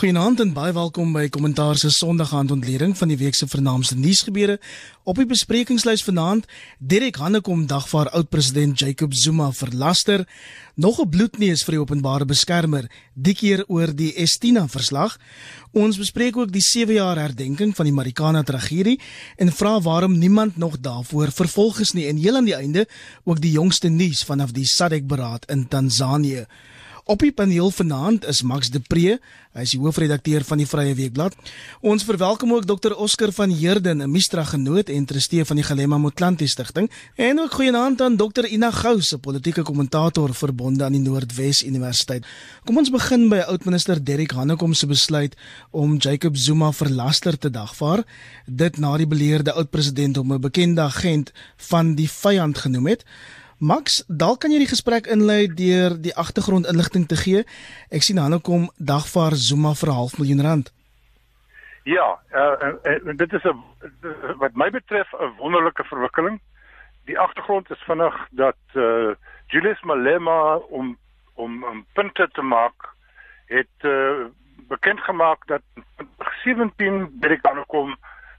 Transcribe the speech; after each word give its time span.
Goeienaand 0.00 0.40
en 0.40 0.54
baie 0.56 0.72
welkom 0.72 1.10
by 1.12 1.26
Kommentaar 1.28 1.76
se 1.76 1.90
Sondagaand 1.92 2.54
ontleding 2.54 2.94
van 2.96 3.10
die 3.12 3.18
week 3.20 3.36
se 3.36 3.44
vernaamste 3.44 3.98
nuusgebeure. 4.00 4.54
Op 5.04 5.18
die 5.20 5.26
besprekingslys 5.28 6.00
vanaand, 6.06 6.46
Derek 6.78 7.18
Hannekom 7.20 7.66
dagvaar 7.68 8.08
oud-president 8.16 8.80
Jacob 8.80 9.12
Zuma 9.12 9.50
verlaster, 9.52 10.24
nog 10.74 11.02
'n 11.04 11.08
bloedneus 11.08 11.64
vir 11.64 11.76
die 11.76 11.80
openbare 11.80 12.24
beskermer, 12.24 12.88
die 13.14 13.34
keer 13.34 13.64
oor 13.68 13.92
die 13.94 14.14
Estina 14.16 14.66
verslag. 14.68 15.18
Ons 15.72 15.98
bespreek 15.98 16.36
ook 16.36 16.52
die 16.52 16.64
7 16.64 16.94
jaar 16.94 17.18
herdenking 17.18 17.76
van 17.76 17.84
die 17.84 17.92
Marikana 17.94 18.42
tragedie 18.42 19.00
en 19.36 19.52
vra 19.52 19.80
waarom 19.80 20.18
niemand 20.18 20.56
nog 20.56 20.80
daarvoor 20.80 21.30
vervolg 21.30 21.80
is 21.80 21.92
nie 21.92 22.08
en 22.08 22.16
heel 22.16 22.36
aan 22.36 22.44
die 22.44 22.56
einde 22.56 22.88
ook 23.24 23.40
die 23.40 23.52
jongste 23.52 23.88
nuus 23.88 24.24
vanaf 24.24 24.52
die 24.52 24.64
SADC-beraad 24.64 25.50
in 25.50 25.68
Tansanië. 25.68 26.46
Op 27.10 27.18
die 27.18 27.32
paneel 27.34 27.72
vanaand 27.74 28.26
is 28.30 28.42
Max 28.46 28.68
de 28.70 28.78
Pre, 28.78 29.16
hy 29.50 29.62
is 29.66 29.72
die 29.74 29.80
hoofredakteur 29.82 30.44
van 30.46 30.60
die 30.62 30.66
Vrye 30.70 30.92
Weekblad. 30.94 31.34
Ons 31.82 32.04
verwelkom 32.06 32.52
ook 32.54 32.68
Dr 32.70 32.92
Oscar 33.02 33.32
van 33.34 33.50
Heerden, 33.50 33.98
'n 33.98 34.10
Mistra 34.10 34.44
genoot 34.44 34.88
en 34.88 35.04
trustee 35.04 35.44
van 35.44 35.56
die 35.56 35.64
Galema 35.64 35.98
Motlanti 35.98 36.46
Stichting, 36.46 36.86
en 37.16 37.40
ook 37.40 37.52
goeienaand 37.52 38.00
aan 38.00 38.16
Dr 38.16 38.46
Ina 38.46 38.70
Gous, 38.70 39.12
'n 39.14 39.20
politieke 39.20 39.62
kommentator 39.62 40.34
verbonde 40.34 40.84
aan 40.84 40.92
die 40.92 41.00
Noordwes 41.00 41.64
Universiteit. 41.64 42.26
Kom 42.64 42.78
ons 42.78 42.90
begin 42.90 43.28
by 43.28 43.38
oudminister 43.38 44.04
Derek 44.04 44.30
Hanekom 44.32 44.74
se 44.74 44.86
besluit 44.86 45.34
om 45.70 45.96
Jacob 45.96 46.36
Zuma 46.36 46.72
verlaster 46.72 47.38
te 47.38 47.50
dagvaar, 47.50 48.04
dit 48.46 48.78
na 48.78 48.96
die 48.96 49.06
beleerde 49.06 49.52
oud-president 49.52 50.16
hom 50.16 50.32
'n 50.32 50.40
bekende 50.40 50.80
agent 50.80 51.32
van 51.56 51.94
die 51.94 52.10
vyand 52.10 52.58
genoem 52.58 52.86
het. 52.86 53.04
Max, 53.60 53.98
dalk 54.08 54.38
kan 54.40 54.54
jy 54.54 54.62
die 54.62 54.70
gesprek 54.70 55.04
inlei 55.12 55.44
deur 55.52 55.92
die 56.00 56.14
agtergrondinligting 56.16 57.02
te 57.10 57.16
gee. 57.20 57.42
Ek 57.92 58.00
sien 58.06 58.16
hulle 58.16 58.38
kom 58.40 58.70
dagvaar 58.80 59.36
Zuma 59.36 59.74
vir 59.76 59.90
'n 59.90 59.98
half 60.00 60.16
miljoen 60.18 60.40
rand. 60.40 60.70
Ja, 61.84 62.16
uh, 62.32 62.56
uh, 62.64 62.96
uh, 63.04 63.16
dit 63.16 63.32
is 63.32 63.44
'n 63.44 63.60
wat 64.40 64.56
my 64.56 64.70
betref 64.70 65.12
'n 65.12 65.36
wonderlike 65.36 65.84
verwikkeling. 65.84 66.40
Die 67.04 67.18
agtergrond 67.18 67.70
is 67.70 67.84
vinnig 67.84 68.16
dat 68.30 68.60
uh, 68.74 69.12
Julius 69.48 69.82
Malema 69.82 70.56
om 70.56 70.96
om 71.34 71.64
'n 71.64 71.84
punte 71.92 72.28
te 72.32 72.42
maak 72.42 72.88
het 73.46 73.76
uh, 73.84 74.24
bekend 74.68 75.00
gemaak 75.00 75.46
dat 75.46 75.62
17 76.44 77.12
Amerikaners 77.20 77.66
kom 77.66 77.96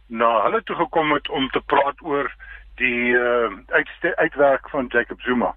na 0.08 0.44
hulle 0.44 0.64
toe 0.64 0.76
gekom 0.76 1.12
het 1.12 1.30
om 1.30 1.50
te 1.50 1.62
praat 1.62 2.02
oor 2.02 2.36
die 2.76 3.14
uh, 3.14 3.52
uit, 3.68 3.90
uitwerk 4.16 4.70
van 4.70 4.86
Jacob 4.88 5.22
Zuma. 5.22 5.56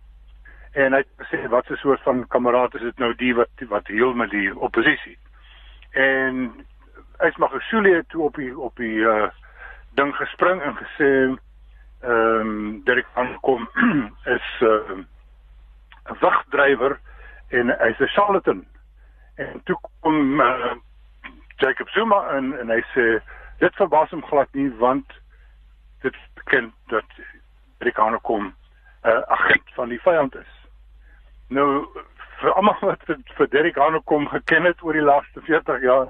En 0.73 0.93
hy 0.93 1.03
gesê 1.17 1.49
wat 1.49 1.71
'n 1.71 1.77
soort 1.77 2.03
van 2.03 2.27
kameraad 2.27 2.75
is 2.75 2.81
dit 2.81 2.99
nou 2.99 3.15
die 3.15 3.35
wat 3.35 3.49
wat 3.69 3.87
heel 3.87 4.15
met 4.15 4.31
die 4.31 4.59
oppositie. 4.59 5.19
En 5.91 6.67
hy's 7.19 7.37
maar 7.37 7.49
gesoolie 7.49 8.07
toe 8.07 8.23
op 8.23 8.35
die 8.35 8.59
op 8.59 8.77
die 8.77 8.99
uh 8.99 9.29
ding 9.95 10.15
gespring 10.17 10.63
en 10.63 10.77
gesê 10.77 11.11
ehm 12.03 12.83
um, 12.83 12.83
ek 12.87 13.07
aankom 13.15 13.69
is 14.37 14.49
uh, 14.61 14.69
'n 14.69 15.07
uh, 16.11 16.21
wagdrywer 16.21 16.99
en 17.49 17.71
hy's 17.79 17.99
'n 17.99 18.15
charlatan. 18.17 18.67
En 19.35 19.61
toe 19.65 19.79
kom 20.01 20.41
uh, 20.41 20.75
Jacob 21.57 21.89
Zuma 21.89 22.29
en 22.29 22.59
en 22.61 22.71
hy 22.71 22.83
sê 22.95 23.23
dit 23.59 23.75
verbaas 23.75 24.11
hom 24.11 24.25
glad 24.27 24.49
nie 24.53 24.71
want 24.79 25.07
dit 26.03 26.17
bekend 26.45 26.75
dat 26.87 27.05
Amerikaner 27.79 28.21
kom 28.21 28.45
'n 28.45 29.09
uh, 29.09 29.23
agent 29.27 29.75
van 29.75 29.89
die 29.89 30.01
vyand 30.01 30.35
is. 30.35 30.53
Nou 31.49 31.87
vir 32.41 32.53
almal 32.53 32.79
wat 32.81 33.03
vir 33.37 33.49
Derek 33.49 33.77
Hanekom 33.77 34.29
geken 34.29 34.65
het 34.65 34.83
oor 34.83 34.93
die 34.93 35.05
laaste 35.05 35.41
40 35.41 35.83
jaar, 35.83 36.09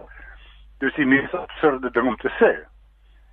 dis 0.78 0.94
die 0.94 1.06
mees 1.06 1.34
absurde 1.34 1.90
ding 1.90 2.08
om 2.08 2.16
te 2.16 2.30
sê. 2.38 2.52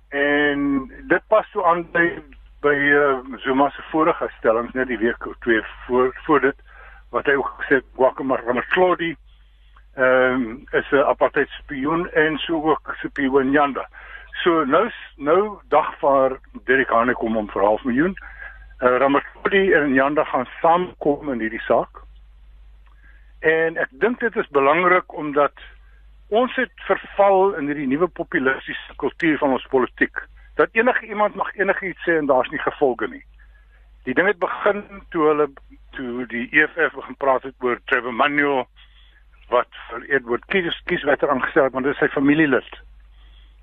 En 0.08 0.90
dit 1.08 1.26
pas 1.28 1.46
so 1.50 1.64
aan 1.64 1.86
by 1.92 2.22
by 2.62 2.74
uh, 2.74 3.18
Zuma 3.42 3.70
se 3.70 3.82
vorige 3.90 4.28
stellings 4.38 4.72
net 4.72 4.86
die 4.86 4.98
week 4.98 5.26
of 5.26 5.34
twee 5.38 5.62
voor 5.86 6.12
voor 6.26 6.40
dit 6.40 6.58
wat 7.10 7.26
hy 7.26 7.34
ook 7.34 7.50
gesê 7.60 7.80
het 7.80 7.88
Guacamole 7.96 8.42
Ramatlodi 8.46 9.16
ehm 9.94 10.42
um, 10.42 10.66
is 10.70 10.90
'n 10.90 11.04
apartheid 11.04 11.48
spioen 11.48 12.10
en 12.10 12.38
so 12.38 12.62
ook 12.70 12.94
Sipho 13.00 13.42
Nyanda. 13.42 13.88
So 14.42 14.64
nou 14.64 14.88
nou 15.16 15.60
dagvaar 15.70 16.38
Derek 16.66 16.90
Hane 16.90 17.14
kom 17.14 17.36
om 17.36 17.50
vir 17.50 17.62
half 17.62 17.84
miljoen. 17.86 18.16
Uh, 18.82 18.96
Ramaphosa 18.98 19.60
en 19.78 19.92
Nyanda 19.92 20.24
gaan 20.24 20.48
saamkom 20.60 21.30
in 21.30 21.44
hierdie 21.44 21.62
saak. 21.62 22.02
En 23.46 23.78
ek 23.78 23.94
dink 24.02 24.18
dit 24.20 24.36
is 24.36 24.50
belangrik 24.50 25.14
omdat 25.14 25.62
ons 26.34 26.54
het 26.58 26.72
verval 26.88 27.54
in 27.60 27.70
hierdie 27.70 27.86
nuwe 27.86 28.08
populistiese 28.08 28.98
kultuur 29.02 29.38
van 29.38 29.54
ons 29.58 29.66
politiek 29.70 30.24
dat 30.58 30.68
enige 30.72 31.06
iemand 31.06 31.34
mag 31.34 31.54
enigiets 31.56 32.02
sê 32.06 32.18
en 32.18 32.26
daar's 32.26 32.50
nie 32.50 32.60
gevolge 32.60 33.08
nie. 33.08 33.24
Die 34.04 34.14
ding 34.14 34.26
het 34.26 34.38
begin 34.42 34.82
toe 35.14 35.26
hulle 35.30 35.48
toe 35.96 36.26
die 36.26 36.48
EFF 36.50 36.96
begin 36.98 37.16
praat 37.16 37.46
het 37.46 37.54
oor 37.62 37.78
Trevor 37.86 38.14
Manuel 38.14 38.64
wat 39.54 39.70
vir 39.90 40.08
Edward 40.18 40.44
Kies 40.50 40.82
kieswetter 40.90 41.30
aangestel 41.30 41.68
het 41.68 41.76
want 41.78 41.86
dit 41.86 41.94
is 41.94 42.02
sy 42.02 42.10
familielid. 42.10 42.82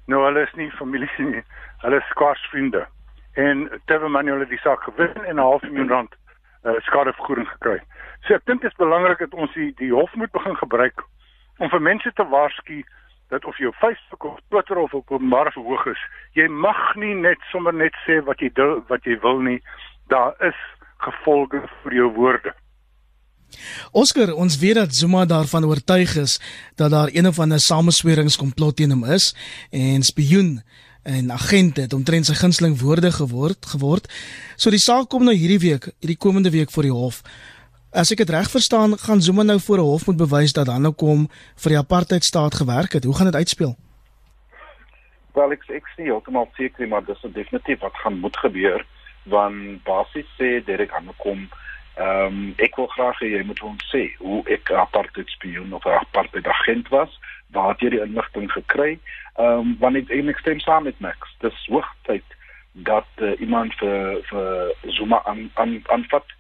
Nou 0.09 0.23
hulle 0.25 0.41
is 0.47 0.55
nie 0.57 0.71
familie 0.77 1.09
nie. 1.33 1.43
Hulle 1.83 2.01
is 2.01 2.09
skaars 2.13 2.41
vriende. 2.49 2.85
En 3.37 3.67
Trevor 3.85 4.11
Manuel 4.11 4.45
het 4.45 4.49
die 4.49 4.63
saak 4.65 4.83
gewen 4.83 5.25
en 5.25 5.35
'n 5.35 5.47
half 5.49 5.61
miljoen 5.61 5.89
rand 5.89 6.15
uh, 6.65 6.73
skadevergoeding 6.87 7.47
gekry. 7.47 7.79
So 8.25 8.33
ek 8.33 8.45
dink 8.45 8.61
dit 8.61 8.71
is 8.71 8.77
belangrik 8.77 9.19
dat 9.19 9.33
ons 9.33 9.53
die, 9.53 9.71
die 9.77 9.93
hof 9.93 10.15
moet 10.15 10.31
begin 10.31 10.57
gebruik 10.57 11.03
om 11.59 11.69
vir 11.69 11.81
mense 11.81 12.11
te 12.13 12.25
waarsku 12.27 12.83
dat 13.29 13.45
of 13.45 13.57
jou 13.57 13.71
Facebook 13.77 14.23
of 14.23 14.39
Twitter 14.49 14.77
of 14.77 14.93
op 14.93 15.11
openbare 15.11 15.51
verhoog 15.51 15.85
is, 15.85 16.01
jy 16.33 16.47
mag 16.47 16.95
nie 16.95 17.13
net 17.13 17.37
sommer 17.51 17.73
net 17.73 17.95
sê 18.05 18.17
wat 18.25 18.41
jy 18.41 18.49
dil, 18.57 18.79
wat 18.89 19.05
jy 19.05 19.19
wil 19.21 19.39
nie. 19.45 19.59
Daar 20.09 20.33
is 20.41 20.57
gevolge 21.05 21.61
vir 21.83 21.93
jou 21.93 22.09
woorde. 22.15 22.53
Oscar, 23.91 24.33
ons 24.33 24.57
weet 24.57 24.75
dat 24.75 24.95
Zuma 24.95 25.25
daarvan 25.25 25.65
oortuig 25.65 26.15
is 26.15 26.39
dat 26.75 26.91
daar 26.91 27.09
een 27.11 27.27
of 27.27 27.39
ander 27.39 27.59
samesweringskomplot 27.59 28.75
teen 28.75 28.91
hom 28.91 29.03
is 29.03 29.35
en 29.71 30.03
spioen 30.03 30.61
en 31.03 31.31
agent 31.31 31.77
het 31.77 31.93
omtrent 31.93 32.25
sy 32.25 32.35
gunsteling 32.37 32.79
woorde 32.81 33.11
geword 33.11 33.65
geword. 33.65 34.09
So 34.55 34.69
die 34.69 34.81
saak 34.81 35.09
kom 35.09 35.23
nou 35.25 35.35
hierdie 35.35 35.59
week, 35.59 35.89
hierdie 35.99 36.19
komende 36.19 36.51
week 36.53 36.71
voor 36.71 36.83
die 36.89 36.93
hof. 36.93 37.21
As 37.89 38.11
ek 38.13 38.21
dit 38.21 38.29
reg 38.29 38.49
verstaan, 38.51 38.97
gaan 39.01 39.21
Zuma 39.21 39.43
nou 39.43 39.59
voor 39.59 39.77
'n 39.77 39.89
hof 39.89 40.05
moet 40.05 40.17
bewys 40.17 40.53
dat 40.53 40.67
hy 40.67 40.77
nou 40.77 40.93
kom 40.93 41.29
vir 41.55 41.69
die 41.69 41.77
apartheidstaat 41.79 42.55
gewerk 42.55 42.93
het. 42.93 43.03
Hoe 43.03 43.15
gaan 43.15 43.31
dit 43.31 43.35
uitspeel? 43.35 43.75
Wel 45.33 45.51
ek 45.51 45.63
ek 45.69 45.87
sien 45.95 46.05
heeltemal 46.05 46.49
seker 46.57 46.87
maar 46.87 47.05
dis 47.05 47.21
definitief 47.33 47.79
wat 47.79 47.95
gaan 48.03 48.19
moet 48.19 48.37
gebeur 48.37 48.85
want 49.29 49.83
basies 49.83 50.29
sê 50.37 50.63
Derek 50.65 50.91
gaan 50.91 51.09
kom 51.17 51.49
Ehm 51.99 52.25
um, 52.25 52.53
ek 52.63 52.77
wil 52.79 52.87
graag 52.87 53.17
hê 53.19 53.27
jy 53.33 53.41
moet 53.43 53.61
ons 53.67 53.87
sê 53.91 54.05
hoe 54.23 54.39
ek 54.55 54.71
apartheid 54.71 55.27
spioen 55.33 55.73
of 55.75 55.85
apartheid 55.85 56.47
agent 56.47 56.87
was, 56.93 57.11
waar 57.51 57.73
het 57.73 57.81
jy 57.83 57.89
die 57.95 58.03
inligting 58.05 58.47
gekry? 58.51 58.93
Ehm 59.35 59.65
um, 59.65 59.73
wanneer 59.81 60.07
ek 60.07 60.29
ek 60.33 60.39
stem 60.39 60.61
saam 60.63 60.87
met 60.87 60.99
Max, 61.03 61.33
dis 61.43 61.65
hoogtyd 61.67 62.37
dat 62.87 63.09
uh, 63.19 63.33
iemand 63.43 63.75
vir 63.81 64.21
vir 64.29 64.71
Zuma 64.95 65.19
aan 65.25 65.49
aan 65.59 65.81
aanvat. 65.91 66.31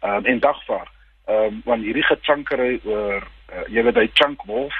Ehm 0.00 0.16
um, 0.16 0.26
en 0.34 0.42
dagvaar. 0.48 0.90
Ehm 1.30 1.46
um, 1.46 1.62
wanneer 1.64 1.92
hierdie 1.92 2.08
gechankery 2.10 2.80
oor 2.82 3.22
uh, 3.22 3.64
jy 3.70 3.86
weet 3.86 4.02
hy 4.02 4.08
chunk 4.18 4.42
wolf 4.50 4.74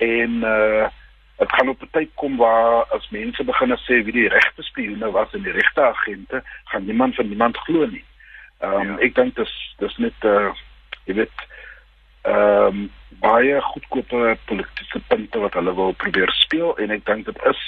en 0.00 0.40
uh 0.54 0.88
dit 1.40 1.52
gaan 1.56 1.68
op 1.68 1.82
'n 1.82 1.88
tyd 1.90 2.10
kom 2.20 2.36
waar 2.36 2.84
as 2.96 3.08
mense 3.10 3.44
begin 3.44 3.76
sê 3.76 4.04
wie 4.04 4.12
die 4.12 4.28
regte 4.28 4.62
spioene 4.62 5.10
was 5.10 5.32
en 5.32 5.42
die 5.42 5.52
regte 5.52 5.80
agente, 5.80 6.42
gaan 6.64 6.84
niemand 6.84 7.14
van 7.14 7.28
niemand 7.28 7.56
glo 7.56 7.86
nie. 7.86 8.04
Ehm 8.60 8.80
um, 8.80 8.88
ja. 8.88 8.96
ek 9.06 9.14
dink 9.14 9.36
dis 9.36 9.52
dis 9.78 9.96
net 9.98 10.24
uh 10.28 10.50
jy 11.08 11.14
weet 11.22 11.46
ehm 12.28 12.66
um, 12.66 12.90
baie 13.20 13.60
goedkope 13.60 14.36
politieke 14.48 15.00
punte 15.08 15.38
wat 15.38 15.56
hulle 15.58 15.74
wil 15.74 15.94
probeer 16.02 16.32
speel 16.36 16.76
en 16.76 16.92
ek 16.96 17.06
dink 17.08 17.24
dit 17.26 17.40
is 17.52 17.62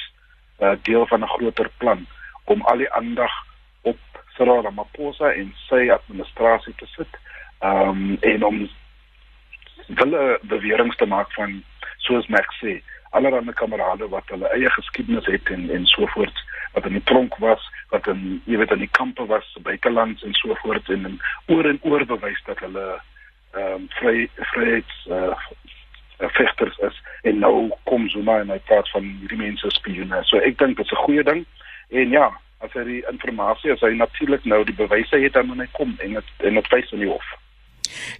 'n 0.61 0.65
uh, 0.65 0.77
deel 0.89 1.07
van 1.07 1.25
'n 1.25 1.35
groter 1.37 1.71
plan 1.79 2.07
om 2.45 2.63
al 2.63 2.85
die 2.85 2.93
aandag 2.93 3.33
op 3.83 3.99
Cyril 4.37 4.63
Ramaphosa 4.63 5.33
en 5.33 5.55
sy 5.69 5.91
administrasie 5.91 6.75
te 6.77 6.87
sit. 6.97 7.13
Ehm 7.61 7.89
um, 7.89 8.17
en 8.21 8.45
om 8.45 8.69
hulle 9.87 10.39
beweringe 10.43 10.97
te 10.97 11.07
maak 11.07 11.33
van 11.33 11.63
soos 11.97 12.27
Max 12.27 12.59
sê, 12.61 12.83
allerlei 13.19 13.55
kamerade 13.55 14.09
wat 14.09 14.29
hulle 14.35 14.51
eie 14.57 14.71
geskiedenis 14.71 15.27
het 15.27 15.51
en 15.55 15.71
en 15.71 15.87
so 15.87 16.07
voort 16.15 16.45
wat 16.73 16.87
in 16.89 16.99
die 16.99 17.09
tronk 17.11 17.37
was 17.37 17.71
wat 17.91 18.07
in 18.07 18.43
jy 18.45 18.57
weet 18.61 18.73
in 18.73 18.85
die 18.85 18.95
kampe 18.99 19.27
was 19.27 19.57
buitelands 19.63 20.23
en 20.23 20.35
so 20.35 20.55
voort 20.65 20.89
en, 20.89 21.05
en 21.05 21.19
oor 21.47 21.69
en 21.69 21.81
oor 21.83 22.07
bewys 22.07 22.43
dat 22.47 22.59
hulle 22.65 22.87
ehm 23.53 23.75
um, 23.75 23.89
vry 23.99 24.29
vryheids 24.53 25.07
uh, 25.11 25.37
vegters 26.19 26.79
is 26.89 27.03
en 27.23 27.39
nou 27.39 27.71
kom 27.85 28.09
Zuma 28.09 28.39
en 28.41 28.51
hy 28.51 28.59
praat 28.69 28.89
van 28.95 29.05
hierdie 29.21 29.39
mense 29.41 29.71
spioene. 29.75 30.23
So 30.25 30.41
ek 30.41 30.59
dink 30.59 30.77
dit 30.77 30.87
is 30.87 30.93
'n 30.93 31.05
goeie 31.05 31.25
ding 31.25 31.45
en 31.91 32.11
ja, 32.11 32.31
as 32.61 32.73
hy 32.73 32.85
die 32.85 33.05
inligting 33.11 33.41
as 33.41 33.81
hy 33.81 33.93
natuurlik 33.95 34.45
nou 34.45 34.65
die 34.65 34.75
bewyse 34.75 35.19
het 35.19 35.33
dan 35.33 35.47
moet 35.47 35.65
hy 35.67 35.69
kom 35.73 35.97
en 35.99 36.15
dit 36.15 36.47
en 36.47 36.55
dit 36.55 36.69
wys 36.75 36.93
in 36.93 37.05
die 37.05 37.11
hof. 37.11 37.29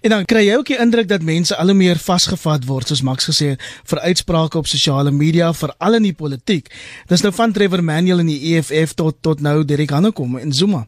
En 0.01 0.09
dan 0.09 0.25
kry 0.25 0.45
jy 0.47 0.55
ook 0.57 0.69
die 0.71 0.79
indruk 0.79 1.07
dat 1.07 1.21
mense 1.21 1.55
al 1.55 1.71
hoe 1.71 1.77
meer 1.77 1.99
vasgevat 2.01 2.65
word, 2.65 2.87
soos 2.87 3.01
Max 3.01 3.27
gesê 3.29 3.53
het, 3.53 3.61
vir 3.89 3.99
uitsprake 3.99 4.57
op 4.57 4.67
sosiale 4.67 5.11
media, 5.11 5.53
veral 5.53 5.99
in 5.99 6.07
die 6.09 6.15
politiek. 6.15 6.69
Dis 7.07 7.23
nou 7.25 7.33
van 7.33 7.51
Trevor 7.51 7.83
Manuel 7.83 8.23
in 8.23 8.31
die 8.31 8.53
EFF 8.53 8.93
tot 8.99 9.21
tot 9.21 9.41
nou 9.41 9.63
Derek 9.65 9.91
Hanekom 9.95 10.37
en 10.37 10.51
Zuma. 10.51 10.85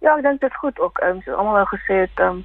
Ja, 0.00 0.16
ek 0.16 0.22
dink 0.22 0.40
dit 0.40 0.50
is 0.50 0.62
goed 0.62 0.78
ook. 0.78 0.98
Ehm 0.98 1.18
um, 1.18 1.22
so 1.24 1.34
almal 1.34 1.60
nou 1.60 1.66
gesê 1.72 2.04
het 2.06 2.20
ehm 2.22 2.38
um, 2.38 2.44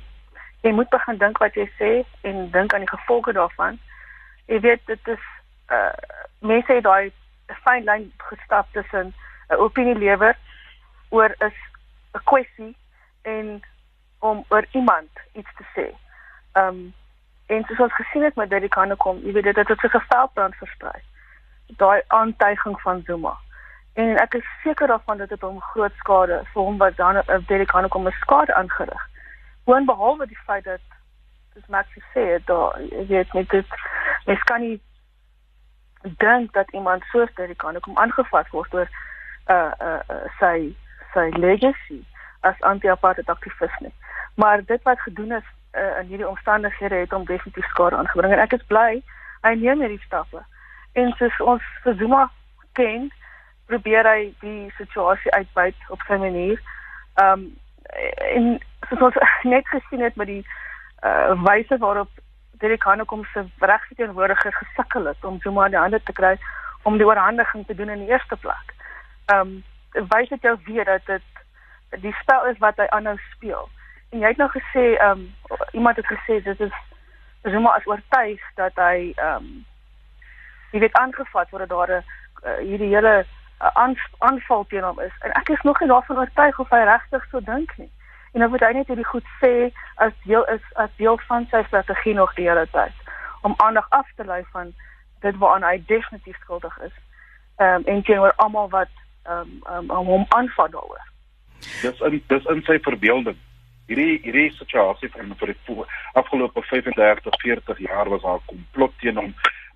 jy 0.62 0.72
moet 0.78 0.90
begin 0.90 1.18
dink 1.18 1.38
wat 1.42 1.56
jy 1.58 1.68
sê 1.78 1.92
en 2.28 2.50
dink 2.52 2.74
aan 2.74 2.86
die 2.86 2.94
gevolge 2.94 3.34
daarvan. 3.34 3.80
Jy 4.46 4.60
weet 4.66 4.86
dit 4.86 5.12
is 5.16 5.26
uh 5.72 5.94
mense 6.40 6.74
het 6.74 6.84
daai 6.84 7.12
fyn 7.64 7.84
lyn 7.86 8.12
gestap 8.30 8.68
tussen 8.74 9.14
'n 9.14 9.54
uh, 9.54 9.60
opinie 9.62 9.98
lewer 9.98 10.38
oor 11.10 11.36
is 11.48 11.58
'n 12.14 12.24
kwessie 12.24 12.76
en 13.22 13.62
om 14.22 14.46
oor 14.48 14.66
iemand 14.72 15.10
iets 15.34 15.54
te 15.58 15.66
sê. 15.76 15.88
Ehm 16.54 16.68
um, 16.68 16.94
en 17.52 17.64
soos 17.68 17.80
ons 17.84 17.96
gesien 17.96 18.24
het 18.24 18.36
met 18.36 18.50
Derek 18.50 18.76
Hanekom, 18.80 19.18
jy 19.28 19.32
weet 19.36 19.44
dit 19.44 19.56
het 19.56 19.68
tot 19.68 19.84
'n 19.84 19.96
geveldbrand 20.00 20.56
versprei. 20.56 21.00
Daai 21.68 22.02
aantuiging 22.08 22.82
van 22.82 23.02
Zuma. 23.06 23.34
En 23.94 24.18
ek 24.18 24.34
is 24.34 24.46
seker 24.64 24.88
daarvan 24.88 25.18
dat 25.18 25.30
dit 25.30 25.42
hom 25.42 25.62
groot 25.62 25.94
skade 25.96 26.42
vir 26.54 26.62
hom 26.62 26.78
wat 26.78 26.96
dan 26.96 27.16
uh, 27.16 27.24
Derek 27.48 27.72
Hanekom 27.72 28.08
'n 28.08 28.12
skade 28.12 28.54
aangerig. 28.54 29.10
Woon 29.64 29.86
behalwe 29.86 30.28
die 30.28 30.40
feit 30.46 30.64
dat 30.64 30.80
dis 31.54 31.68
Max 31.68 31.88
sê 32.14 32.44
dat 32.46 32.78
jy 32.90 33.06
weet 33.08 33.34
net 33.34 33.50
dit 33.50 33.68
mens 34.26 34.44
kan 34.44 34.62
nie 34.62 34.82
dink 36.02 36.54
dat 36.54 36.72
iemand 36.72 37.04
soos 37.04 37.34
Derek 37.36 37.62
Hanekom 37.62 37.98
aangevat 37.98 38.50
word 38.50 38.74
oor 38.74 38.90
uh, 39.48 39.72
uh 39.80 40.00
sy 40.40 40.76
sy 41.14 41.30
legacy 41.36 42.00
as 42.42 42.62
anti-apartheid 42.62 43.30
aktivis 43.30 43.76
nie. 43.80 43.94
Maar 44.36 44.66
dit 44.66 44.84
wat 44.84 45.00
gedoen 45.02 45.32
is 45.32 45.48
uh, 45.72 46.00
in 46.00 46.08
hierdie 46.08 46.28
omstandighede 46.28 46.96
het 46.96 47.12
hom 47.12 47.26
definitief 47.26 47.66
skade 47.66 47.96
aangebring 47.96 48.34
en 48.34 48.40
ek 48.40 48.54
is 48.54 48.66
bly 48.68 49.02
hy 49.42 49.54
neem 49.58 49.82
hierdie 49.82 50.04
stappe. 50.06 50.44
En 50.94 51.14
soos 51.18 51.40
ons 51.40 51.68
vir 51.84 51.96
Zuma 52.00 52.26
ken, 52.78 53.10
probeer 53.72 54.08
hy 54.08 54.20
die 54.44 54.72
situasie 54.78 55.32
uitbuit 55.32 55.90
op 55.90 56.04
sy 56.08 56.20
manier. 56.22 56.62
Ehm 57.22 57.48
um, 57.48 57.50
en 58.32 58.46
soos 58.88 59.02
ons 59.10 59.18
net 59.54 59.68
gesien 59.68 60.04
het 60.06 60.16
met 60.16 60.30
die 60.30 60.44
uh, 61.04 61.34
wyse 61.44 61.78
waarop 61.78 62.10
Derek 62.62 62.84
Hanekom 62.84 63.26
se 63.34 63.44
regsverteenwoordiger 63.60 64.54
gesukkel 64.54 65.10
het 65.10 65.26
om 65.26 65.42
Zuma 65.42 65.66
in 65.66 65.76
die 65.76 65.82
hande 65.82 66.00
te 66.04 66.14
kry 66.14 66.38
om 66.84 66.98
die 66.98 67.06
oorhandiging 67.06 67.66
te 67.68 67.76
doen 67.76 67.90
in 67.90 68.06
die 68.06 68.14
eerste 68.14 68.38
plek. 68.38 68.76
Ehm 69.34 69.58
um, 69.58 70.08
wys 70.14 70.30
dit 70.30 70.42
jou 70.42 70.56
weer 70.66 70.86
dat 70.86 71.06
dit 71.06 72.02
die 72.02 72.14
spel 72.22 72.46
is 72.48 72.60
wat 72.64 72.78
hy 72.80 72.86
aanhou 72.96 73.18
speel. 73.34 73.68
En 74.12 74.20
jy 74.20 74.28
het 74.28 74.38
nou 74.38 74.50
gesê, 74.52 74.86
ehm 74.98 75.20
um, 75.20 75.60
iemand 75.72 75.96
het 75.96 76.06
gesê 76.06 76.44
dit 76.44 76.60
is 76.60 76.74
Zuma 77.44 77.70
as 77.76 77.86
oortuig 77.88 78.42
dat 78.56 78.76
hy 78.76 79.14
ehm 79.16 79.36
um, 79.36 79.66
jy 80.72 80.80
weet 80.80 80.98
aangevat 81.00 81.50
word 81.50 81.70
daar 81.70 81.92
'n 81.92 82.04
uh, 82.48 82.58
hierdie 82.68 82.94
hele 82.96 83.26
uh, 83.62 83.94
aanval 84.18 84.66
teen 84.68 84.84
hom 84.84 85.00
is. 85.00 85.16
En 85.20 85.32
ek 85.32 85.50
is 85.50 85.62
nog 85.62 85.80
nie 85.80 85.90
daarvan 85.90 86.18
oortuig 86.18 86.60
of 86.60 86.70
hy 86.70 86.84
regtig 86.84 87.26
so 87.30 87.40
dink 87.40 87.78
nie. 87.78 87.92
En 88.34 88.40
dan 88.40 88.50
moet 88.50 88.60
hy 88.60 88.72
net 88.74 88.88
hierdie 88.88 89.12
goed 89.14 89.28
sê 89.44 89.72
as 89.96 90.14
deel 90.24 90.46
is 90.46 90.64
as 90.74 90.90
deel 90.96 91.18
van 91.28 91.48
sy 91.52 91.64
strategie 91.64 92.14
nog 92.14 92.34
die 92.34 92.48
hele 92.50 92.68
tyd 92.72 92.94
om 93.42 93.54
aandag 93.58 93.90
af 93.90 94.08
te 94.16 94.26
lei 94.26 94.44
van 94.52 94.74
dit 95.20 95.38
waaraan 95.38 95.70
hy 95.70 95.84
definitief 95.86 96.38
skuldig 96.42 96.78
is. 96.80 96.96
Ehm 97.56 97.74
um, 97.76 97.84
en 97.86 98.04
teenoor 98.04 98.34
almal 98.36 98.70
wat 98.70 98.94
ehm 99.24 99.48
um, 99.70 99.90
um, 99.90 100.06
hom 100.06 100.26
aanvat 100.28 100.72
daaroor. 100.72 101.08
Dis 101.82 102.00
in 102.00 102.24
dis 102.28 102.46
in 102.46 102.62
sy 102.62 102.80
verbeelding. 102.80 103.38
Hierdie 103.92 104.20
hierdie 104.24 104.52
situasie 104.56 105.10
van 105.12 105.34
vir 105.40 105.52
die 105.52 105.80
afgelope 106.20 106.64
35 106.70 107.40
40 107.44 107.82
jaar 107.84 108.10
was 108.14 108.24
haar 108.24 108.40
komplot 108.48 108.94
teen 109.04 109.20
hom 109.20 109.34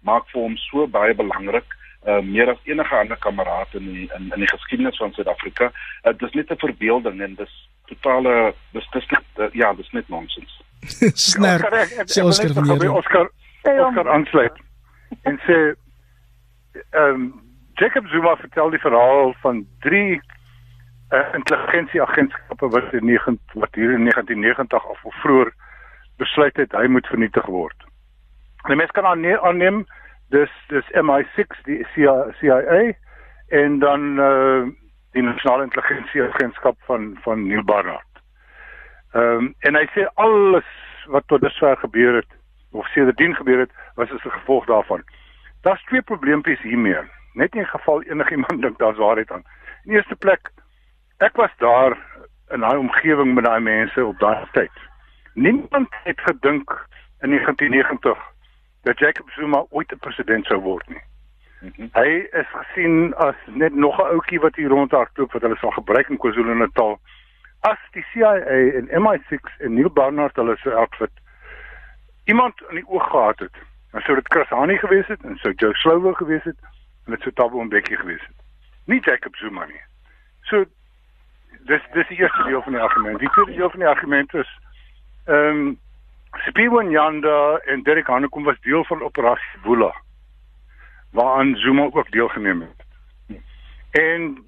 maak 0.08 0.30
vir 0.32 0.46
hom 0.46 0.56
so 0.70 0.88
baie 0.88 1.16
belangrik. 1.18 1.68
Uh, 2.06 2.22
meer 2.22 2.52
as 2.52 2.60
enige 2.70 2.96
ander 2.96 3.18
kameraad 3.18 3.72
in 3.80 3.88
die, 3.90 4.04
in 4.16 4.30
in 4.32 4.44
die 4.44 4.52
geskiedenis 4.52 5.00
van 5.02 5.14
Suid-Afrika. 5.14 5.72
Uh, 6.04 6.14
dit 6.14 6.28
is 6.30 6.36
net 6.38 6.52
'n 6.54 6.62
verbeelding 6.62 7.22
en 7.22 7.34
dis 7.36 7.56
totale 7.90 8.54
dis 8.78 8.88
dis 8.94 9.08
net 9.16 9.42
uh, 9.42 9.50
ja, 9.54 9.74
dis 9.74 9.92
net 9.92 10.08
nonsens. 10.10 10.62
Sner. 11.30 11.66
Oscar 12.24 12.54
van 12.54 12.72
hier. 12.72 12.94
Oscar 12.94 13.32
Oscar 13.64 14.10
aansluit. 14.10 14.62
En 15.24 15.42
sê 15.48 15.58
ehm 16.92 17.10
um, 17.10 17.34
Jacob 17.76 18.08
Zuma 18.08 18.36
vertel 18.36 18.70
die 18.70 18.80
verhaal 18.80 19.36
van 19.42 19.66
drie 19.80 20.22
uh, 21.12 21.34
intelligensieagentskappe 21.34 22.70
wat 22.70 22.94
in 22.94 23.06
9 23.06 23.40
wat 23.54 23.76
hier 23.76 23.92
in 23.92 24.02
1990 24.10 24.86
of 24.86 25.16
vroeër 25.22 25.54
besluit 26.18 26.58
het 26.58 26.72
hy 26.72 26.88
moet 26.88 27.08
vernietig 27.08 27.46
word. 27.46 27.86
Die 28.68 28.76
mens 28.76 28.92
kan 28.92 29.06
aanneem 29.06 29.86
dis 30.34 30.52
dis 30.68 30.88
MI6 30.94 31.62
die 31.64 31.86
CIA 31.94 32.94
en 33.48 33.80
dan 33.80 34.20
uh, 34.20 34.64
die 35.14 35.24
nasionale 35.24 35.64
intelligensieagentskap 35.64 36.78
van 36.88 37.18
van 37.24 37.48
Neil 37.48 37.64
Barnard. 37.64 38.12
Ehm 39.14 39.46
um, 39.46 39.54
en 39.60 39.76
hy 39.76 39.86
sê 39.94 40.08
alles 40.16 40.68
wat 41.08 41.28
tot 41.28 41.42
dusver 41.42 41.78
gebeur 41.78 42.16
het 42.16 42.32
of 42.72 42.88
sedertdien 42.88 43.36
gebeur 43.36 43.60
het 43.60 43.72
was 43.96 44.12
as 44.12 44.26
'n 44.26 44.40
gevolg 44.40 44.66
daarvan. 44.66 45.04
Daar's 45.62 45.84
twee 45.84 46.02
probleempies 46.02 46.62
hiermee. 46.62 46.98
Net 47.34 47.56
in 47.56 47.66
geval 47.66 48.04
enigiemand 48.04 48.62
dink 48.62 48.78
daar's 48.78 48.98
waarheid 48.98 49.32
aan. 49.32 49.44
In 49.84 49.92
eerste 49.94 50.16
plek 50.16 50.52
ek 51.26 51.36
was 51.36 51.54
daar 51.58 51.98
in 52.54 52.60
daai 52.60 52.78
omgewing 52.78 53.34
met 53.34 53.44
daai 53.44 53.60
mense 53.60 54.06
op 54.06 54.20
daai 54.20 54.46
tyd. 54.52 54.78
Niemand 55.34 55.90
het 56.04 56.20
gedink 56.22 56.70
in 57.20 57.30
1990 57.30 58.18
dat 58.84 59.00
Jacob 59.00 59.30
Zuma 59.30 59.66
ooit 59.70 59.92
'n 59.92 60.04
president 60.06 60.46
sou 60.46 60.60
word 60.62 60.88
nie. 60.90 61.04
Mhm. 61.60 61.88
Hy 61.92 62.10
is 62.42 62.50
gesien 62.54 63.16
as 63.16 63.36
net 63.46 63.74
nog 63.76 63.98
'n 64.00 64.12
ouetjie 64.14 64.40
wat 64.40 64.56
hier 64.56 64.70
rondhardloop 64.70 65.32
wat 65.32 65.42
hulle 65.42 65.58
sal 65.58 65.72
gebruik 65.72 66.10
in 66.10 66.18
KwaZulu-Natal. 66.18 67.00
As 67.60 67.82
die 67.92 68.06
CIA 68.12 68.36
en 68.80 68.88
MI6 69.02 69.58
en 69.58 69.74
Neil 69.74 69.90
Barnard 69.90 70.36
hulle 70.36 70.58
se 70.58 70.74
outfit 70.74 71.12
iemand 72.24 72.62
in 72.70 72.76
die 72.76 72.88
oog 72.88 73.10
gehad 73.10 73.40
het, 73.40 73.56
dan 73.92 74.02
sou 74.02 74.16
dit 74.16 74.34
Chris 74.34 74.50
Hani 74.50 74.78
gewees 74.78 75.08
het 75.08 75.24
en 75.24 75.36
sou 75.38 75.54
Joe 75.54 75.76
Slovo 75.76 76.14
gewees 76.14 76.44
het 76.44 76.58
en 77.06 77.12
dit 77.12 77.22
sou 77.22 77.34
Thabo 77.34 77.64
Mbeki 77.64 77.96
gewees 77.96 78.22
het. 78.22 78.36
Nie 78.86 79.02
Jacob 79.02 79.36
Zuma 79.36 79.66
nie. 79.66 79.82
So 80.42 80.66
dis 81.70 81.82
dis 81.94 82.08
die 82.08 82.20
eerste 82.20 82.44
deel 82.48 82.62
van 82.62 82.74
die 82.74 82.82
argument. 82.82 83.20
Die 83.20 83.30
tweede 83.30 83.58
deel 83.58 83.70
van 83.70 83.80
die 83.80 83.90
argument 83.90 84.34
is 84.34 84.60
ehm 85.26 85.66
um, 85.66 85.80
Sipiwe 86.44 86.84
Nyanda 86.84 87.62
en 87.64 87.84
Derek 87.84 88.08
Hanekom 88.08 88.44
was 88.44 88.60
deel 88.62 88.84
van 88.86 89.02
operasie 89.02 89.60
Woela 89.64 89.94
waaraan 91.16 91.56
Zuma 91.56 91.84
ook 91.84 92.12
deelgeneem 92.12 92.62
het. 92.62 92.86
En 93.92 94.46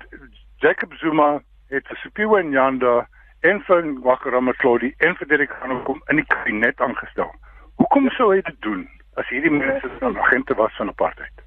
Jacob 0.56 0.94
Zuma 0.94 1.42
het 1.68 1.88
Sipiwe 1.88 2.44
Nyanda 2.44 3.08
en 3.40 3.62
van 3.62 4.00
Wakaramatlodi 4.02 4.94
en 4.98 5.16
vir 5.16 5.28
Derek 5.28 5.54
Hanekom 5.62 6.02
in 6.06 6.16
die 6.16 6.26
kabinet 6.26 6.80
aangestel. 6.82 7.32
Hoekom 7.76 8.10
sou 8.10 8.34
hy 8.34 8.42
dit 8.42 8.62
doen 8.66 8.88
as 9.14 9.30
hierdie 9.30 9.52
mense 9.52 9.90
dan 10.00 10.18
agente 10.20 10.56
was 10.60 10.76
van 10.76 10.90
apartheid? 10.90 11.44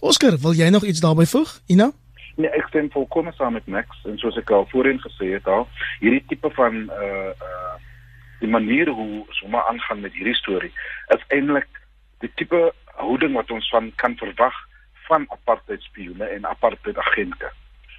Oscar, 0.00 0.38
wil 0.38 0.54
jy 0.54 0.68
nog 0.70 0.84
iets 0.84 1.00
daarby 1.00 1.26
voeg? 1.26 1.58
Ina? 1.66 1.90
Nee, 2.38 2.50
ek 2.54 2.68
stem 2.70 2.86
volkomme 2.94 3.32
saam 3.34 3.56
met 3.58 3.66
Max. 3.66 3.98
En 4.06 4.18
soos 4.22 4.36
ek 4.38 4.50
al 4.54 4.68
voorheen 4.70 5.00
gesê 5.02 5.32
het 5.34 5.46
al, 5.50 5.66
hierdie 5.98 6.22
tipe 6.30 6.50
van 6.54 6.84
uh 6.86 7.34
uh 7.34 7.76
die 8.38 8.48
manier 8.48 8.88
hoe 8.88 9.24
sommer 9.28 9.64
aangaan 9.66 10.00
met 10.00 10.14
hierdie 10.14 10.34
storie 10.34 10.72
is 11.14 11.24
eintlik 11.28 11.80
die 12.22 12.30
tipe 12.34 12.72
houding 12.98 13.34
wat 13.34 13.50
ons 13.50 13.68
van 13.74 13.92
kan 13.94 14.14
verwag 14.16 14.54
van 15.08 15.26
apartheid 15.34 15.82
spioene 15.82 16.24
en 16.24 16.46
apartheid 16.46 16.98
agente 16.98 17.50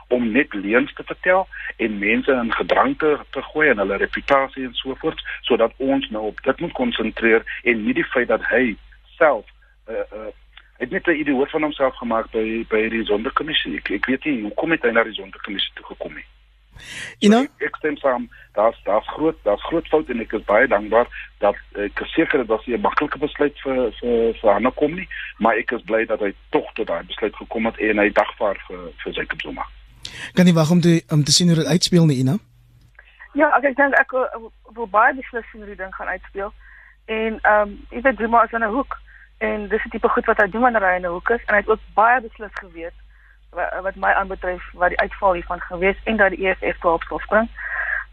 om 0.07 0.31
net 0.31 0.53
leuns 0.53 0.93
te 0.93 1.03
vertel 1.03 1.47
en 1.77 1.99
mense 1.99 2.31
in 2.31 2.53
gedrang 2.53 2.97
te, 2.97 3.17
te 3.29 3.41
gooi 3.51 3.67
en 3.69 3.77
hulle 3.83 3.99
reputasie 4.01 4.65
en 4.65 4.73
so 4.73 4.95
voort 5.03 5.19
sodat 5.41 5.73
ons 5.77 6.09
nou 6.09 6.23
op 6.31 6.41
dit 6.47 6.59
moet 6.59 6.77
konsentreer 6.79 7.45
en 7.63 7.83
nie 7.85 7.93
die 7.93 8.09
feit 8.15 8.31
dat 8.31 8.45
hy 8.53 8.77
self 9.17 9.45
uh 9.91 10.05
uh 10.21 10.31
het 10.79 10.91
net 10.91 11.07
'n 11.07 11.19
idioot 11.21 11.49
van 11.49 11.61
homself 11.61 11.95
gemaak 11.95 12.31
by 12.31 12.65
by 12.69 12.89
die 12.89 13.05
sonderkommissie. 13.05 13.77
Ek, 13.77 13.89
ek 13.89 14.05
weet 14.05 14.25
nie 14.25 14.41
hoe 14.41 14.53
kom 14.53 14.71
hy 14.71 14.91
na 14.91 15.03
die 15.03 15.13
sonderkommissie 15.13 15.73
toe 15.75 15.85
gekom 15.85 16.15
het. 16.15 16.25
You 17.19 17.29
know, 17.31 17.43
so, 17.43 17.65
ek 17.65 17.75
stem 17.75 17.97
saam. 17.97 18.29
Daar's 18.53 18.79
daar's 18.83 19.07
groot 19.07 19.35
daar's 19.43 19.63
groot 19.63 19.87
fout 19.87 20.09
en 20.09 20.19
ek 20.19 20.33
is 20.33 20.45
baie 20.47 20.67
dankbaar 20.67 21.07
dat 21.43 21.55
ek 21.73 21.99
seker 22.05 22.37
dit 22.37 22.47
was 22.47 22.65
'n 22.67 22.81
maklike 22.81 23.17
besluit 23.17 23.59
vir 23.63 23.91
vir 23.99 24.33
vir 24.41 24.51
Hanna 24.53 24.71
kom 24.75 24.95
nie, 24.95 25.07
maar 25.37 25.57
ek 25.57 25.71
is 25.71 25.81
bly 25.81 26.05
dat 26.05 26.19
hy 26.19 26.33
tog 26.49 26.71
tot 26.73 26.87
daai 26.87 27.03
besluit 27.03 27.35
gekom 27.35 27.65
het 27.65 27.77
en 27.77 27.97
hy 27.97 28.09
dagvaar 28.09 28.57
vir 28.67 28.91
vir 29.03 29.13
sy 29.13 29.25
Zuma. 29.37 29.65
Kan 30.33 30.45
jy 30.45 30.53
wag 30.53 30.71
om 30.71 30.81
te 30.81 31.03
om 31.09 31.23
te 31.23 31.31
sien 31.31 31.47
hoe 31.47 31.55
dit 31.55 31.67
uitspeel 31.67 32.05
nie, 32.05 32.17
Ina? 32.17 32.37
Ja, 33.33 33.51
ek 33.57 33.75
dink 33.75 33.93
ek 33.99 34.11
wil 34.73 34.87
baie 34.87 35.13
beslis 35.13 35.45
sien 35.51 35.61
hoe 35.61 35.69
die 35.69 35.83
ding 35.83 35.95
gaan 35.95 36.07
uitspeel. 36.07 36.53
En 37.05 37.39
ehm 37.41 37.61
um, 37.61 37.85
ek 37.89 38.03
weet 38.03 38.17
Zuma 38.17 38.43
is 38.43 38.51
in 38.51 38.63
'n 38.63 38.71
hoek 38.71 38.97
en 39.39 39.67
dis 39.67 39.81
die 39.81 39.91
tipe 39.91 40.09
goed 40.09 40.25
wat 40.25 40.37
hy 40.37 40.47
doen 40.51 40.61
wanneer 40.61 40.87
hy 40.87 40.95
in 40.95 41.05
'n 41.07 41.15
hoek 41.15 41.29
is 41.29 41.43
en 41.45 41.53
hy 41.53 41.59
het 41.59 41.69
ook 41.69 41.83
baie 41.93 42.21
beslis 42.21 42.55
geweet 42.61 42.97
wat, 43.51 43.79
wat 43.81 43.95
my 43.95 44.11
aanbetref 44.11 44.71
wat 44.73 44.89
die 44.89 44.99
uitval 44.99 45.33
hiervan 45.33 45.61
gewees 45.61 46.03
en 46.03 46.17
dat 46.17 46.35
die 46.35 46.47
EFF 46.47 46.79
daarop 46.79 47.03
sal 47.03 47.19
spring. 47.19 47.49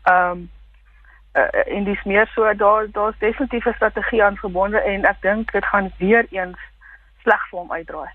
Ehm 0.02 0.30
um, 0.30 0.50
uh, 1.36 1.76
en 1.76 1.84
dis 1.84 2.04
meer 2.04 2.26
so 2.26 2.54
daar 2.54 2.86
daar's 2.90 3.18
definitief 3.18 3.66
'n 3.66 3.74
strategie 3.74 4.24
aan 4.24 4.36
verbonde 4.36 4.80
en 4.80 5.04
ek 5.04 5.20
dink 5.20 5.52
dit 5.52 5.64
gaan 5.64 5.92
weer 5.98 6.26
eens 6.30 6.58
sleg 7.22 7.48
vir 7.48 7.58
hom 7.58 7.72
uitdraai. 7.72 8.10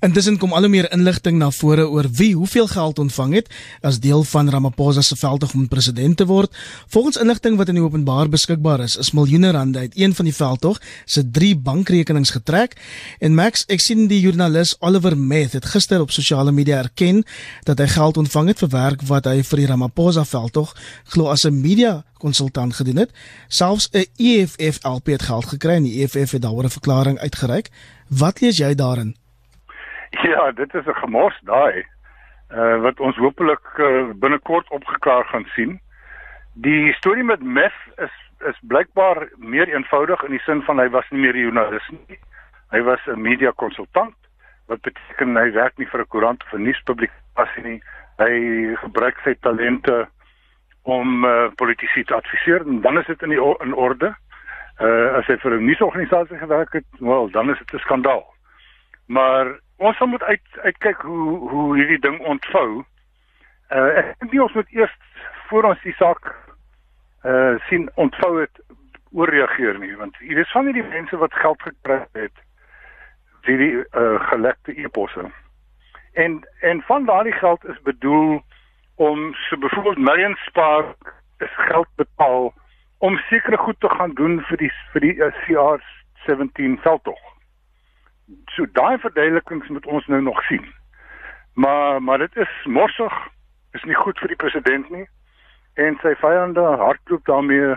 Intussen 0.00 0.38
kom 0.38 0.52
al 0.52 0.66
hoe 0.66 0.68
meer 0.68 0.92
inligting 0.92 1.38
na 1.38 1.50
vore 1.50 1.88
oor 1.88 2.08
wie 2.10 2.34
hoeveel 2.34 2.66
geld 2.66 2.98
ontvang 2.98 3.34
het 3.34 3.48
as 3.80 4.00
deel 4.00 4.24
van 4.24 4.50
Ramaphosa 4.50 5.02
se 5.02 5.16
veldtog 5.16 5.54
om 5.54 5.68
president 5.68 6.16
te 6.16 6.26
word. 6.26 6.54
Volgens 6.86 7.16
inligting 7.16 7.56
wat 7.56 7.68
in 7.68 7.74
die 7.74 7.84
openbaar 7.84 8.28
beskikbaar 8.28 8.80
is, 8.80 8.96
is 8.96 9.12
miljoene 9.12 9.50
rande 9.50 9.78
uit 9.78 9.96
een 9.96 10.14
van 10.14 10.24
die 10.24 10.34
veldtog 10.34 10.80
se 11.04 11.30
drie 11.30 11.56
bankrekenings 11.56 12.30
getrek. 12.30 12.76
En 13.18 13.34
Max, 13.34 13.64
ek 13.68 13.80
sien 13.80 14.06
die 14.10 14.20
joernalis 14.20 14.76
Oliver 14.80 15.18
Meth 15.18 15.52
het 15.52 15.66
gister 15.66 16.00
op 16.00 16.10
sosiale 16.10 16.52
media 16.52 16.78
erken 16.82 17.24
dat 17.64 17.78
hy 17.78 17.86
geld 17.86 18.16
ontvang 18.16 18.52
het 18.52 18.62
vir 18.64 18.72
werk 18.72 19.02
wat 19.08 19.28
hy 19.30 19.42
vir 19.42 19.64
die 19.64 19.68
Ramaphosa 19.70 20.24
veldtog 20.24 20.76
glo 21.14 21.30
as 21.30 21.44
'n 21.46 21.60
media 21.60 22.02
konsultant 22.18 22.74
gedoen 22.74 23.02
het. 23.02 23.10
Selfs 23.48 23.88
'n 23.90 24.06
EFF 24.16 24.78
LP 24.82 25.06
het 25.06 25.22
geld 25.22 25.46
gekry 25.46 25.74
en 25.74 25.82
die 25.82 26.02
EFF 26.02 26.30
het 26.30 26.42
daaroor 26.42 26.64
'n 26.64 26.78
verklaring 26.78 27.18
uitgereik. 27.18 27.70
Wat 28.08 28.40
lees 28.40 28.56
jy 28.56 28.74
daarin? 28.74 29.21
Ja, 30.32 30.52
dit 30.52 30.74
is 30.74 30.86
'n 30.86 31.00
gemors 31.04 31.40
daai. 31.40 31.86
Uh 32.52 32.80
wat 32.80 33.00
ons 33.00 33.16
hopelik 33.16 33.66
uh, 33.78 34.10
binnekort 34.14 34.68
opgeklaar 34.70 35.24
gaan 35.24 35.46
sien. 35.54 35.80
Die 36.54 36.92
storie 36.92 37.24
met 37.24 37.42
Meth 37.42 37.80
is 37.96 38.12
is 38.46 38.58
blykbaar 38.60 39.28
meer 39.36 39.68
eenvoudig 39.68 40.22
in 40.22 40.30
die 40.30 40.42
sin 40.44 40.62
van 40.62 40.78
hy 40.78 40.88
was 40.90 41.08
nie 41.10 41.20
meer 41.20 41.34
'n 41.34 41.44
joernalis 41.46 41.88
nie. 41.90 42.18
Hy 42.70 42.80
was 42.82 43.00
'n 43.06 43.20
media 43.20 43.52
konsultant 43.56 44.16
wat 44.66 44.80
beteken 44.80 45.36
hy 45.36 45.50
werk 45.52 45.78
nie 45.78 45.86
vir 45.86 46.00
'n 46.00 46.08
koerant 46.08 46.42
of 46.42 46.52
'n 46.52 46.62
nuuspublikasie 46.62 47.62
nie. 47.62 47.82
Hy 48.18 48.32
gebruik 48.84 49.18
sy 49.24 49.34
talente 49.40 50.08
om 50.82 51.24
uh, 51.24 51.48
politici 51.56 52.04
te 52.04 52.14
adviseer 52.14 52.60
en 52.66 52.80
dan 52.80 52.98
is 52.98 53.06
dit 53.06 53.22
in 53.22 53.28
die 53.28 53.56
in 53.60 53.74
orde. 53.74 54.14
Uh 54.80 55.16
as 55.18 55.26
hy 55.26 55.36
vir 55.36 55.52
'n 55.56 55.64
nuusorganisasie 55.64 56.38
gewerk 56.38 56.72
het, 56.72 56.86
wel, 56.98 57.30
dan 57.30 57.50
is 57.50 57.58
dit 57.58 57.72
'n 57.72 57.78
skandaal. 57.78 58.24
Maar 59.06 59.58
ons 59.76 59.98
moet 59.98 60.22
uit 60.22 60.58
uitkyk 60.62 61.02
hoe 61.02 61.48
hoe 61.50 61.76
hierdie 61.76 61.98
ding 61.98 62.20
ontvou. 62.20 62.84
Uh 63.70 63.88
ek 63.98 64.14
dink 64.20 64.42
ons 64.42 64.54
moet 64.58 64.72
eers 64.76 64.94
voor 65.48 65.70
ons 65.72 65.82
die 65.82 65.94
saak 65.98 66.32
uh 67.24 67.58
sien 67.68 67.88
ontvou 67.94 68.40
het 68.40 68.62
oorreageer 69.12 69.78
nie 69.78 69.94
want 69.96 70.16
jy 70.20 70.34
weet 70.38 70.52
van 70.52 70.68
hierdie 70.68 70.88
mense 70.88 71.16
wat 71.16 71.34
geld 71.44 71.62
gekry 71.62 71.98
het 72.18 72.44
vir 73.46 73.64
die 73.64 73.74
uh 73.80 74.20
gelekte 74.30 74.76
e-posse. 74.76 75.28
En 76.12 76.40
en 76.60 76.82
van 76.88 77.06
daardie 77.06 77.36
geld 77.40 77.64
is 77.64 77.82
bedoel 77.82 78.40
om 78.94 79.34
so 79.48 79.56
byvoorbeeld 79.56 79.98
Million 79.98 80.36
Spark 80.46 81.14
is 81.38 81.54
geld 81.54 81.88
betaal 81.96 82.52
om 82.98 83.18
sekere 83.18 83.56
goed 83.56 83.80
te 83.80 83.88
gaan 83.88 84.14
doen 84.14 84.40
vir 84.50 84.56
die 84.56 84.72
vir 84.92 85.00
die 85.00 85.14
uh, 85.18 85.32
CR 85.44 85.82
17 86.26 86.78
veldtog 86.84 87.31
so 88.54 88.66
daai 88.72 88.98
verduidelikings 88.98 89.68
moet 89.68 89.86
ons 89.86 90.06
nou 90.06 90.22
nog 90.22 90.42
sien. 90.44 90.66
Maar 91.54 92.02
maar 92.02 92.18
dit 92.18 92.36
is 92.36 92.64
morsig. 92.64 93.12
Is 93.72 93.82
nie 93.82 93.94
goed 93.94 94.18
vir 94.18 94.28
die 94.28 94.36
president 94.36 94.90
nie. 94.90 95.08
En 95.74 95.96
sy 96.02 96.14
vyande 96.20 96.60
hardloop 96.60 97.24
daarmee 97.24 97.72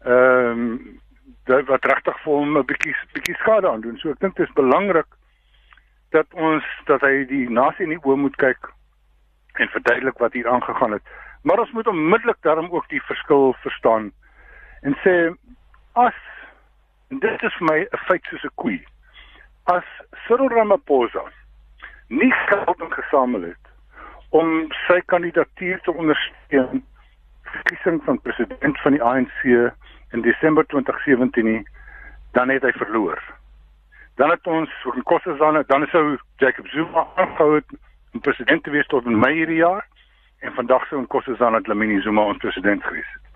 ehm 0.00 0.60
um, 0.64 1.00
dit 1.44 1.66
wat 1.66 1.84
regtig 1.84 2.18
vir 2.22 2.32
hom 2.32 2.58
'n 2.58 2.66
bietjie 2.66 2.94
bietjie 3.12 3.34
skade 3.34 3.70
aan 3.70 3.80
doen. 3.80 3.96
So 3.98 4.10
ek 4.10 4.20
dink 4.20 4.36
dit 4.36 4.46
is 4.46 4.54
belangrik 4.54 5.06
dat 6.10 6.26
ons 6.34 6.64
dat 6.84 7.00
hy 7.00 7.24
die 7.26 7.50
nasie 7.50 7.84
in 7.84 7.94
die 7.94 8.04
oë 8.04 8.16
moet 8.16 8.36
kyk 8.36 8.70
en 9.54 9.68
verduidelik 9.68 10.18
wat 10.18 10.32
hier 10.32 10.48
aangegaan 10.48 10.92
het. 10.92 11.02
Maar 11.42 11.58
ons 11.58 11.70
moet 11.70 11.86
onmiddellik 11.86 12.36
daarom 12.40 12.70
ook 12.70 12.88
die 12.88 13.02
verskil 13.02 13.54
verstaan 13.62 14.12
en 14.82 14.96
sê 15.04 15.34
as 15.92 16.18
en 17.10 17.18
dit 17.18 17.42
is 17.42 17.54
vir 17.58 17.66
my 17.66 17.78
'n 17.80 18.04
feit 18.06 18.24
soos 18.24 18.44
'n 18.44 18.54
koei 18.54 18.84
as 19.70 19.84
Cyril 20.26 20.48
Ramaphosa 20.48 21.22
nie 22.08 22.32
geld 22.32 22.80
ingesamel 22.80 23.42
het 23.42 23.66
om 24.30 24.48
sy 24.86 24.98
kandidatuur 25.12 25.78
te 25.86 25.92
ondersteun 25.92 26.82
verkiesing 27.50 28.00
van 28.06 28.18
president 28.24 28.80
van 28.82 28.96
die 28.96 29.02
ANC 29.02 29.44
in 30.16 30.24
Desember 30.26 30.66
2017 30.66 31.46
nie 31.46 31.62
dan 32.34 32.50
het 32.50 32.66
hy 32.66 32.72
verloor. 32.78 33.22
Dan 34.18 34.30
het 34.30 34.46
ons 34.46 34.74
in 34.94 35.06
Kossazana 35.12 35.62
dan 35.70 35.86
sou 35.94 36.18
Jacob 36.42 36.66
Zuma 36.74 37.06
aangehou 37.14 37.54
het 37.54 37.78
om 38.14 38.26
president 38.26 38.64
te 38.66 38.74
wees 38.74 38.90
tot 38.90 39.06
in 39.06 39.18
Mei 39.18 39.34
hierdie 39.38 39.62
jaar 39.62 39.86
en 40.40 40.54
vandag 40.58 40.86
sou 40.88 40.98
in 41.00 41.10
Kossazana 41.14 41.62
Dlamini 41.66 42.02
Zuma 42.02 42.26
ons 42.32 42.42
president 42.42 42.82
gewees 42.84 43.14
het. 43.14 43.26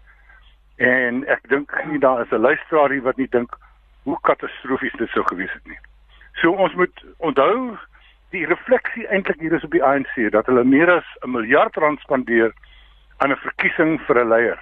En 0.90 1.24
ek 1.30 1.46
dink 1.48 1.74
nie 1.90 2.02
daar 2.02 2.26
is 2.26 2.30
'n 2.30 2.46
luisteraar 2.50 2.90
hier 2.90 3.06
wat 3.06 3.16
nie 3.16 3.30
dink 3.30 3.58
hoe 4.02 4.18
katastrofies 4.20 4.98
dit 4.98 5.10
sou 5.10 5.24
gewees 5.26 5.52
het 5.52 5.66
nie. 5.66 5.78
So 6.40 6.50
ons 6.50 6.74
moet 6.74 7.04
onthou 7.18 7.76
die 8.34 8.46
refleksie 8.46 9.06
eintlik 9.06 9.40
hier 9.40 9.52
is 9.54 9.64
op 9.64 9.74
die 9.74 9.84
ANC 9.84 10.14
dat 10.34 10.46
hulle 10.50 10.64
meer 10.64 10.90
as 10.90 11.06
'n 11.22 11.30
miljard 11.30 11.76
rand 11.76 12.00
spandeer 12.00 12.52
aan 13.18 13.30
'n 13.30 13.44
verkiesing 13.46 14.00
vir 14.06 14.18
'n 14.20 14.28
leier. 14.28 14.60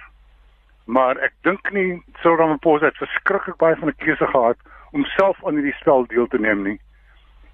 Maar 0.85 1.17
ek 1.17 1.33
dink 1.41 1.71
nie 1.71 2.03
Cyril 2.21 2.37
Ramaphosa 2.37 2.85
het 2.85 2.97
verskriklik 2.97 3.57
baie 3.57 3.75
van 3.75 3.89
'n 3.89 4.03
keuse 4.05 4.27
gehad 4.27 4.57
om 4.91 5.05
self 5.05 5.45
aan 5.45 5.55
hierdie 5.55 5.79
spel 5.79 6.05
deel 6.07 6.27
te 6.27 6.39
neem 6.39 6.63
nie 6.63 6.79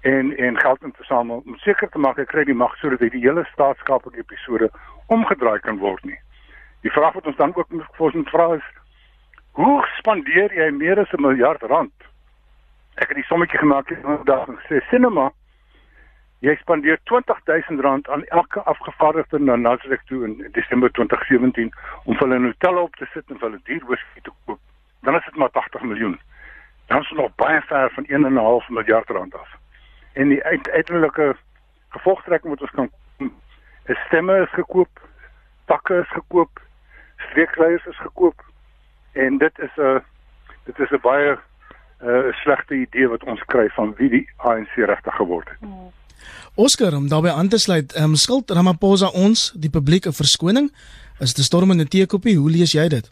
en 0.00 0.36
en 0.36 0.58
geld 0.58 0.82
in 0.82 0.92
te 0.92 1.04
samel 1.04 1.42
om 1.46 1.56
seker 1.56 1.88
te 1.88 1.98
maak 1.98 2.16
hy 2.16 2.24
kry 2.24 2.44
die 2.44 2.54
mag 2.54 2.76
sodat 2.76 3.00
hy 3.00 3.08
die 3.08 3.20
hele 3.20 3.44
staatskaplike 3.52 4.18
episode 4.18 4.70
omgedraai 5.06 5.60
kan 5.60 5.78
word 5.78 6.04
nie. 6.04 6.18
Die 6.82 6.90
vraag 6.90 7.12
wat 7.12 7.26
ons 7.26 7.36
dan 7.36 7.56
ook 7.56 7.68
moet 7.70 8.28
vra 8.28 8.54
is 8.54 8.68
hoe 9.52 9.86
spandeer 9.98 10.52
jy 10.54 10.70
meer 10.70 10.98
as 10.98 11.12
'n 11.12 11.22
miljard 11.22 11.62
rand 11.62 11.99
ek 13.00 13.08
het 13.08 13.16
die 13.16 13.28
sommetjie 13.28 13.58
gemaak 13.58 13.90
en 13.90 14.24
dag 14.28 14.46
gesê 14.48 14.80
sinema 14.90 15.30
jy 16.44 16.54
spandeer 16.60 17.00
R20000 17.08 18.10
aan 18.12 18.24
elke 18.36 18.62
afgevaardigde 18.72 19.40
na 19.40 19.56
Nasrek 19.56 20.02
toe 20.08 20.24
in 20.28 20.36
Desember 20.56 20.92
2017 20.98 21.72
om 22.04 22.14
vir 22.14 22.26
hulle 22.26 22.38
'n 22.38 22.50
hotel 22.52 22.82
op 22.82 22.96
te 22.96 23.06
sit 23.12 23.24
en 23.30 23.38
vir 23.38 23.48
hulle 23.48 23.60
duur 23.64 23.84
whisky 23.88 24.20
te 24.22 24.32
koop. 24.44 24.60
Dan 25.02 25.16
is 25.16 25.24
dit 25.24 25.36
maar 25.36 25.50
80 25.50 25.82
miljoen. 25.82 26.20
Dan 26.86 27.00
is 27.00 27.10
nog 27.10 27.34
baie 27.34 27.60
ver 27.60 27.90
van 27.90 28.04
1.5 28.08 28.68
miljard 28.68 29.08
rand 29.08 29.34
af. 29.34 29.50
En 30.12 30.28
die 30.28 30.44
uiteindelike 30.44 31.36
gevolgtrekking 31.88 32.50
wat 32.52 32.60
ons 32.60 32.70
kan 32.70 32.90
is 33.84 33.98
stemme 34.06 34.42
is 34.42 34.52
gekoop 34.52 35.00
takke 35.64 36.00
is 36.00 36.10
gekoop 36.10 36.60
streekleiers 37.16 37.86
is 37.86 37.98
gekoop 37.98 38.44
en 39.12 39.38
dit 39.38 39.58
is 39.58 39.76
'n 39.76 40.02
dit 40.64 40.78
is 40.78 40.90
'n 40.90 41.00
baie 41.02 41.38
'n 42.02 42.08
uh, 42.08 42.34
slegte 42.42 42.74
idee 42.74 43.08
wat 43.08 43.24
ons 43.24 43.42
kry 43.46 43.68
van 43.68 43.94
wie 43.96 44.08
die 44.08 44.28
ANC 44.36 44.74
regtig 44.74 45.14
geword 45.14 45.48
het. 45.48 45.58
Hmm. 45.60 45.92
Oscar, 46.54 46.94
om 46.94 47.08
daarbey 47.08 47.30
aan 47.30 47.48
te 47.48 47.58
sluit, 47.58 47.96
um, 48.00 48.14
skuld 48.14 48.50
Ramaphosa 48.50 49.08
ons, 49.08 49.52
die 49.56 49.70
publiek 49.70 50.06
'n 50.06 50.12
verskoning? 50.12 50.72
Is 51.20 51.34
dit 51.34 51.38
'n 51.44 51.48
stormende 51.50 51.88
teekopie? 51.88 52.36
Hoe 52.36 52.50
lees 52.50 52.72
jy 52.72 52.88
dit? 52.88 53.10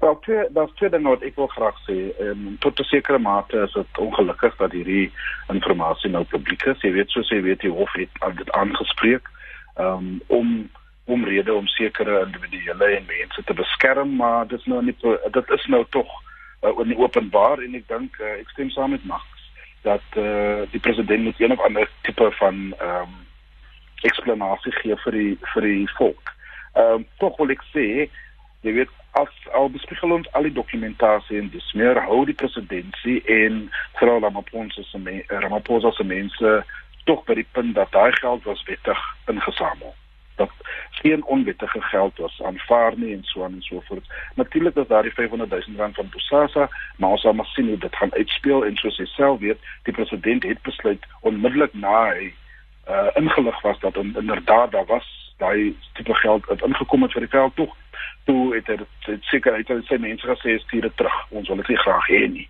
Wel, 0.00 0.18
twee, 0.18 0.44
dat 0.50 0.68
is 0.68 0.74
twee 0.74 0.90
dinge 0.90 1.08
wat 1.08 1.22
ek 1.22 1.36
wil 1.36 1.46
graag 1.46 1.76
sê. 1.86 2.10
Um, 2.20 2.56
tot 2.58 2.78
'n 2.80 2.84
sekere 2.84 3.18
mate 3.18 3.56
is 3.62 3.72
dit 3.72 3.98
ongelukkig 3.98 4.56
dat 4.56 4.72
hierdie 4.72 5.12
inligting 5.48 6.12
nou 6.12 6.24
publiek 6.24 6.64
is. 6.64 6.80
Jy 6.80 6.92
weet 6.92 7.10
soos 7.10 7.28
jy 7.28 7.42
weet 7.42 7.60
die 7.60 7.70
hof 7.70 7.92
het 7.92 8.36
dit 8.36 8.50
aangespreek 8.50 9.28
um, 9.78 10.20
om 10.26 10.70
om 11.04 11.24
rede 11.24 11.54
om 11.54 11.66
sekere 11.66 12.24
individuele 12.24 12.84
en 12.84 13.04
mense 13.06 13.42
te 13.44 13.54
beskerm, 13.54 14.16
maar 14.16 14.46
dit 14.46 14.58
is 14.58 14.66
nou 14.66 14.84
nie 14.84 14.96
dit 15.30 15.50
is 15.50 15.66
nou 15.66 15.84
tog 15.90 16.08
uh, 16.62 16.78
in 16.82 16.92
die 16.92 16.98
openbaar 16.98 17.62
en 17.62 17.74
ek 17.78 17.88
dink 17.90 18.18
uh, 18.20 18.38
ek 18.40 18.50
stem 18.54 18.70
saam 18.70 18.94
met 18.94 19.04
Max 19.04 19.26
dat 19.82 20.18
uh, 20.18 20.62
die 20.70 20.80
president 20.80 21.24
moet 21.26 21.40
een 21.40 21.52
of 21.52 21.60
ander 21.60 21.90
tipe 22.06 22.30
van 22.38 22.74
ehm 22.78 23.02
um, 23.02 23.20
eksplanasie 24.02 24.72
gee 24.80 24.96
vir 25.04 25.14
die 25.14 25.32
vir 25.52 25.62
die 25.62 25.86
volk. 25.98 26.32
Ehm 26.74 27.02
um, 27.02 27.06
tog 27.22 27.36
wil 27.38 27.54
ek 27.54 27.62
sê 27.70 27.86
jy 28.62 28.74
weet 28.78 28.90
as 29.18 29.32
al 29.58 29.70
bespiegel 29.70 30.14
ons 30.16 30.30
al 30.32 30.46
die 30.48 30.54
dokumentasie 30.58 31.38
en 31.38 31.50
dis 31.54 31.72
meer 31.78 31.98
hou 32.06 32.22
die 32.26 32.38
presidentsie 32.42 33.18
en 33.38 33.64
veral 33.98 34.22
Ramaphosa 34.24 34.86
se 34.90 35.16
Ramaphosa 35.28 35.90
se 35.92 36.06
mense 36.06 36.54
tog 37.04 37.26
by 37.26 37.34
die 37.34 37.48
punt 37.52 37.74
dat 37.74 37.92
daai 37.92 38.12
geld 38.20 38.46
was 38.46 38.62
wettig 38.70 39.02
ingesamel 39.26 39.94
dat 40.36 40.50
geen 40.90 41.24
onwettige 41.24 41.80
geld 41.80 42.18
was 42.18 42.42
aanvaar 42.42 42.92
nie 42.96 43.12
en 43.14 43.24
so 43.24 43.44
aan 43.44 43.52
en 43.52 43.62
so 43.62 43.80
voort. 43.84 44.06
Natuurlik 44.34 44.76
is 44.76 44.86
daar 44.86 45.02
die 45.02 45.12
500 45.12 45.50
000 45.50 45.62
rand 45.76 45.94
van 45.94 46.08
Bosasa, 46.10 46.68
maar 46.96 47.10
ons 47.10 47.20
sal 47.20 47.32
maar 47.32 47.46
sien 47.46 47.68
hoe 47.68 47.78
dit 47.78 47.96
gaan 47.96 48.14
uitspeel 48.14 48.64
en 48.64 48.76
soos 48.76 48.98
hy 48.98 49.04
self 49.04 49.40
weet, 49.40 49.58
die 49.82 49.94
president 49.94 50.42
het 50.42 50.62
besluit 50.62 51.04
onmiddellik 51.20 51.74
na 51.74 51.96
hy 52.12 52.32
uh, 52.88 53.10
ingelig 53.14 53.60
was 53.60 53.78
dat 53.80 53.96
in, 53.96 54.14
inderdaad 54.18 54.70
daar 54.70 54.86
was 54.86 55.34
daai 55.36 55.76
tipe 55.92 56.14
geld 56.14 56.46
wat 56.46 56.62
ingekom 56.62 57.02
het 57.02 57.12
vir 57.12 57.26
die 57.26 57.34
veld 57.34 57.56
tog. 57.56 57.76
Toe 58.24 58.54
het 58.54 58.66
hy 58.66 58.76
dit 58.80 59.28
seker 59.30 59.54
uit 59.58 59.70
sy 59.88 59.98
mense 59.98 60.26
gesê 60.26 60.58
stuur 60.62 60.88
dit 60.88 60.96
terug. 60.96 61.16
Ons 61.30 61.48
wil 61.48 61.62
dit 61.62 61.72
nie 61.74 61.82
graag 61.84 62.10
hê 62.10 62.26
nie. 62.30 62.48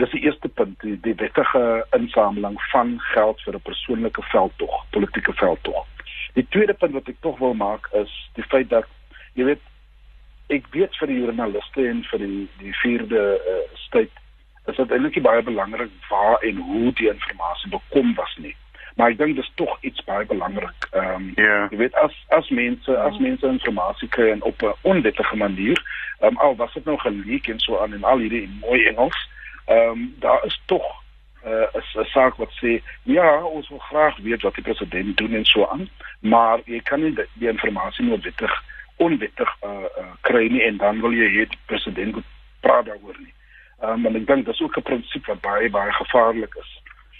Dis 0.00 0.12
die 0.14 0.22
eerste 0.24 0.48
punt, 0.48 0.76
die, 0.84 0.96
die 1.04 1.14
wettige 1.20 1.62
insameling 1.96 2.56
van 2.72 2.98
geld 3.12 3.40
vir 3.44 3.56
'n 3.56 3.66
persoonlike 3.68 4.22
veldtog, 4.32 4.84
politieke 4.90 5.32
veldtog. 5.32 5.86
Die 6.34 6.46
tweede 6.48 6.74
punt 6.74 6.92
wat 6.92 7.08
ek 7.08 7.20
tog 7.20 7.38
wil 7.38 7.54
maak 7.54 7.88
is 7.92 8.12
die 8.34 8.44
feit 8.44 8.68
dat 8.70 8.86
jy 9.34 9.44
weet 9.44 9.62
ek 10.50 10.66
weet 10.74 10.96
vir 10.98 11.06
die 11.06 11.18
joernaliste 11.20 11.86
en 11.88 12.02
vir 12.10 12.18
die 12.18 12.48
die 12.58 12.74
vierde 12.82 13.20
uh, 13.38 13.60
state 13.86 14.10
is 14.70 14.76
dit 14.76 14.90
eintlik 14.92 15.22
baie 15.22 15.42
belangrik 15.42 15.90
waar 16.10 16.42
en 16.46 16.56
hoe 16.56 16.92
die 16.92 17.08
inligting 17.08 17.70
bekom 17.70 18.14
was 18.14 18.34
nie. 18.38 18.54
Maar 18.96 19.14
ek 19.14 19.18
dink 19.18 19.36
dis 19.38 19.52
tog 19.54 19.70
iets 19.86 20.04
baie 20.04 20.26
belangrik. 20.26 20.88
Ehm 20.92 21.14
um, 21.14 21.32
Ja. 21.36 21.68
jy 21.70 21.76
weet 21.76 21.94
as 21.94 22.14
as 22.28 22.48
mense 22.50 22.98
as 22.98 23.18
mense 23.18 23.46
inligting 23.46 24.10
kry 24.10 24.30
en 24.30 24.42
op 24.42 24.62
'n 24.62 24.74
onwettige 24.82 25.36
manier, 25.36 25.78
ehm 26.20 26.34
um, 26.34 26.36
al 26.38 26.56
was 26.56 26.74
dit 26.74 26.84
nou 26.84 26.98
geleek 26.98 27.48
en 27.48 27.60
so 27.60 27.78
aan 27.78 27.94
en 27.94 28.04
al 28.04 28.18
hierdie 28.18 28.42
in 28.42 28.58
mooi 28.60 28.84
Engels, 28.86 29.28
ehm 29.66 29.90
um, 29.90 30.14
daar 30.18 30.44
is 30.44 30.60
tog 30.66 31.02
uh, 31.44 31.66
'n 31.74 32.04
saak 32.04 32.36
wat 32.36 32.52
sê 32.62 32.82
ja, 33.02 33.42
ons 33.44 33.68
wil 33.68 33.78
graag 33.78 34.16
weet 34.16 34.42
wat 34.42 34.54
die 34.54 34.64
president 34.64 35.16
doen 35.16 35.34
en 35.34 35.44
so 35.44 35.66
aan, 35.66 35.88
maar 36.20 36.60
jy 36.64 36.80
kan 36.80 37.00
nie 37.00 37.14
die, 37.14 37.26
die 37.34 37.48
inligting 37.48 38.08
noodwendig 38.08 38.62
onwettig 38.96 39.56
uh, 39.64 39.70
uh, 40.00 40.12
kry 40.20 40.48
nie 40.48 40.62
en 40.62 40.76
dan 40.76 41.00
wil 41.00 41.12
jy 41.16 41.28
hê 41.36 41.46
die 41.48 41.62
president 41.66 42.14
moet 42.14 42.28
praat 42.60 42.86
daaroor 42.86 43.16
nie. 43.18 43.32
Ehm 43.80 44.04
um, 44.04 44.06
en 44.06 44.18
ek 44.20 44.26
dink 44.28 44.46
dis 44.46 44.60
ook 44.60 44.76
'n 44.76 44.88
prinsip 44.90 45.26
wat 45.26 45.40
baie 45.40 45.70
baie 45.70 45.92
gevaarlik 45.92 46.54
is. 46.60 46.70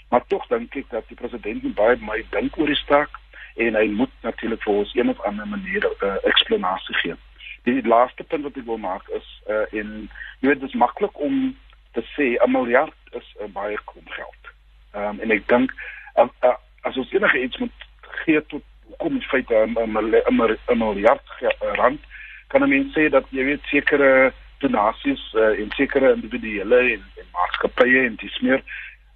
Maar 0.09 0.23
tog 0.27 0.45
dink 0.47 0.75
ek 0.75 0.89
dat 0.89 1.07
die 1.07 1.17
president 1.17 1.75
baie 1.75 1.97
my 1.99 2.23
dink 2.29 2.57
oor 2.57 2.69
die 2.69 2.83
staak 2.85 3.17
en 3.55 3.75
hy 3.75 3.87
moet 3.87 4.13
natuurlik 4.21 4.63
vir 4.63 4.73
ons 4.73 4.95
een 4.95 5.09
of 5.09 5.21
ander 5.21 5.47
manier 5.47 5.81
'n 5.81 6.05
uh, 6.05 6.15
eksplanasie 6.23 6.95
gee. 6.95 7.15
Die 7.63 7.87
laaste 7.87 8.23
punt 8.23 8.43
wat 8.43 8.57
ek 8.57 8.65
wil 8.65 8.77
maak 8.77 9.09
is 9.09 9.27
uh 9.49 9.65
en 9.79 10.09
jy 10.39 10.47
weet 10.47 10.59
dit 10.61 10.69
is 10.69 10.81
maklik 10.85 11.19
om 11.19 11.57
te 11.91 12.03
sê 12.13 12.37
'n 12.37 12.51
miljard 12.51 12.93
is 13.19 13.35
'n 13.39 13.43
uh, 13.43 13.53
baie 13.53 13.77
klomp 13.85 14.09
geld. 14.09 14.43
Ehm 14.91 15.09
um, 15.09 15.19
en 15.19 15.31
ek 15.31 15.47
dink 15.47 15.71
uh, 16.17 16.27
uh, 16.43 16.57
as 16.81 16.97
ons 16.97 17.11
enige 17.11 17.43
iets 17.43 17.57
moet 17.57 17.87
gee 18.25 18.45
tot 18.45 18.63
kom 18.97 19.15
in 19.15 19.21
feite 19.21 19.55
'n 19.55 20.77
miljard 20.77 21.25
rand 21.59 22.01
kan 22.47 22.63
'n 22.63 22.69
mens 22.69 22.93
sê 22.93 23.09
dat 23.09 23.25
jy 23.29 23.43
weet 23.43 23.63
sekere 23.63 24.33
donasies 24.57 25.33
uh, 25.33 25.59
en 25.59 25.71
sekere 25.71 26.13
individuele 26.13 26.79
en, 26.79 27.03
en 27.19 27.27
maatskappye 27.31 28.05
en 28.05 28.15
dis 28.15 28.39
meer 28.39 28.61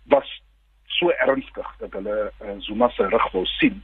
was 0.03 0.41
so 0.85 1.09
ernstig 1.09 1.75
dat 1.79 1.91
hulle 1.91 2.31
uh, 2.41 2.55
Zuma 2.57 2.89
se 2.89 3.07
rug 3.07 3.31
wou 3.31 3.45
sien 3.45 3.83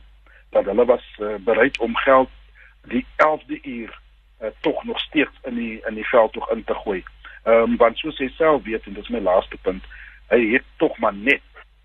dat 0.49 0.65
hulle 0.65 0.85
was 0.85 1.05
uh, 1.19 1.35
bereid 1.39 1.77
om 1.79 1.95
geld 1.95 2.29
die 2.87 3.05
11de 3.15 3.59
uur 3.61 3.99
uh, 4.41 4.47
tog 4.59 4.83
nog 4.83 4.99
steeds 4.99 5.37
in 5.43 5.55
die 5.55 5.81
in 5.87 5.93
die 5.93 6.07
veld 6.07 6.33
tog 6.33 6.49
in 6.51 6.63
te 6.63 6.73
gooi. 6.73 7.03
Ehm 7.43 7.73
um, 7.73 7.77
want 7.77 7.97
soos 7.97 8.19
hy 8.21 8.29
self 8.37 8.63
weet 8.63 8.85
en 8.85 8.93
dit 8.93 9.03
is 9.03 9.13
my 9.13 9.19
laaste 9.19 9.57
punt, 9.65 9.85
hy 10.29 10.41
het 10.53 10.65
tog 10.77 10.97
maar 10.97 11.13
net 11.13 11.41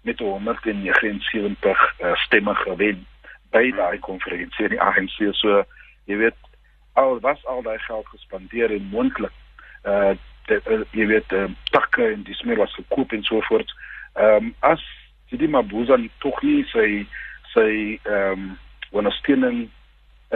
met 0.07 0.19
179 0.19 1.95
uh, 2.01 2.15
stemme 2.15 2.55
gewen 2.55 3.07
by 3.51 3.71
daai 3.75 3.99
konferensie 3.99 4.69
in 4.69 4.77
die 4.77 4.83
ANC 4.83 5.17
so 5.35 5.63
jy 6.07 6.19
weet 6.21 6.39
al 7.01 7.19
was 7.25 7.43
al 7.51 7.63
daai 7.67 7.79
geld 7.89 8.07
gespandeer 8.13 8.71
en 8.71 8.91
moontlik 8.93 9.33
uh, 9.85 10.15
uh 10.51 10.83
jy 10.95 11.07
weet 11.11 11.33
uh, 11.35 11.49
takke 11.75 12.07
en 12.13 12.23
dis 12.29 12.43
meer 12.47 12.61
was 12.63 12.75
gekoop 12.79 13.13
en 13.13 13.25
so 13.27 13.41
voort. 13.49 13.73
Ehm 14.15 14.51
um, 14.51 14.55
as 14.61 14.85
Sidi 15.31 15.49
Mabuza 15.51 15.99
tog 16.23 16.39
nie 16.43 16.63
sy 16.71 17.07
sy 17.55 17.71
ehm 18.05 18.33
um, 18.33 18.47
ondersteuning 18.95 19.67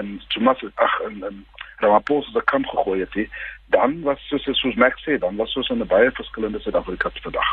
en 0.01 0.17
Thomas 0.35 0.65
ag 0.75 1.01
en 1.07 1.45
Ramaphosa 1.81 2.31
se 2.31 2.43
kamp 2.45 2.67
gegooi 2.67 3.01
het, 3.01 3.29
dan 3.71 4.01
was 4.03 4.19
soos 4.29 4.45
soos 4.63 4.75
Max 4.75 5.03
sê, 5.07 5.19
dan 5.19 5.37
was 5.37 5.53
soos 5.53 5.71
'n 5.71 5.87
baie 5.87 6.11
verskillende 6.11 6.61
Suid-Afrika 6.61 7.11
vandag. 7.23 7.51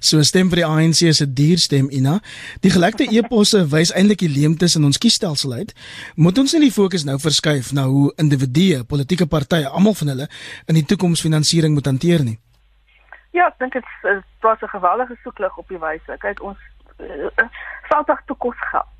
So 0.00 0.22
stem 0.22 0.50
vir 0.50 0.62
die 0.62 0.66
ANC 0.66 1.02
is 1.08 1.20
'n 1.22 1.34
duur 1.34 1.58
stem 1.58 1.90
Ina. 1.90 2.20
Die 2.60 2.70
gelekte 2.70 3.04
eposse 3.04 3.66
wys 3.68 3.92
eintlik 3.92 4.18
die 4.18 4.28
leemtes 4.28 4.76
in 4.76 4.84
ons 4.84 4.98
kiesstelsel 4.98 5.52
uit. 5.52 5.74
Moet 6.14 6.38
ons 6.38 6.52
nie 6.52 6.60
die 6.60 6.72
fokus 6.72 7.04
nou 7.04 7.18
verskuif 7.18 7.72
na 7.72 7.84
hoe 7.84 8.12
individue, 8.16 8.84
politieke 8.84 9.26
partye, 9.26 9.68
almal 9.68 9.94
van 9.94 10.08
hulle 10.08 10.28
in 10.66 10.74
die 10.74 10.84
toekoms 10.84 11.20
finansiering 11.20 11.74
moet 11.74 11.86
hanteer 11.86 12.24
nie? 12.24 12.38
Ja, 13.32 13.46
ek 13.46 13.58
dink 13.58 13.72
dit 13.72 13.84
is 14.02 14.22
plaas 14.40 14.60
'n 14.60 14.68
geweldige 14.68 15.16
soeklig 15.22 15.56
op 15.56 15.68
die 15.68 15.78
wyse. 15.78 16.16
Kyk, 16.18 16.42
ons 16.42 16.58
uh, 16.98 17.48
veldtog 17.88 18.20
te 18.26 18.34
kos 18.38 18.56
geld. 18.70 18.98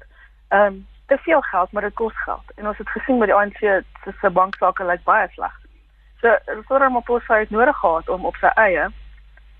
Ehm 0.49 0.67
um, 0.67 0.87
te 1.07 1.19
veel 1.19 1.41
geld, 1.41 1.73
maar 1.73 1.83
dit 1.83 1.95
kos 1.95 2.23
geld. 2.23 2.53
En 2.55 2.67
ons 2.67 2.79
het 2.79 2.89
gesien 2.89 3.19
met 3.19 3.29
die 3.29 3.37
ANC 3.37 3.59
se 3.59 4.13
se 4.21 4.31
banksaake 4.31 4.85
lyk 4.85 5.03
baie 5.05 5.29
sleg. 5.33 5.55
So, 6.21 6.37
Cyril 6.45 6.79
Ramaphosa 6.79 7.39
het 7.39 7.51
nodig 7.51 7.77
gehad 7.77 8.09
om 8.09 8.25
op 8.25 8.37
sy 8.37 8.51
eie 8.55 8.89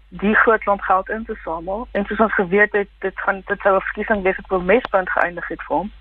die 0.09 0.35
groot 0.35 0.61
klomp 0.61 0.81
geld 0.81 1.09
in 1.09 1.25
te 1.25 1.35
samel 1.35 1.89
en 1.93 2.05
soos 2.05 2.21
ons 2.21 2.35
geweet 2.35 2.73
het 2.73 2.89
dit 2.99 3.21
gaan 3.21 3.43
dit 3.47 3.61
sou 3.61 3.77
'n 3.77 3.81
verkiesing 3.81 4.23
wees 4.23 4.37
wat 4.37 4.59
op 4.59 4.65
mespunt 4.65 5.11
geëindig 5.11 5.49
het 5.49 5.63
vir 5.63 5.77
hom. 5.77 5.93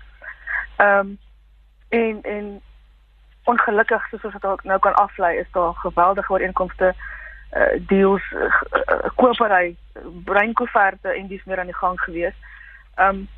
Ehm 0.76 0.98
um, 0.98 1.18
en 1.88 2.22
en 2.22 2.60
ongelukkig 3.44 4.08
soos 4.08 4.24
ons 4.24 4.32
dit 4.32 4.64
nou 4.64 4.78
kan 4.78 4.94
aflei 4.94 5.36
is 5.38 5.50
daar 5.50 5.74
geweldige 5.74 6.32
ooreenkomste 6.32 6.94
uh, 7.52 7.80
deals 7.86 8.22
uh, 8.32 8.42
uh, 8.42 9.10
kopery 9.14 9.76
breinkoeverte 10.24 11.08
en 11.08 11.26
dis 11.26 11.44
meer 11.44 11.58
aan 11.58 11.72
die 11.72 11.82
gang 11.82 12.00
gewees. 12.00 12.34
Ehm 12.94 13.08
um, 13.08 13.28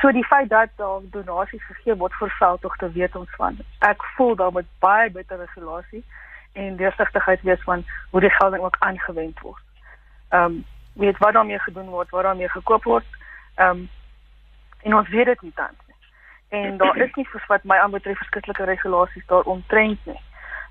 so 0.00 0.12
die 0.12 0.24
feit 0.24 0.48
dat 0.48 0.68
daar 0.76 1.00
donasies 1.10 1.64
gegee 1.66 1.96
word 1.96 2.14
vir 2.18 2.30
veldtogte 2.38 2.92
weet 2.92 3.16
ons 3.16 3.30
van. 3.36 3.58
Ek 3.78 4.04
voel 4.16 4.36
daar 4.36 4.52
moet 4.52 4.68
baie 4.78 5.10
beter 5.10 5.38
regulasie 5.38 6.04
en 6.52 6.76
deursigtigheid 6.76 7.42
wees 7.42 7.62
van 7.62 7.84
hoe 8.10 8.20
die 8.20 8.30
geld 8.30 8.58
ook 8.58 8.76
aangewend 8.78 9.40
word. 9.40 9.62
Ehm 10.28 10.44
um, 10.44 10.64
weet 10.94 11.18
wat 11.18 11.32
daarmee 11.32 11.58
gedoen 11.58 11.88
word, 11.88 12.10
wat 12.10 12.22
daarmee 12.22 12.48
gekoop 12.48 12.84
word. 12.84 13.06
Ehm 13.54 13.70
um, 13.70 13.88
en 14.82 14.94
ons 14.94 15.08
weet 15.08 15.26
dit 15.26 15.42
nie 15.42 15.52
tans 15.54 15.78
nie. 15.86 15.96
En 16.48 16.76
daar 16.76 16.96
is 16.96 17.14
nie 17.14 17.28
vir 17.28 17.44
wat 17.48 17.64
my 17.64 17.76
aanbetref 17.76 18.18
verskillike 18.18 18.64
regulasies 18.64 19.26
daaromtrent 19.26 20.06
nie. 20.06 20.20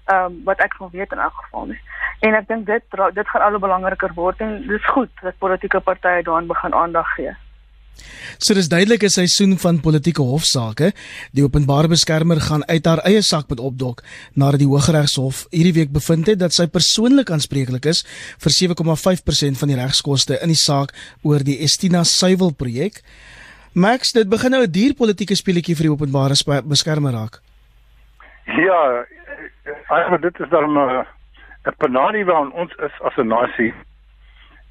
Ehm 0.05 0.25
um, 0.25 0.43
wat 0.43 0.59
ek 0.59 0.75
van 0.75 0.89
weet 0.91 1.11
in 1.11 1.19
elk 1.19 1.35
geval 1.43 1.65
nie. 1.65 1.81
En 2.19 2.33
ek 2.33 2.47
dink 2.47 2.65
dit 2.65 2.83
dit 3.13 3.27
gaan 3.27 3.41
al 3.41 3.57
hoe 3.57 3.59
belangriker 3.59 4.13
word 4.13 4.39
en 4.39 4.67
dis 4.67 4.85
goed 4.85 5.11
dat 5.21 5.37
politieke 5.37 5.79
partye 5.79 6.23
daaraan 6.23 6.47
begin 6.47 6.73
aandag 6.73 7.13
gee. 7.15 7.35
So 8.37 8.53
dis 8.53 8.69
duidelik 8.69 9.03
'n 9.03 9.09
seisoen 9.09 9.57
van 9.57 9.81
politieke 9.81 10.21
hofsaake. 10.21 10.93
Die 11.31 11.43
openbare 11.43 11.87
beskermer 11.87 12.41
gaan 12.41 12.65
uit 12.67 12.85
haar 12.85 13.01
eie 13.05 13.21
sak 13.21 13.49
met 13.49 13.59
opdok 13.59 14.03
nadat 14.33 14.59
die 14.59 14.67
Hooggeregshof 14.67 15.45
hierdie 15.49 15.73
week 15.73 15.91
bevind 15.91 16.27
het 16.27 16.39
dat 16.39 16.53
sy 16.53 16.67
persoonlik 16.67 17.29
aanspreeklik 17.29 17.85
is 17.85 18.03
vir 18.37 18.51
7,5% 18.51 19.57
van 19.57 19.67
die 19.67 19.77
regskoste 19.77 20.41
in 20.41 20.47
die 20.47 20.63
saak 20.65 20.93
oor 21.23 21.39
die 21.43 21.59
Estina 21.59 22.03
suiwel 22.03 22.53
projek. 22.53 23.01
Max, 23.73 24.11
dit 24.11 24.29
begin 24.29 24.51
nou 24.51 24.63
'n 24.63 24.71
duur 24.71 24.93
politieke 24.93 25.35
speletjie 25.35 25.75
vir 25.75 25.83
die 25.83 25.91
openbare 25.91 26.35
beskermer 26.63 27.11
raak. 27.11 27.41
Ja, 28.45 29.05
maar 29.89 30.21
dit 30.21 30.39
is 30.39 30.49
dan 30.49 30.77
'n 30.77 31.05
'n 31.65 31.75
penanie 31.77 32.25
waarin 32.25 32.51
ons 32.51 32.71
is 32.75 33.01
as 33.01 33.15
'n 33.17 33.27
nasie. 33.27 33.73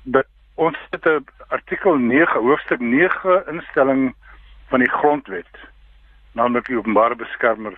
Dat 0.05 0.27
ons 0.55 0.77
het 0.91 1.05
'n 1.07 1.25
artikel 1.53 1.97
9 1.97 2.41
hoofstuk 2.41 2.81
9 2.81 3.47
instelling 3.47 4.15
van 4.69 4.79
die 4.79 4.91
grondwet 4.91 5.59
naamlik 6.33 6.67
die 6.67 6.77
openbare 6.77 7.17
beskermer 7.17 7.77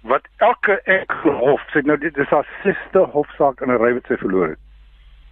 wat 0.00 0.24
elke 0.36 0.80
enkele 0.84 1.34
hof 1.36 1.64
sê 1.72 1.82
nou 1.84 1.98
dit 2.00 2.16
is 2.16 2.32
haar 2.32 2.48
sesde 2.62 3.02
hofsaak 3.12 3.60
in 3.60 3.72
'n 3.72 3.80
ry 3.82 3.92
wat 3.98 4.08
sy 4.08 4.16
verloor 4.16 4.48
het. 4.48 4.62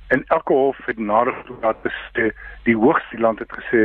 En 0.09 0.25
elke 0.37 0.53
hof 0.53 0.77
het 0.87 0.99
nader 0.99 1.35
toe 1.47 1.57
dat 1.61 1.77
die, 2.13 2.33
die 2.65 2.77
hoogste 2.77 3.19
land 3.19 3.39
het 3.39 3.53
gesê 3.53 3.83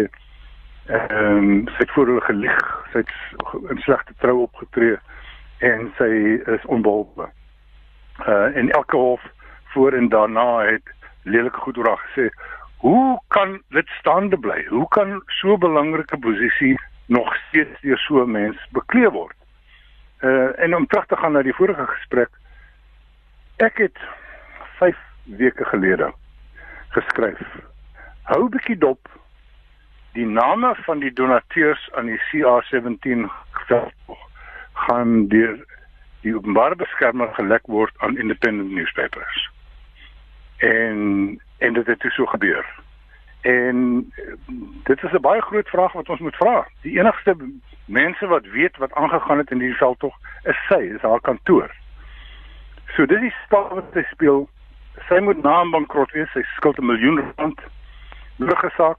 ehm 0.88 1.38
um, 1.38 1.68
sy 1.68 1.78
het 1.86 1.92
voor 1.92 2.08
hulle 2.08 2.28
gelieg 2.28 2.62
sy 2.92 2.98
het 2.98 3.14
in 3.70 3.82
slegte 3.88 4.14
trou 4.18 4.42
opgetree 4.42 4.98
en 5.60 5.94
sy 5.98 6.12
is 6.56 6.66
onbeholpe 6.66 7.30
uh 8.28 8.58
en 8.58 8.70
elke 8.70 8.98
hof 8.98 9.22
voor 9.74 9.94
en 9.94 10.10
daarna 10.10 10.60
het 10.60 10.96
lelike 11.24 11.60
goed 11.60 11.78
oor 11.78 11.88
haar 11.88 12.04
gesê 12.10 12.28
Hoe 12.82 13.22
kan 13.28 13.62
dit 13.70 13.88
staande 13.88 14.38
bly? 14.38 14.66
Hoe 14.68 14.88
kan 14.88 15.22
so 15.26 15.54
'n 15.54 15.60
belangrike 15.60 16.18
posisie 16.18 16.80
nog 17.06 17.36
steeds 17.36 17.82
deur 17.82 17.98
so 17.98 18.24
'n 18.24 18.32
mens 18.32 18.68
beklee 18.72 19.10
word? 19.10 19.38
Uh 20.22 20.60
en 20.60 20.76
om 20.76 20.88
terug 20.88 21.06
te 21.06 21.16
gaan 21.16 21.32
na 21.32 21.42
die 21.42 21.54
vorige 21.54 21.86
gesprek. 21.88 22.30
Ek 23.58 23.78
het 23.78 23.98
5 24.78 24.98
weke 25.24 25.66
gelede 25.66 26.14
geskryf. 26.90 27.42
Hou 28.24 28.50
bietjie 28.50 28.78
dop 28.78 29.10
die 30.14 30.26
name 30.26 30.76
van 30.76 31.00
die 31.00 31.14
donateurs 31.14 31.90
aan 31.94 32.06
die 32.06 32.22
CA17 32.30 33.30
veldtog 33.52 34.30
gaan 34.74 35.28
deur 35.28 35.66
die 36.22 36.36
openbare 36.36 36.76
beskermer 36.76 37.34
gelek 37.34 37.66
word 37.66 37.94
aan 37.98 38.18
independent 38.18 38.72
newspapers. 38.72 39.50
En 40.58 41.42
en 41.62 41.74
dit 41.74 41.88
het 41.88 42.00
toe 42.00 42.12
so 42.12 42.26
gebeur. 42.26 42.66
En 43.42 43.76
dit 44.84 45.04
is 45.04 45.12
'n 45.12 45.22
baie 45.22 45.42
groot 45.42 45.70
vraag 45.70 45.94
wat 45.94 46.10
ons 46.10 46.20
moet 46.20 46.36
vra. 46.36 46.68
Die 46.82 47.00
enigste 47.00 47.36
mense 47.86 48.28
wat 48.28 48.46
weet 48.46 48.78
wat 48.78 48.94
aangegaan 48.94 49.38
het 49.38 49.52
in 49.52 49.60
hierdie 49.60 49.78
veldtog 49.78 50.16
is 50.44 50.58
sy, 50.68 50.82
is 50.96 51.02
haar 51.02 51.22
kantoor. 51.22 51.72
So 52.96 53.06
dis 53.06 53.20
die 53.20 53.36
spel 53.46 53.68
wat 53.74 53.86
sy 53.94 54.04
speel. 54.12 54.50
Sy 55.08 55.20
moet 55.20 55.44
na 55.44 55.70
bankrot 55.70 56.12
wees, 56.12 56.32
sy 56.32 56.44
skuld 56.56 56.78
'n 56.78 56.86
miljoen 56.86 57.34
rand. 57.36 57.60
Burgersaak. 58.36 58.98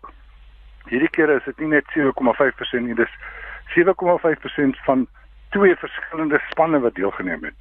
Hierdie 0.87 1.11
keer 1.11 1.31
is 1.31 1.45
dit 1.45 1.59
nie 1.59 1.69
net 1.69 1.85
7,5% 1.95 2.87
nie, 2.87 2.95
dis 2.95 3.15
7,5% 3.75 4.79
van 4.85 5.07
twee 5.51 5.77
verskillende 5.77 6.41
spanne 6.51 6.81
wat 6.81 6.95
deelgeneem 6.95 7.45
het. 7.45 7.61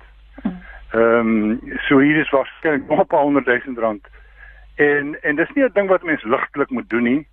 Ehm 0.91 1.49
um, 1.51 1.59
so 1.87 1.99
hier 1.99 2.17
is 2.17 2.29
waarskynlik 2.29 2.87
nog 2.87 2.99
'n 2.99 3.07
paar 3.07 3.21
honderd 3.21 3.45
duisend 3.45 3.77
rand. 3.77 4.07
En 4.81 5.21
en 5.21 5.35
dis 5.35 5.53
nie 5.53 5.63
'n 5.63 5.73
ding 5.73 5.87
wat 5.89 6.03
mens 6.03 6.23
ligtelik 6.23 6.69
moet 6.69 6.89
doen 6.89 7.03
nie 7.03 7.27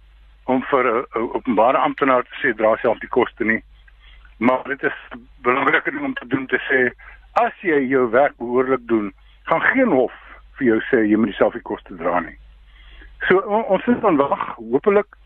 om 0.44 0.62
vir 0.62 0.84
'n 0.84 1.04
openbare 1.36 1.78
amptenaar 1.78 2.22
te 2.22 2.36
sê 2.40 2.56
dra 2.56 2.76
self 2.76 2.98
die 2.98 3.14
koste 3.18 3.44
nie. 3.44 3.62
Maar 4.38 4.64
dit 4.64 4.82
is 4.82 4.98
belangrik 5.42 5.86
om 6.00 6.14
te 6.14 6.26
doen 6.26 6.46
te 6.46 6.60
sê 6.68 6.80
as 7.32 7.52
jy 7.60 7.78
jou 7.88 8.10
werk 8.10 8.36
behoorlik 8.36 8.86
doen, 8.86 9.12
gaan 9.42 9.60
geen 9.60 9.88
hof 9.88 10.12
vir 10.56 10.66
jou 10.66 10.80
sê 10.90 11.06
jy 11.06 11.16
moet 11.16 11.34
self 11.34 11.52
die 11.52 11.68
koste 11.70 11.96
dra 11.96 12.20
nie. 12.20 12.38
So 13.28 13.38
on, 13.38 13.64
ons 13.64 13.84
sit 13.84 14.00
dan 14.00 14.16
wag, 14.16 14.54
hopelik 14.56 15.16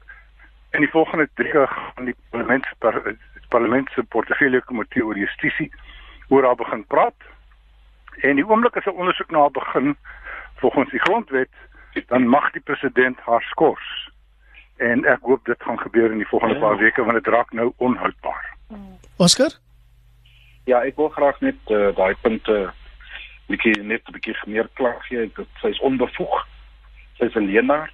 in 0.72 0.80
die 0.80 0.90
volgende 0.90 1.28
drie 1.34 1.52
gaan 1.52 2.04
die 2.04 2.16
parlement 2.30 2.66
parlement 3.48 3.90
se 3.90 4.02
portefeulje 4.02 4.60
komitee 4.60 5.04
oor 5.04 5.16
justisie 5.16 5.70
oor 6.28 6.44
haar 6.44 6.56
begin 6.56 6.86
praat. 6.86 7.18
En 8.20 8.36
die 8.36 8.46
oomblik 8.46 8.76
as 8.76 8.86
'n 8.86 9.00
ondersoek 9.00 9.30
na 9.30 9.48
begin 9.48 9.96
volgens 10.56 10.90
die 10.90 11.00
grondwet, 11.00 11.50
dan 12.08 12.28
mag 12.28 12.50
die 12.52 12.60
president 12.60 13.18
haar 13.26 13.42
skors. 13.42 14.10
En 14.76 15.04
ek 15.04 15.22
hoop 15.22 15.44
dit 15.44 15.62
gaan 15.62 15.78
gebeur 15.78 16.10
in 16.10 16.22
die 16.22 16.28
volgende 16.28 16.58
paar 16.58 16.76
weke 16.76 17.04
want 17.04 17.18
dit 17.20 17.32
raak 17.34 17.52
nou 17.52 17.72
onhoudbaar. 17.76 18.44
Oscar? 19.16 19.52
Ja, 20.64 20.82
ek 20.82 20.96
wil 20.96 21.08
graag 21.08 21.40
net 21.40 21.58
uh, 21.70 21.90
daai 21.96 22.14
punte 22.22 22.72
bietjie 23.50 23.82
net 23.82 24.08
'n 24.08 24.12
bietjie 24.12 24.36
meer 24.46 24.68
klaar 24.74 25.00
gee. 25.08 25.30
Dit 25.36 25.48
sy 25.60 25.68
is 25.74 25.80
onbevoeg. 25.80 26.46
Sy 27.18 27.24
is 27.24 27.34
'n 27.34 27.46
leenaar. 27.50 27.92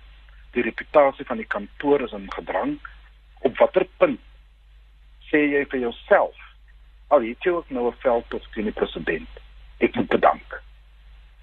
Die 0.53 0.63
reputasie 0.63 1.27
van 1.27 1.37
die 1.37 1.47
kantoor 1.47 2.01
is 2.01 2.13
in 2.13 2.31
gedrang. 2.33 2.79
Op 3.43 3.59
watter 3.59 3.87
punt 3.97 4.21
sê 5.31 5.43
jy 5.53 5.65
vir 5.71 5.81
jouself 5.81 6.37
al 7.09 7.25
het 7.25 7.45
jy 7.45 7.53
ook 7.53 7.71
nou 7.71 7.89
'n 7.89 8.01
veldtog 8.05 8.45
teen 8.53 8.65
die 8.65 8.79
president 8.81 9.29
ek 9.79 9.95
moet 9.95 10.09
bedank 10.09 10.63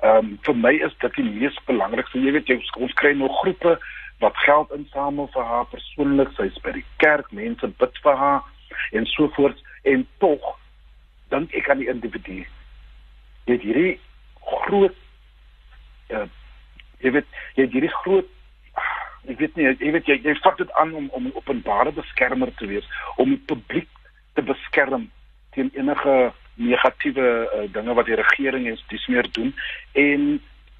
ehm 0.03 0.17
um, 0.17 0.39
vir 0.45 0.55
my 0.55 0.73
is 0.87 0.95
dit 0.99 1.15
die 1.15 1.29
mees 1.29 1.55
belangrikste. 1.65 2.19
Jy 2.19 2.31
weet 2.31 2.47
jy 2.47 2.59
ons 2.77 2.93
kry 2.93 3.13
nog 3.13 3.39
groepe 3.41 3.77
wat 4.19 4.37
geld 4.37 4.71
insamel 4.71 5.27
vir 5.33 5.43
haar 5.43 5.65
persoonlik. 5.71 6.31
Sy's 6.35 6.59
by 6.63 6.71
die 6.71 6.85
kerk 6.97 7.31
mense 7.31 7.67
bid 7.67 8.03
vir 8.03 8.15
haar 8.15 8.41
en 8.91 9.05
so 9.05 9.31
voort. 9.37 9.61
En 9.83 10.07
tog 10.19 10.59
dink 11.29 11.53
ek 11.53 11.69
aan 11.69 11.81
die 11.83 11.89
individu. 11.89 12.43
Jy 13.45 13.59
hierdie 13.61 13.99
groot 14.45 14.95
uh, 16.13 16.27
jy 17.03 17.11
weet 17.17 17.37
jy 17.57 17.67
hierdie 17.73 17.93
groot 18.01 18.31
ek 19.25 19.39
weet 19.41 19.57
nie 19.57 19.67
jy 19.67 19.91
weet 19.95 20.09
jy, 20.09 20.17
jy 20.23 20.35
vat 20.43 20.57
dit 20.61 20.71
aan 20.81 20.93
om 20.97 21.09
om 21.17 21.27
'n 21.27 21.37
openbare 21.39 21.91
beskermer 21.91 22.53
te 22.59 22.67
wees 22.69 22.87
om 23.17 23.29
die 23.33 23.45
publiek 23.51 23.89
te 24.35 24.41
beskerm 24.41 25.09
teen 25.55 25.71
enige 25.73 26.33
negatiewe 26.55 27.27
uh, 27.43 27.65
dinge 27.73 27.93
wat 27.93 28.09
die 28.09 28.19
regering 28.19 28.67
en 28.67 28.77
dis 28.91 29.07
meer 29.11 29.27
doen 29.37 29.53
en 29.93 30.27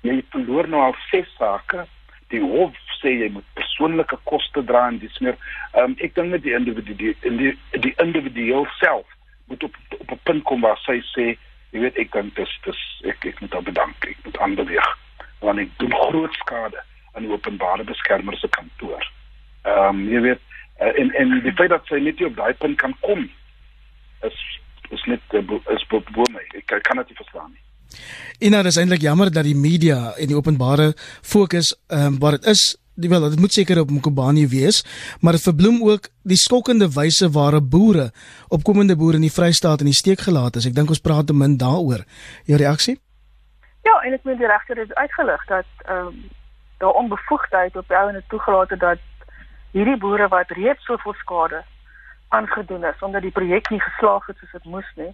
jy 0.05 0.21
verloor 0.33 0.69
nou 0.71 0.81
al 0.81 0.95
ses 1.09 1.29
sake 1.39 1.85
die 2.33 2.41
hof 2.41 2.77
sê 3.01 3.13
jy 3.19 3.29
moet 3.33 3.47
persoonlike 3.59 4.17
koste 4.29 4.63
dra 4.65 4.87
en 4.89 4.99
dis 5.01 5.19
meer 5.19 5.37
um, 5.79 5.95
ek 5.99 6.15
dink 6.15 6.31
net 6.31 6.45
die 6.45 6.55
individu 6.57 6.95
die 7.01 7.13
die, 7.25 7.53
die 7.87 7.95
individueel 8.03 8.67
self 8.79 9.05
moet 9.51 9.63
op 9.63 9.75
op 9.99 10.11
'n 10.11 10.21
punt 10.23 10.43
kom 10.43 10.61
waar 10.61 10.79
sy 10.85 10.99
sê 11.13 11.27
jy 11.71 11.83
weet 11.83 11.97
ek 12.01 12.11
dink 12.15 12.35
dis 12.35 12.59
dis 12.65 12.81
ek 13.11 13.25
ek 13.31 13.41
moet 13.41 13.51
dan 13.51 13.63
bedank 13.63 14.09
ek 14.09 14.19
moet 14.25 14.37
aanbeweeg 14.47 14.91
want 15.45 15.59
ek 15.59 15.71
doen 15.77 15.93
groot 15.93 16.33
skade 16.41 16.81
aan 17.15 17.23
die 17.23 17.31
openbare 17.31 17.83
beskermer 17.83 18.37
se 18.37 18.47
kantoor. 18.47 19.11
Ehm 19.63 19.87
um, 19.87 20.03
jy 20.11 20.21
weet 20.27 20.41
uh, 20.81 20.91
en 20.99 21.11
en 21.21 21.39
die 21.43 21.55
feit 21.59 21.71
dat 21.73 21.87
sy 21.87 21.99
net 22.03 22.19
nie 22.19 22.27
op 22.27 22.37
daai 22.39 22.53
punt 22.53 22.77
kan 22.81 22.95
kom 23.07 23.27
is 24.27 24.39
is 24.91 25.03
net 25.09 25.21
uh, 25.33 25.59
is 25.73 25.85
bo 25.89 26.01
my. 26.31 26.43
Ek, 26.53 26.71
ek 26.79 26.83
kan 26.83 26.97
dit 26.97 27.13
nie 27.13 27.19
verstaan 27.19 27.51
nie. 27.51 27.61
En 28.39 28.51
nou 28.51 28.63
is 28.67 28.77
eintlik 28.77 29.05
jammer 29.05 29.31
dat 29.31 29.45
die 29.47 29.55
media 29.55 30.13
en 30.19 30.27
die 30.27 30.37
openbare 30.37 30.93
fokus 31.21 31.75
ehm 31.87 32.15
um, 32.15 32.19
waar 32.19 32.39
dit 32.39 32.51
is 32.55 32.75
Die 32.95 33.09
wel, 33.09 33.25
dit 33.29 33.39
moet 33.39 33.51
seker 33.51 33.79
op 33.81 33.89
Mkobani 33.91 34.45
wees, 34.47 34.77
maar 35.19 35.35
dit 35.35 35.43
verbloem 35.43 35.81
ook 35.83 36.07
die 36.23 36.37
skokkende 36.39 36.87
wyse 36.95 37.27
waarop 37.29 37.67
boere, 37.69 38.05
opkomende 38.47 38.95
boere 38.95 39.19
in 39.19 39.25
die 39.27 39.33
Vrystaat 39.35 39.83
in 39.83 39.89
die 39.91 39.97
steek 39.99 40.23
gelaat 40.23 40.55
is. 40.55 40.67
Ek 40.69 40.77
dink 40.77 40.93
ons 40.93 41.03
praat 41.03 41.27
te 41.27 41.35
min 41.35 41.57
daaroor. 41.59 42.05
Jou 42.47 42.59
reaksie? 42.61 42.95
Ja, 43.83 43.97
en 43.99 44.15
ek 44.15 44.23
moet 44.23 44.39
die 44.39 44.47
regter 44.47 44.79
dit 44.79 44.95
uitgelig 44.95 45.43
dat 45.51 45.67
ehm 45.83 46.07
um, 46.07 46.23
daar 46.79 46.95
onbevoegdheid 47.01 47.75
op 47.75 47.91
jou 47.91 48.09
en 48.09 48.15
het 48.15 48.29
toegelaat 48.29 48.69
het 48.69 48.79
dat 48.79 49.03
hierdie 49.71 49.97
boere 49.99 50.27
wat 50.27 50.51
reeds 50.55 50.83
soveel 50.87 51.13
skade 51.13 51.63
aangedoen 52.37 52.85
is 52.91 53.05
omdat 53.07 53.21
die 53.21 53.35
projek 53.37 53.69
nie 53.69 53.81
geslaag 53.81 54.25
het 54.29 54.37
soos 54.37 54.51
dit 54.57 54.67
moes 54.75 54.91
nie 54.95 55.13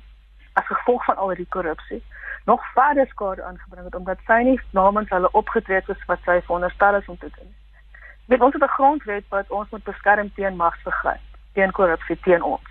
as 0.59 0.67
gevolg 0.67 1.05
van 1.05 1.17
al 1.17 1.33
die 1.35 1.47
korrupsie 1.55 2.03
nog 2.45 2.71
verder 2.73 3.07
skade 3.07 3.43
aangebring 3.43 3.85
het 3.85 3.95
omdat 3.95 4.19
sy 4.25 4.41
nie 4.43 4.59
namens 4.71 5.09
hulle 5.09 5.31
opgetree 5.31 5.79
het 5.79 5.85
soos 5.85 6.05
wat 6.05 6.23
sy 6.25 6.39
veronderstel 6.41 6.95
is 6.95 7.05
om 7.05 7.17
te 7.17 7.29
doen. 7.37 7.51
Dit 8.25 8.41
ons 8.41 8.53
het 8.53 8.63
'n 8.63 8.75
grondwet 8.77 9.25
wat 9.29 9.49
ons 9.49 9.69
moet 9.69 9.83
beskerm 9.83 10.33
teen 10.33 10.55
magsvergryp, 10.55 11.25
teen 11.53 11.71
korrupsie 11.71 12.19
teen 12.19 12.43
ons. 12.43 12.69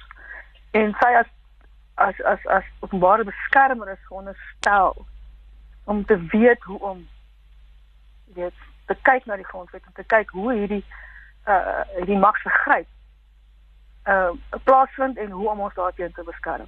En 0.70 0.96
sy 1.00 1.10
as 1.20 1.26
as 1.94 2.22
as 2.22 2.46
as 2.46 2.64
openbare 2.80 3.24
beskermer 3.24 3.88
is 3.88 4.06
veronderstel 4.06 5.06
om 5.84 6.04
te 6.04 6.26
weet 6.26 6.62
hoe 6.62 6.80
om 6.80 7.08
weet 8.34 8.54
te 8.86 8.96
kyk 9.02 9.24
na 9.26 9.36
die 9.36 9.50
grondwet 9.52 9.82
en 9.86 9.92
te 9.92 10.04
kyk 10.04 10.30
hoe 10.30 10.52
hierdie 10.52 10.84
uh 11.46 11.80
hierdie 11.96 12.18
magsvergryp 12.18 12.86
uh 14.10 14.30
plaasvind 14.64 15.18
en 15.18 15.30
hoe 15.30 15.50
om 15.50 15.60
ons 15.60 15.74
daarteen 15.74 16.12
te 16.12 16.22
beskerm. 16.26 16.66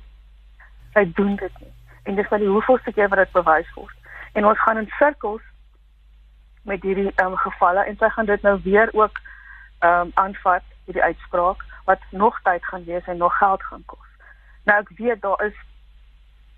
Sy 0.92 1.04
doen 1.14 1.36
dit 1.36 1.58
nie. 1.60 1.72
En 2.02 2.14
dis 2.14 2.28
wat 2.28 2.42
die 2.42 2.48
hoeveelste 2.48 2.92
keer 2.92 3.08
wat 3.08 3.18
dit 3.18 3.32
bewys 3.32 3.74
word. 3.74 3.96
En 4.32 4.46
ons 4.46 4.62
gaan 4.62 4.78
in 4.78 4.90
sirkels 4.98 5.42
met 6.62 6.82
hierdie 6.82 7.12
um 7.24 7.36
gevalle 7.36 7.84
en 7.84 7.96
sy 7.98 8.08
gaan 8.08 8.30
dit 8.30 8.42
nou 8.42 8.60
weer 8.64 8.92
ook 8.92 9.18
um 9.80 10.10
aanvat 10.14 10.62
hierdie 10.84 11.02
uitspraak 11.02 11.64
wat 11.84 12.00
nog 12.10 12.38
tyd 12.42 12.64
gaan 12.64 12.84
wees 12.84 13.06
en 13.06 13.16
nog 13.16 13.38
geld 13.38 13.62
gaan 13.62 13.82
kos. 13.86 14.08
Nou 14.64 14.78
ek 14.78 14.88
weet 14.96 15.22
daar 15.22 15.44
is 15.46 15.58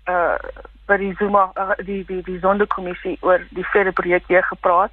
uh 0.05 0.37
by 0.85 0.97
die 1.01 1.15
Zuma 1.17 1.49
uh, 1.57 1.73
die 1.85 2.03
die 2.05 2.21
die 2.23 2.39
sonderkommissie 2.39 3.17
oor 3.21 3.41
die 3.57 3.65
verder 3.73 3.93
projek 3.93 4.27
hier 4.27 4.43
gepraat 4.43 4.91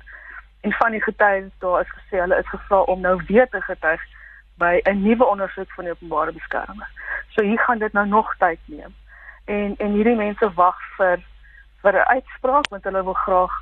en 0.64 0.72
van 0.72 0.94
die 0.96 1.02
getuies 1.02 1.50
daar 1.59 1.81
is 1.81 1.92
gesê 1.96 2.22
hulle 2.22 2.38
is 2.40 2.48
gevra 2.48 2.81
om 2.94 3.00
nou 3.00 3.18
weer 3.28 3.48
te 3.48 3.61
getuig 3.61 4.00
by 4.62 4.81
'n 4.85 5.03
nuwe 5.03 5.27
ondersoek 5.27 5.70
van 5.77 5.85
die 5.85 5.92
openbare 5.92 6.33
beskermer. 6.33 6.88
So 7.35 7.44
hier 7.44 7.59
gaan 7.59 7.79
dit 7.79 7.92
nou 7.92 8.07
nog 8.07 8.35
tyd 8.38 8.61
neem. 8.64 8.94
En 9.44 9.75
en 9.79 9.92
hierdie 9.92 10.16
mense 10.16 10.53
wag 10.55 10.79
vir 10.96 11.18
vir 11.83 11.94
'n 11.98 12.09
uitspraak 12.16 12.68
want 12.68 12.85
hulle 12.85 13.05
wil 13.05 13.18
graag 13.27 13.55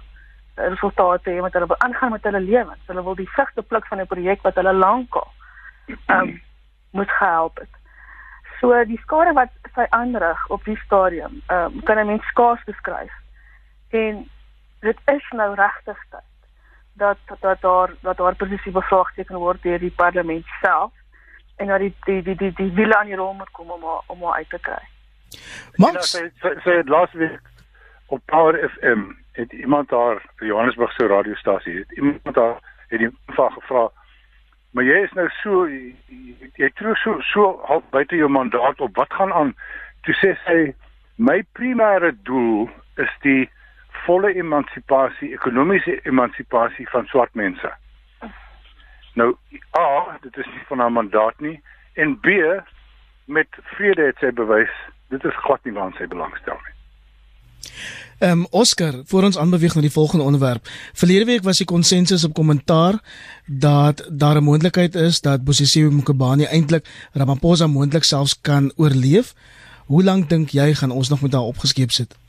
resultate 0.54 1.30
hê 1.30 1.42
met 1.42 1.52
hulle 1.52 1.66
wil 1.66 1.80
aangaan 1.80 2.10
met 2.10 2.24
hulle 2.24 2.40
lewens. 2.40 2.86
Hulle 2.86 3.02
wil 3.02 3.14
die 3.14 3.30
vrugte 3.30 3.62
pluk 3.62 3.86
van 3.86 4.00
'n 4.00 4.06
projek 4.06 4.42
wat 4.42 4.54
hulle 4.54 4.72
lankal 4.72 5.28
ehm 6.06 6.20
um, 6.20 6.42
moet 6.90 7.10
gehelp 7.10 7.58
het. 7.58 7.74
So 8.60 8.84
die 8.84 9.00
skade 9.00 9.32
wat 9.32 9.52
sy 9.74 9.86
aanrig 9.88 10.48
op 10.48 10.64
die 10.64 10.80
stadium, 10.84 11.42
ehm 11.46 11.64
um, 11.64 11.82
kan 11.82 11.98
'n 11.98 12.06
mens 12.06 12.24
skaars 12.26 12.64
beskryf. 12.64 13.12
En 13.90 14.28
dit 14.80 14.98
is 15.04 15.30
nou 15.30 15.54
regtig 15.54 15.98
tyd 16.10 16.29
dat 16.92 17.18
dat 17.40 17.60
daar 17.60 17.94
dat 18.00 18.16
daar 18.16 18.34
presies 18.34 18.72
bevraagteken 18.72 19.36
word 19.36 19.62
deur 19.62 19.78
die 19.78 19.94
parlement 19.96 20.46
self 20.62 20.92
en 21.56 21.66
dat 21.66 21.78
die 21.78 21.94
die 22.04 22.22
die 22.22 22.36
die, 22.36 22.52
die 22.52 22.72
wiele 22.72 22.96
aan 22.98 23.06
die 23.06 23.16
rol 23.16 23.32
moet 23.34 23.50
kom 23.50 23.70
om 23.70 23.84
om 24.06 24.24
haar 24.24 24.34
uit 24.34 24.50
te 24.50 24.58
kry. 24.60 24.82
Max 25.76 26.16
sê 26.16 26.26
sê 26.64 26.82
laas 26.84 27.12
week 27.12 27.40
op 28.06 28.20
Power 28.26 28.70
FM 28.70 29.10
het 29.32 29.52
iemand 29.52 29.88
daar 29.88 30.22
Johannesburg 30.36 30.92
se 30.92 31.06
radiostasie 31.06 31.78
het 31.78 31.90
iemand 31.92 32.34
daar 32.34 32.58
het 32.88 32.98
die 32.98 33.10
vraag 33.26 33.54
gevra 33.54 33.90
maar 34.70 34.84
jy 34.86 34.98
is 35.04 35.14
nou 35.18 35.26
so 35.40 35.64
jy, 35.68 35.94
jy 36.58 36.70
trou 36.78 36.94
so 37.02 37.18
so 37.32 37.52
half 37.68 37.86
buite 37.94 38.18
jou 38.18 38.28
mandaat 38.30 38.80
op 38.80 38.96
wat 38.98 39.12
gaan 39.18 39.32
aan 39.32 39.54
toe 40.06 40.14
sê 40.20 40.34
sy 40.44 40.58
my 41.30 41.40
primêre 41.58 42.12
doel 42.28 42.68
is 43.02 43.10
die 43.26 43.48
volle 44.06 44.34
emansipasie, 44.34 45.32
ekonomiese 45.32 46.00
emansipasie 46.02 46.88
van 46.90 47.06
swart 47.06 47.34
mense. 47.34 47.72
Nou, 49.14 49.36
A, 49.78 50.18
dit 50.22 50.36
is 50.36 50.46
nie 50.46 50.64
van 50.68 50.78
haar 50.78 50.92
mandaat 50.92 51.40
nie 51.40 51.60
en 51.94 52.20
B, 52.20 52.26
met 53.24 53.48
vrede 53.76 54.02
het 54.02 54.18
sy 54.18 54.30
bewys 54.34 54.72
dit 55.10 55.24
is 55.24 55.42
glad 55.44 55.64
nie 55.66 55.74
waar 55.74 55.94
sy 55.98 56.06
belangstel 56.10 56.58
nie. 56.66 56.76
Ehm 58.20 58.42
um, 58.42 58.46
Oscar, 58.50 58.94
voor 59.04 59.24
ons 59.24 59.38
aanbeweeg 59.38 59.74
na 59.74 59.80
die 59.80 59.92
volgende 59.92 60.24
onderwerp. 60.24 60.68
Verlede 60.92 61.24
week 61.24 61.42
was 61.42 61.56
die 61.56 61.66
konsensus 61.66 62.24
op 62.24 62.34
kommentaar 62.34 62.98
dat 63.46 64.04
daar 64.12 64.36
'n 64.36 64.44
moontlikheid 64.44 64.94
is 64.94 65.20
dat 65.20 65.44
Bosisiwe 65.44 65.90
Mkhubane 65.90 66.46
eintlik 66.46 66.86
Ramaphosa 67.12 67.66
moontlik 67.66 68.04
selfs 68.04 68.40
kan 68.40 68.72
oorleef. 68.76 69.34
Hoe 69.86 70.04
lank 70.04 70.28
dink 70.28 70.48
jy 70.48 70.74
gaan 70.74 70.90
ons 70.90 71.08
nog 71.08 71.20
met 71.20 71.32
haar 71.32 71.42
opgeskep 71.42 71.90
sit? 71.90 72.19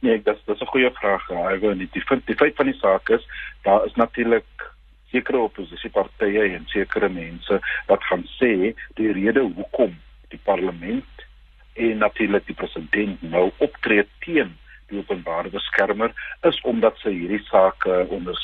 Nee, 0.00 0.22
dit 0.22 0.38
dis 0.44 0.60
'n 0.60 0.72
goeie 0.72 0.90
vraag. 0.90 1.30
Ek 1.30 1.60
wil 1.60 1.74
net 1.74 1.92
die 1.92 2.04
die 2.24 2.36
feit 2.36 2.56
van 2.56 2.66
die 2.66 2.78
saak 2.80 3.08
is, 3.08 3.26
daar 3.62 3.84
is 3.84 3.94
natuurlik 3.94 4.74
sekere 5.10 5.38
oppositiepartye 5.38 6.42
en 6.54 6.66
sekere 6.66 7.08
mense 7.08 7.60
wat 7.86 8.04
gaan 8.04 8.24
sê 8.38 8.74
die 8.94 9.12
rede 9.12 9.40
hoekom 9.40 9.96
die 10.28 10.40
parlement 10.44 11.26
en 11.74 11.98
natuurlik 11.98 12.46
die 12.46 12.54
president 12.54 13.22
nou 13.22 13.50
optree 13.58 14.06
teen 14.24 14.56
die 14.90 14.98
openbare 14.98 15.50
beskermer 15.50 16.12
is 16.48 16.58
omdat 16.62 16.98
sy 17.02 17.12
hierdie 17.14 17.42
saak 17.50 17.86
onder 17.86 18.38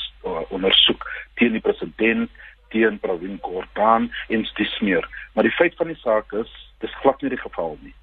ondersoek 0.55 1.05
teen 1.39 1.57
die 1.57 1.63
president 1.63 2.31
teen 2.73 2.99
Pravin 2.99 3.37
Gordhan 3.41 4.09
en 4.33 4.47
dis 4.57 4.79
meer. 4.81 5.05
Maar 5.33 5.43
die 5.43 5.57
feit 5.57 5.75
van 5.77 5.91
die 5.91 5.99
saak 6.01 6.31
is, 6.33 6.49
dis 6.81 6.95
glad 7.01 7.21
nie 7.21 7.29
die 7.29 7.41
geval 7.41 7.77
nie. 7.81 7.93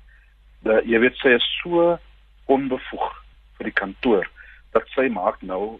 Dat 0.63 0.87
jy 0.87 1.01
weet 1.03 1.19
sy 1.19 1.35
is 1.35 1.49
so 1.63 1.97
onbevoeg 2.47 3.11
vir 3.61 3.69
die 3.69 3.79
kantoor 3.83 4.27
dat 4.73 4.89
sy 4.97 5.09
maak 5.13 5.43
nou 5.45 5.79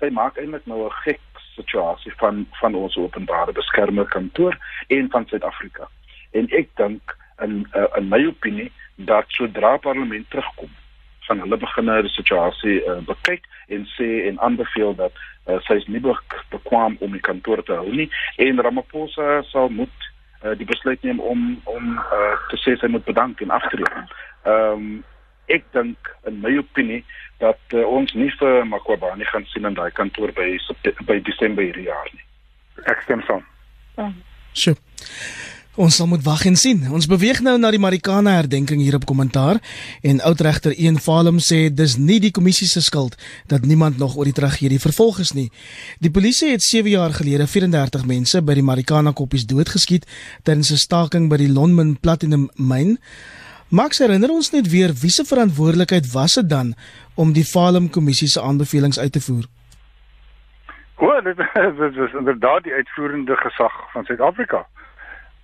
sy 0.00 0.10
maak 0.14 0.38
eintlik 0.40 0.66
nou 0.70 0.86
'n 0.86 0.98
gek 1.04 1.20
situasie 1.58 2.12
van 2.22 2.46
van 2.60 2.74
ons 2.74 2.96
openbare 2.96 3.52
beskermer 3.52 4.06
kantoor 4.16 4.56
en 4.88 5.10
van 5.10 5.26
Suid-Afrika. 5.26 5.88
En 6.30 6.48
ek 6.60 6.68
dink 6.80 7.16
in 7.42 7.66
uh, 7.74 7.86
in 7.98 8.08
my 8.08 8.20
opinie 8.26 8.70
dat 8.94 9.24
sodra 9.28 9.76
parlement 9.76 10.30
terugkom 10.30 10.70
van 11.26 11.40
hulle 11.44 11.56
begin 11.56 11.90
die 12.02 12.14
situasie 12.14 12.78
uh, 12.84 12.98
bekyk 13.10 13.44
en 13.68 13.84
sê 13.96 14.08
en 14.28 14.40
aanbeveel 14.40 14.94
dat 14.94 15.12
uh, 15.46 15.58
sy 15.66 15.78
is 15.82 15.86
nie 15.86 16.02
bekwam 16.50 16.96
om 17.04 17.12
die 17.12 17.26
kantoor 17.30 17.62
te 17.62 17.76
hou 17.80 17.92
nie 18.00 18.08
en 18.36 18.62
Ramaphosa 18.64 19.42
sal 19.50 19.68
moet 19.68 20.08
uh, 20.42 20.54
die 20.58 20.66
besluit 20.66 21.02
neem 21.02 21.20
om 21.20 21.60
om 21.64 21.94
uh, 21.98 22.34
te 22.50 22.60
sê 22.64 22.78
sy 22.80 22.90
moet 22.90 23.04
bedank 23.04 23.40
en 23.44 23.54
aftree. 23.60 23.94
Ehm 24.44 24.82
um, 24.88 24.90
ek 25.48 25.64
dink 25.72 26.12
in 26.26 26.40
my 26.44 26.54
opinie 26.58 27.04
dat 27.42 27.60
uh, 27.74 27.84
ons 27.86 28.14
nie 28.14 28.30
vir 28.40 28.64
Makwabani 28.66 29.24
gaan 29.24 29.46
sien 29.52 29.68
in 29.68 29.76
daai 29.78 29.90
kantoor 29.94 30.32
by 30.36 30.48
by 31.06 31.20
Desember 31.26 31.62
hierdie 31.62 31.86
jaar 31.86 32.08
nie. 32.14 32.24
Ek 32.86 33.04
stem 33.06 33.22
saam. 33.26 33.44
Sjoe. 34.54 34.76
Ons 35.78 36.00
sal 36.00 36.08
moet 36.10 36.24
wag 36.26 36.40
en 36.50 36.56
sien. 36.58 36.80
Ons 36.90 37.06
beweeg 37.06 37.38
nou 37.46 37.52
na 37.54 37.68
die 37.70 37.78
Marikana 37.78 38.32
herdenking 38.34 38.80
hier 38.82 38.96
op 38.98 39.04
kommentaar 39.06 39.60
en 40.02 40.18
oudregter 40.26 40.74
Een 40.74 40.98
Valum 40.98 41.38
sê 41.38 41.68
dis 41.70 41.94
nie 42.02 42.18
die 42.18 42.32
kommissie 42.34 42.66
se 42.66 42.82
skuld 42.82 43.14
dat 43.46 43.62
niemand 43.62 44.00
nog 44.02 44.16
oor 44.18 44.26
die 44.26 44.34
tragedie 44.34 44.80
vervolg 44.82 45.20
is 45.22 45.36
nie. 45.38 45.46
Die 46.02 46.10
polisie 46.10 46.50
het 46.50 46.66
7 46.66 46.90
jaar 46.90 47.14
gelede 47.14 47.46
34 47.46 48.08
mense 48.10 48.42
by 48.42 48.58
die 48.58 48.66
Marikana 48.66 49.14
koppies 49.14 49.46
doodgeskiet 49.46 50.08
tydens 50.42 50.72
'n 50.74 50.82
staking 50.82 51.30
by 51.30 51.38
die 51.38 51.52
Lonmin 51.52 51.94
Platinum 52.00 52.50
myn. 52.56 52.98
Max 53.70 53.98
herinner 53.98 54.30
ons 54.32 54.48
net 54.50 54.70
weer 54.72 54.94
wie 54.96 55.10
se 55.12 55.24
verantwoordelikheid 55.28 56.06
was 56.12 56.34
dit 56.40 56.48
dan 56.48 56.72
om 57.20 57.32
die 57.36 57.44
Valum 57.44 57.90
kommissie 57.92 58.28
se 58.28 58.40
aanbevelings 58.40 58.98
uit 58.98 59.12
te 59.12 59.20
voer? 59.20 59.44
O, 60.96 61.20
dit 61.20 61.38
is 62.06 62.14
inderdaad 62.16 62.62
die 62.64 62.72
uitvoerende 62.72 63.36
gesag 63.36 63.74
van 63.92 64.04
Suid-Afrika. 64.04 64.66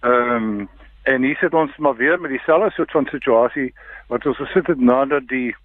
Ehm 0.00 0.32
um, 0.36 0.68
en 1.02 1.22
hier 1.22 1.36
sit 1.36 1.52
ons 1.54 1.76
maar 1.76 1.96
weer 1.96 2.20
met 2.20 2.30
dieselfde 2.30 2.70
soort 2.70 2.90
van 2.90 3.06
situasie 3.06 3.74
wat 4.08 4.26
ons 4.26 4.36
gesit 4.36 4.66
het 4.66 4.80
nadat 4.80 5.28
die 5.28 5.56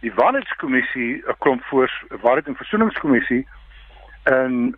die 0.00 0.14
Waarheidskommissie 0.14 1.22
'n 1.26 1.38
klomp 1.38 1.62
voor 1.62 1.90
Waarheid 2.08 2.46
en 2.46 2.56
Versoeningskommissie 2.56 3.46
in 4.24 4.76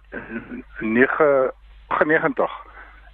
99 0.78 2.50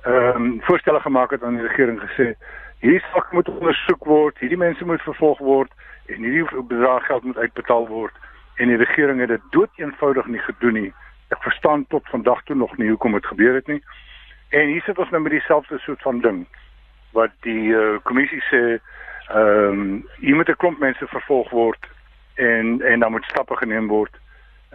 ehm 0.02 0.42
um, 0.42 0.58
voorstelle 0.62 1.00
gemaak 1.00 1.30
het 1.30 1.42
aan 1.42 1.54
die 1.54 1.66
regering 1.66 2.00
gesê 2.00 2.34
hierdie 2.80 3.02
saak 3.12 3.32
moet 3.32 3.48
ondersoek 3.48 4.04
word, 4.04 4.38
hierdie 4.40 4.60
mense 4.60 4.84
moet 4.84 5.02
vervolg 5.02 5.38
word 5.38 5.72
en 6.08 6.24
hierdie 6.24 6.62
bedrag 6.68 7.06
geld 7.06 7.24
moet 7.28 7.36
uitbetaal 7.36 7.86
word 7.88 8.14
en 8.60 8.68
die 8.68 8.80
regering 8.80 9.20
het 9.20 9.28
dit 9.28 9.44
dood 9.50 9.70
eenvoudig 9.80 10.26
nie 10.26 10.40
gedoen 10.44 10.76
nie. 10.76 10.92
Ek 11.32 11.42
verstaan 11.42 11.86
tot 11.88 12.08
vandag 12.12 12.42
toe 12.44 12.56
nog 12.56 12.76
nie 12.76 12.88
hoekom 12.88 13.12
dit 13.16 13.26
gebeur 13.26 13.54
het 13.54 13.68
nie. 13.68 13.80
En 14.50 14.66
hier 14.68 14.82
sit 14.82 14.98
ons 14.98 15.10
nou 15.10 15.22
met 15.22 15.32
dieselfde 15.32 15.78
soort 15.78 16.02
van 16.02 16.20
ding 16.20 16.42
wat 17.16 17.32
die 17.46 17.70
uh, 17.74 17.98
kommissie 18.02 18.42
sê 18.50 18.62
ehm 19.30 19.80
um, 19.80 19.82
jy 20.18 20.34
moet 20.34 20.48
'n 20.50 20.58
klomp 20.58 20.78
mense 20.78 21.06
vervolg 21.06 21.50
word 21.50 21.86
en 22.34 22.82
en 22.82 23.00
dan 23.00 23.10
moet 23.10 23.24
stappe 23.24 23.56
geneem 23.56 23.86
word 23.86 24.14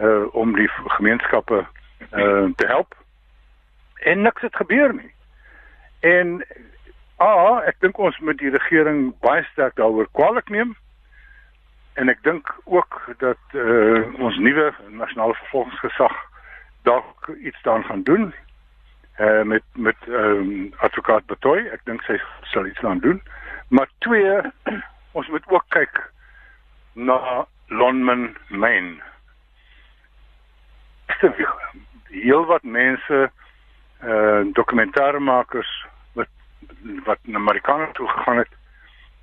uh 0.00 0.34
om 0.34 0.54
die 0.56 0.68
gemeenskappe 0.68 1.66
uh 2.12 2.48
te 2.56 2.66
help. 2.66 2.94
En 3.94 4.22
niks 4.22 4.42
het 4.42 4.56
gebeur 4.56 4.94
nie. 4.94 5.12
En 6.00 6.44
ah, 7.16 7.62
ek 7.66 7.80
dink 7.80 7.98
ons 7.98 8.18
moet 8.18 8.38
die 8.38 8.50
regering 8.50 9.14
baie 9.24 9.44
sterk 9.52 9.76
daaroor 9.76 10.08
kwaliek 10.12 10.48
neem. 10.50 10.76
En 11.96 12.08
ek 12.12 12.22
dink 12.22 12.50
ook 12.64 13.00
dat 13.18 13.54
uh 13.54 14.02
ons 14.20 14.36
nuwe 14.38 14.72
nasionale 14.88 15.34
vervolgingsgesag 15.34 16.16
dalk 16.82 17.30
iets 17.40 17.62
daaraan 17.62 17.84
gaan 17.84 18.02
doen 18.02 18.34
uh, 19.18 19.42
met 19.42 19.62
met 19.72 19.96
ehm 20.08 20.14
um, 20.14 20.72
advokaat 20.76 21.26
Betoy. 21.26 21.64
Ek 21.72 21.84
dink 21.84 22.02
sy 22.02 22.18
sal 22.52 22.66
iets 22.66 22.84
aan 22.84 23.00
doen. 23.00 23.22
Maar 23.68 23.88
twee, 23.98 24.40
ons 25.18 25.28
moet 25.28 25.48
ook 25.48 25.64
kyk 25.68 26.02
na 26.92 27.46
Lonman 27.68 28.36
Main. 28.48 29.02
Heel 32.12 32.44
wat 32.46 32.62
mense 32.62 33.30
eh 34.00 34.08
uh, 34.10 34.44
dokumentêremakers 34.52 35.86
wat 37.04 37.18
na 37.22 37.38
Amerikaanse 37.38 37.92
toe 37.92 38.08
gegaan 38.08 38.38
het 38.38 38.52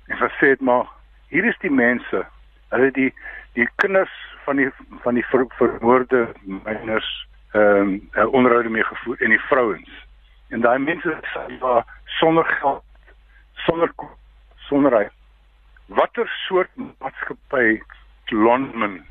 en 0.06 0.16
gesê 0.16 0.48
het 0.54 0.60
maar 0.60 0.86
hier 1.28 1.44
is 1.44 1.58
die 1.58 1.70
mense, 1.70 2.26
hulle 2.68 2.90
die 2.90 3.10
die 3.54 3.68
kinders 3.82 4.12
van 4.44 4.56
die 4.56 4.70
van 5.02 5.14
die 5.14 5.24
ver, 5.30 5.46
vermoorde 5.58 6.28
miners 6.44 7.10
ehm 7.54 7.80
um, 7.80 8.10
uh, 8.14 8.32
onderhoude 8.32 8.68
mee 8.68 8.84
gevoer 8.84 9.20
en 9.22 9.30
die 9.30 9.40
vrouens. 9.48 9.90
En 10.48 10.60
daai 10.60 10.78
mense 10.78 11.18
sê 11.32 11.58
waar 11.58 11.84
sonder 12.18 12.44
geld, 12.44 12.82
sonder 13.66 13.92
sonder 14.68 14.96
hy. 14.98 15.04
Watter 15.86 16.30
soort 16.46 16.70
maatskappy 16.76 17.82
Lonman 18.32 19.04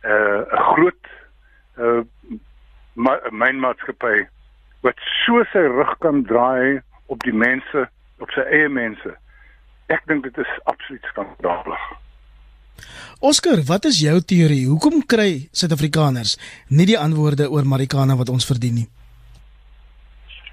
eh 0.00 0.10
uh, 0.10 0.40
'n 0.52 0.62
groot 0.72 1.04
eh 1.76 1.84
uh, 1.84 3.20
mynmaatskappy 3.30 4.26
wat 4.82 4.98
so 5.26 5.44
sy 5.52 5.62
rug 5.66 5.98
kan 5.98 6.22
draai 6.24 6.80
op 7.08 7.24
die 7.24 7.34
mense, 7.34 7.88
op 8.22 8.30
sy 8.36 8.44
eie 8.52 8.68
mense. 8.68 9.14
Ek 9.88 10.04
dink 10.10 10.26
dit 10.28 10.38
is 10.44 10.52
absoluut 10.68 11.04
skandalig. 11.12 11.84
Oscar, 13.24 13.62
wat 13.66 13.88
is 13.88 14.00
jou 14.04 14.20
teorie? 14.22 14.66
Hoekom 14.68 15.00
kry 15.10 15.48
Suid-Afrikaners 15.50 16.36
nie 16.70 16.86
die 16.86 16.98
antwoorde 16.98 17.48
oor 17.50 17.66
Marikana 17.66 18.14
wat 18.20 18.30
ons 18.30 18.46
verdien 18.46 18.82
nie? 18.82 18.88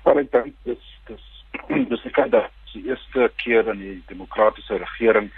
Maar 0.06 0.24
ek 0.24 0.32
dink 0.34 0.54
dis 0.70 0.92
dis 1.10 1.26
dis 1.92 2.08
ek 2.10 2.22
dink 2.34 2.54
die 2.76 2.90
eerste 2.90 3.30
keer 3.40 3.70
in 3.72 3.80
die 3.80 3.98
demokratiese 4.10 4.80
regering 4.82 5.30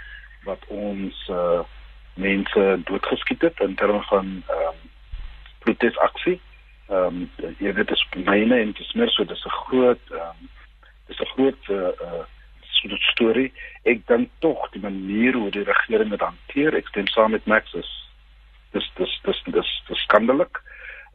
wat 0.46 0.64
ons 0.68 1.26
uh 1.32 1.64
mense 2.18 2.62
doodgeskiet 2.88 3.44
het 3.46 3.60
in 3.62 3.76
terme 3.78 4.00
van 4.10 4.30
ehm 4.50 4.68
um, 4.68 4.78
protesaksie. 5.62 6.40
Ehm 6.88 7.20
um, 7.20 7.52
jy 7.62 7.72
weet 7.76 7.86
dit 7.86 7.94
is 7.94 8.06
myne 8.24 8.56
en 8.58 8.72
dit 8.72 8.80
is 8.82 8.96
meer 8.98 9.12
so 9.14 9.24
dis 9.24 9.44
'n 9.46 9.58
groot 9.68 10.02
ehm 10.10 10.32
um, 10.32 10.48
dis 11.08 11.20
'n 11.20 11.32
groot 11.34 11.62
uh, 11.68 11.92
uh 12.08 12.24
storie. 13.12 13.52
Ek 13.84 14.06
dink 14.06 14.30
tog 14.38 14.70
die 14.70 14.80
manier 14.80 15.34
hoe 15.34 15.50
die 15.50 15.64
regering 15.66 16.10
dit 16.10 16.20
hanteer, 16.20 16.74
ek 16.74 16.88
stem 16.88 17.06
saam 17.06 17.34
met 17.34 17.46
Max 17.46 17.74
is 17.74 17.90
dis 18.72 18.90
dis 18.96 19.20
dis 19.24 19.42
dis, 19.52 19.70
dis 19.88 20.02
skandalig. 20.06 20.62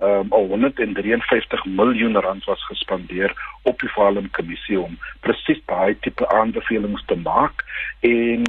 Ehm 0.01 0.25
um, 0.25 0.31
al 0.33 0.47
153 0.51 1.65
miljoen 1.65 2.17
rand 2.17 2.43
was 2.49 2.65
gespandeer 2.65 3.33
op 3.63 3.79
die 3.79 3.91
Valum 3.93 4.29
kommissie 4.31 4.79
om 4.79 4.97
presies 5.21 5.61
daai 5.65 5.95
tipe 6.01 6.27
aanbevelings 6.29 7.05
te 7.05 7.15
maak 7.15 7.63
en 8.01 8.43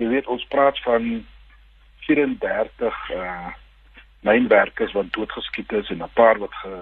jy 0.00 0.08
weet 0.08 0.26
ons 0.26 0.46
praat 0.48 0.80
van 0.88 1.24
34 2.08 2.98
uh 3.20 3.52
mynwerkers 4.26 4.92
wat 4.96 5.12
doodgeskiet 5.14 5.72
is 5.72 5.90
en 5.94 6.02
'n 6.02 6.14
paar 6.18 6.38
wat 6.38 6.54
ge 6.62 6.72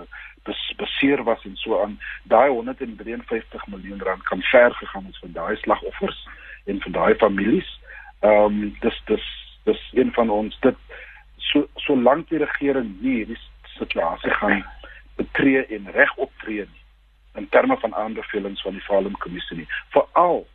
beseer 0.76 1.22
was 1.24 1.44
en 1.44 1.56
so 1.56 1.82
aan 1.82 1.98
daai 2.22 2.50
153 2.50 3.66
miljoen 3.66 4.02
rand 4.02 4.22
kan 4.22 4.42
ver 4.42 4.74
gegaan 4.74 5.04
het 5.04 5.18
van 5.18 5.32
daai 5.32 5.56
slagoffers 5.56 6.28
en 6.64 6.80
van 6.80 6.92
daai 6.92 7.14
families. 7.14 7.80
Ehm 8.20 8.62
um, 8.62 8.76
dis 8.80 9.02
dis 9.04 9.26
dis 9.64 9.90
een 9.92 10.12
van 10.12 10.30
ons 10.30 10.56
dit 10.60 10.76
so 11.36 11.66
solank 11.74 12.28
die 12.28 12.38
regering 12.38 12.96
nie 13.00 13.14
hierdie 13.14 13.40
situasie 13.76 14.30
gaan 14.30 14.64
betree 15.16 15.66
en 15.66 15.90
reg 15.90 16.16
optree 16.16 16.66
nie 16.66 16.82
in 17.34 17.48
terme 17.48 17.76
van 17.76 17.94
aanbevelings 17.94 18.62
van 18.62 18.72
die 18.72 18.84
Valum 18.84 19.16
kommissie 19.18 19.56
nie. 19.56 19.68
Veral 19.88 20.46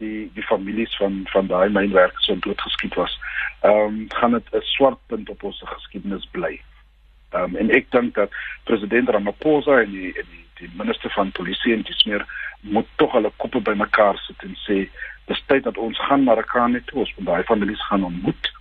die 0.00 0.30
die 0.34 0.42
families 0.42 0.96
van 0.96 1.20
van 1.32 1.46
daai 1.46 1.68
mynwerkers 1.68 2.26
wat 2.26 2.42
doodgeskiet 2.42 2.94
was. 2.94 3.18
Ehm 3.60 3.98
um, 4.00 4.06
gaan 4.08 4.32
dit 4.38 4.46
'n 4.52 4.60
swart 4.60 4.98
punt 5.06 5.28
op 5.28 5.42
ons 5.42 5.62
geskiedenis 5.64 6.28
bly. 6.30 6.60
Um, 7.32 7.56
en 7.56 7.70
ek 7.72 7.90
dink 7.90 8.14
dat 8.14 8.32
president 8.68 9.08
Ramaphosa 9.08 9.80
en 9.82 9.92
die, 9.94 10.12
en 10.20 10.26
die 10.28 10.42
die 10.62 10.70
minister 10.78 11.10
van 11.10 11.32
polisie 11.34 11.74
en 11.74 11.82
dis 11.82 12.04
meer 12.04 12.24
moet 12.60 12.88
tog 12.96 13.12
hulle 13.16 13.32
koppe 13.42 13.60
bymekaar 13.66 14.18
sit 14.22 14.44
en 14.46 14.54
sê 14.62 14.76
dis 15.30 15.44
tyd 15.50 15.64
dat 15.66 15.78
ons 15.78 15.98
gaan 16.06 16.26
Marakane 16.26 16.82
toe 16.86 17.02
ons 17.02 17.14
moet 17.16 17.26
daai 17.30 17.48
families 17.50 17.86
gaan 17.88 18.04
ontmoet. 18.10 18.52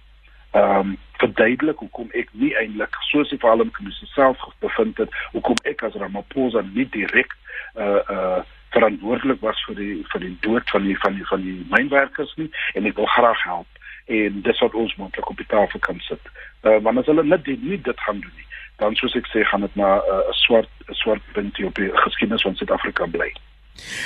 Ehm 0.51 0.93
um, 0.93 0.97
verduidelik 1.21 1.77
hoekom 1.83 2.07
ek 2.17 2.31
nie 2.41 2.49
eintlik 2.57 2.95
soos 3.11 3.29
die 3.29 3.37
Valum 3.43 3.69
kommissie 3.75 4.07
self 4.15 4.41
bevind 4.63 4.97
het 4.97 5.13
hoekom 5.35 5.59
ek 5.69 5.83
as 5.85 5.97
Ramaphosa 6.01 6.63
nie 6.71 6.87
direk 6.95 7.37
uh 7.75 8.01
uh 8.15 8.41
verantwoordelik 8.71 9.41
was 9.43 9.59
vir 9.67 9.75
die 9.77 9.95
vir 10.13 10.23
die 10.23 10.33
dood 10.47 10.73
van 10.73 10.87
die 10.87 10.95
van 11.03 11.19
die 11.19 11.27
van 11.29 11.45
die 11.45 11.57
mynwerkers 11.75 12.33
nie 12.39 12.49
en 12.79 12.87
ek 12.89 12.97
wil 12.97 13.09
graag 13.13 13.43
help 13.43 13.80
en 14.19 14.41
dis 14.47 14.63
wat 14.63 14.75
ons 14.75 14.95
moontlik 14.99 15.29
op 15.29 15.37
die 15.37 15.49
tafel 15.53 15.79
kan 15.79 15.99
sit. 16.07 16.31
Uh, 16.63 16.77
want 16.85 17.01
as 17.01 17.09
hulle 17.11 17.23
net 17.23 17.47
nie 17.47 17.79
dit 17.81 18.03
gaan 18.05 18.19
doen 18.23 18.35
nie, 18.35 18.47
dan 18.81 18.97
soos 18.99 19.15
ek 19.19 19.29
sê 19.31 19.45
gaan 19.49 19.65
dit 19.67 19.75
maar 19.79 20.01
'n 20.01 20.19
uh, 20.19 20.35
swart 20.45 20.69
'n 20.89 20.99
swart 21.03 21.23
punt 21.33 21.63
op 21.63 21.75
die 21.75 21.91
geskiedenis 22.05 22.45
van 22.47 22.55
Suid-Afrika 22.55 23.05
bly. 23.05 23.31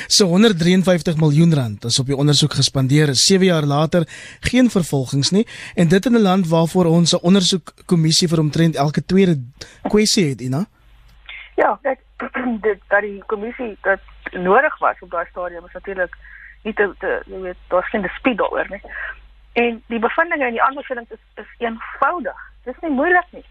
So 0.08 0.26
153 0.26 1.18
miljoen 1.18 1.54
rand 1.54 1.84
is 1.84 2.00
op 2.00 2.06
die 2.06 2.15
ondersoek 2.15 2.54
gespandeer. 2.54 3.13
7 3.13 3.46
jaar 3.46 3.63
later 3.63 4.04
geen 4.39 4.70
vervolgings 4.70 5.32
nie 5.32 5.48
en 5.76 5.88
dit 5.88 6.06
in 6.06 6.15
'n 6.15 6.22
land 6.22 6.48
waarvoor 6.48 6.86
ons 6.86 7.13
'n 7.13 7.26
ondersoekkommissie 7.30 8.28
vir 8.28 8.39
omtrent 8.39 8.76
elke 8.76 9.06
tweede 9.06 9.36
kwessie 9.82 10.30
het, 10.30 10.41
Ina. 10.41 10.65
Ja, 11.56 11.80
ek 11.82 12.00
dit 12.68 12.80
dat 12.88 13.02
die 13.02 13.24
kommissie 13.26 13.78
dat 13.82 14.00
nodig 14.32 14.78
was 14.80 14.96
op 15.00 15.12
daai 15.12 15.26
stadium 15.30 15.65
is 15.65 15.74
natuurlik 15.74 16.15
nie 16.63 16.74
te, 16.74 16.94
te 17.00 17.22
jy 17.26 17.39
weet 17.39 17.58
daar's 17.68 17.89
geen 17.89 18.02
dispuut 18.02 18.38
daaroor 18.38 18.68
nie. 18.70 18.82
En 19.56 19.84
die 19.88 20.00
bevindinge 20.00 20.46
en 20.46 20.58
die 20.58 20.63
aanbevelings 20.63 21.12
is 21.12 21.44
is 21.44 21.52
eenvoudig. 21.58 22.39
Dis 22.63 22.80
nie 22.82 22.91
moeilik 22.91 23.28
nie. 23.32 23.46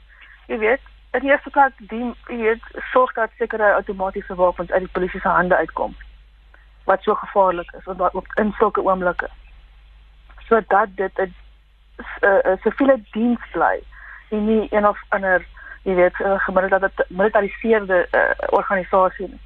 Jy 0.46 0.58
weet, 0.58 0.80
in 1.16 1.20
die 1.20 1.30
eerste 1.30 1.50
plek 1.50 1.78
die 1.78 2.10
jy 2.28 2.36
weet 2.42 2.66
sorg 2.92 3.14
dat 3.16 3.30
sekere 3.38 3.72
outomatiese 3.78 4.34
wapens 4.34 4.70
uit 4.70 4.84
die 4.84 4.92
polisie 4.96 5.20
se 5.20 5.28
hande 5.28 5.56
uitkom 5.56 5.94
wat 6.84 7.02
so 7.02 7.14
gevaarlik 7.14 7.72
is 7.78 7.86
op 7.88 8.02
op 8.12 8.26
in 8.42 8.52
sulke 8.58 8.84
oomblikke. 8.84 9.28
Sodat 10.48 10.88
dit 10.96 11.18
'n 11.18 12.58
siviele 12.62 13.00
diens 13.10 13.50
bly 13.52 13.80
en 14.30 14.44
nie 14.44 14.66
een 14.70 14.88
of 14.88 15.00
ander 15.08 15.46
jy 15.82 15.94
weet 15.94 16.16
gemilitariseerde 16.16 18.08
uh, 18.10 18.20
organisasie 18.46 19.28
nie. 19.28 19.40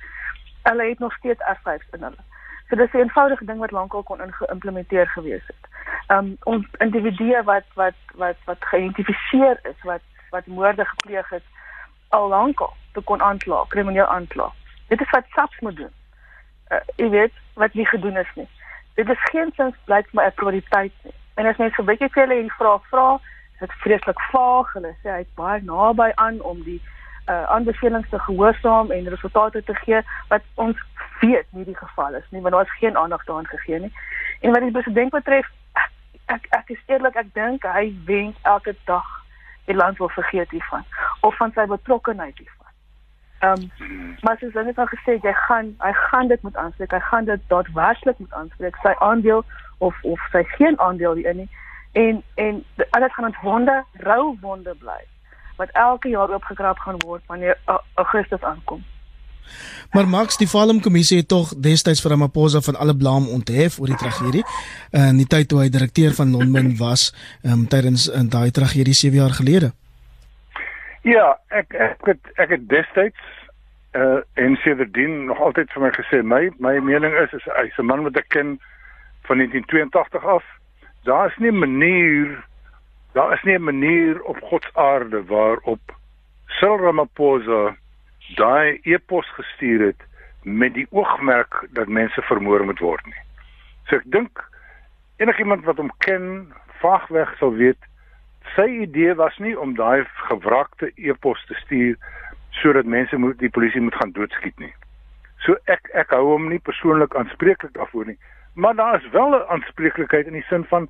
Hulle 0.62 0.88
het 0.88 0.98
nog 0.98 1.14
steeds 1.14 1.42
R5 1.54 1.90
in 1.90 2.02
hulle. 2.02 2.22
So 2.68 2.76
dis 2.76 2.92
'n 2.92 2.98
eenvoudige 2.98 3.44
ding 3.44 3.58
wat 3.58 3.70
lankal 3.70 4.02
kon 4.02 4.32
geïmplementeer 4.32 5.08
gewees 5.08 5.46
het. 5.46 5.62
Um 6.08 6.36
ons 6.44 6.66
individue 6.78 7.42
wat 7.42 7.64
wat 7.74 7.98
wat 8.14 8.36
wat 8.44 8.64
geïdentifiseer 8.64 9.58
is 9.62 9.82
wat 9.82 10.02
wat 10.30 10.46
moorde 10.46 10.84
gepleeg 10.84 11.28
het 11.28 11.44
al 12.08 12.28
lankal 12.28 12.72
te 12.92 13.00
kon 13.00 13.22
aankla, 13.22 13.64
krimineel 13.68 14.06
aankla. 14.06 14.52
Dit 14.88 15.00
is 15.00 15.10
wat 15.10 15.24
SAPS 15.28 15.60
moet 15.60 15.76
doen 15.76 15.92
uh, 16.70 16.80
jy 16.96 17.08
weet 17.12 17.34
wat 17.54 17.74
nie 17.74 17.86
gedoen 17.86 18.16
is 18.16 18.30
nie. 18.34 18.48
Dit 18.94 19.08
is 19.08 19.28
geen 19.30 19.52
sins 19.56 19.76
blyk 19.84 20.12
my 20.12 20.26
'n 20.26 20.34
prioriteit 20.34 20.92
nie. 21.02 21.14
En 21.34 21.46
as 21.46 21.56
mens 21.56 21.74
so 21.74 21.82
bietjie 21.82 22.08
vir 22.08 22.22
hulle 22.22 22.34
hierdie 22.34 22.58
vraag 22.58 22.82
vra, 22.90 23.20
is 23.54 23.60
dit 23.60 23.72
vreeslik 23.72 24.20
vaag. 24.32 24.72
Hulle 24.72 24.94
sê 25.02 25.10
hy's 25.10 25.34
baie 25.34 25.60
naby 25.62 26.12
aan 26.14 26.40
om 26.40 26.62
die 26.62 26.82
uh 27.28 27.44
aanbevelings 27.54 28.08
te 28.08 28.18
gehoorsaam 28.18 28.90
en 28.90 29.08
resultate 29.08 29.64
te 29.64 29.74
gee 29.74 30.00
wat 30.28 30.42
ons 30.54 30.76
weet 31.20 31.46
nie 31.50 31.64
die 31.64 31.76
geval 31.76 32.14
is 32.14 32.26
nie, 32.30 32.40
want 32.40 32.54
daar 32.54 32.64
is 32.64 32.78
geen 32.78 32.96
aandag 32.96 33.24
daaraan 33.24 33.46
gegee 33.46 33.80
nie. 33.80 33.92
En 34.40 34.50
wat 34.50 34.60
die 34.60 34.70
president 34.70 35.10
betref, 35.10 35.50
ek 35.72 35.90
ek, 36.26 36.46
ek 36.48 36.68
is 36.68 36.82
eerlik, 36.86 37.14
ek 37.14 37.34
dink 37.34 37.62
hy 37.62 37.92
wens 38.04 38.36
elke 38.42 38.74
dag 38.84 39.08
die 39.64 39.76
land 39.76 39.98
wil 39.98 40.08
vergeet 40.08 40.50
hiervan 40.50 40.84
of 41.20 41.36
van 41.36 41.52
sy 41.52 41.66
betrokkeheid 41.66 42.38
hiervan. 42.38 42.72
Ehm 43.38 43.68
um, 43.80 44.16
maar 44.20 44.38
soos 44.38 44.52
hulle 44.52 44.72
het 44.72 44.78
al 44.78 44.90
gesê 44.94 45.18
jy 45.22 45.32
gaan 45.32 45.74
hy 45.78 45.92
gaan 45.92 46.28
dit 46.28 46.42
moet 46.42 46.56
aanspreek. 46.56 46.90
Hy 46.90 47.04
gaan 47.10 47.24
dit 47.24 47.44
daadwerklik 47.52 48.18
moet 48.18 48.32
aanspreek. 48.32 48.80
Sy 48.82 48.94
aandeel 48.98 49.44
of 49.78 50.02
of 50.02 50.24
sy 50.32 50.42
geen 50.56 50.80
aandeel 50.80 51.14
hierin 51.20 51.44
nie. 51.44 51.50
En 51.92 52.22
en 52.34 52.64
alles 52.90 53.14
gaan 53.14 53.30
ontwonde, 53.32 53.84
rou 54.08 54.36
wonde 54.40 54.74
bly 54.74 55.02
wat 55.58 55.70
elke 55.72 56.08
jaar 56.08 56.30
oopgekrap 56.30 56.78
gaan 56.78 57.00
word 57.04 57.22
wanneer 57.26 57.58
Augustus 57.94 58.42
aankom. 58.42 58.84
Maar 59.92 60.08
Max 60.08 60.36
die 60.36 60.48
Falem 60.48 60.80
kommissie 60.80 61.18
het 61.18 61.28
tog 61.28 61.54
destyds 61.64 62.02
vir 62.04 62.12
Ramaphosa 62.12 62.60
van 62.60 62.76
alle 62.76 62.96
blame 62.96 63.30
onthef 63.32 63.78
oor 63.80 63.90
die 63.92 63.96
tragedie. 63.96 64.44
In 64.92 65.16
die 65.16 65.26
tyd 65.26 65.48
toe 65.48 65.62
hy 65.62 65.68
direkteur 65.72 66.12
van 66.14 66.34
Lonmin 66.34 66.74
was, 66.76 67.08
um, 67.42 67.64
tydens 67.72 68.08
in 68.12 68.28
daai 68.28 68.50
tragedie 68.50 68.94
7 68.94 69.16
jaar 69.18 69.34
gelede. 69.40 69.72
Ja, 71.08 71.38
ek 71.48 71.72
ek 71.72 72.10
het 72.12 72.32
ek 72.36 72.56
het 72.56 72.68
destyds 72.68 73.36
uh 73.96 74.20
en 74.34 74.56
sedertdien 74.62 75.24
nog 75.30 75.40
altyd 75.40 75.70
vir 75.72 75.82
my 75.82 75.90
gesê 75.96 76.20
my 76.22 76.42
my 76.58 76.74
mening 76.84 77.14
is 77.22 77.32
is 77.32 77.46
hy's 77.56 77.78
'n 77.78 77.88
man 77.88 78.02
wat 78.04 78.16
ek 78.16 78.28
ken 78.28 78.58
van 79.24 79.36
1982 79.40 80.24
af. 80.24 80.44
Daar 81.04 81.26
is 81.30 81.38
nie 81.38 81.50
'n 81.50 81.58
manier 81.58 82.44
daar 83.18 83.32
is 83.32 83.42
nie 83.42 83.58
'n 83.58 83.64
manier 83.64 84.22
op 84.22 84.38
God 84.42 84.62
se 84.62 84.74
aarde 84.74 85.24
waarop 85.24 85.80
Cyril 86.46 86.78
Ramaphosa 86.78 87.76
daai 88.34 88.80
e-pos 88.82 89.28
gestuur 89.34 89.80
het 89.86 90.00
met 90.42 90.74
die 90.74 90.86
oogmerk 90.90 91.66
dat 91.70 91.88
mense 91.88 92.22
vermoor 92.22 92.64
moet 92.64 92.78
word 92.78 93.04
nie. 93.06 93.22
So 93.86 93.96
ek 93.96 94.02
dink 94.04 94.44
enigiemand 95.16 95.64
wat 95.64 95.76
hom 95.76 95.90
ken, 95.98 96.54
vaagweg 96.80 97.36
sal 97.38 97.52
weet 97.52 97.82
sy 98.54 98.68
idee 98.86 99.14
was 99.14 99.38
nie 99.38 99.58
om 99.58 99.74
daai 99.74 100.06
gewrakte 100.28 100.92
e-pos 100.94 101.44
te 101.46 101.54
stuur 101.54 101.96
sodat 102.50 102.84
mense 102.84 103.16
moet 103.16 103.38
die 103.38 103.50
polisie 103.50 103.80
moet 103.80 103.94
gaan 103.94 104.12
doodskiet 104.12 104.58
nie. 104.58 104.74
So 105.38 105.56
ek 105.64 105.90
ek 105.92 106.10
hou 106.10 106.24
hom 106.24 106.48
nie 106.48 106.62
persoonlik 106.70 107.14
aanspreeklik 107.16 107.74
daarvoor 107.74 108.06
nie, 108.06 108.18
maar 108.54 108.74
daar 108.74 109.02
is 109.02 109.10
wel 109.10 109.34
'n 109.34 109.48
aanspreeklikheid 109.48 110.26
in 110.26 110.38
die 110.38 110.48
sin 110.48 110.64
van 110.64 110.88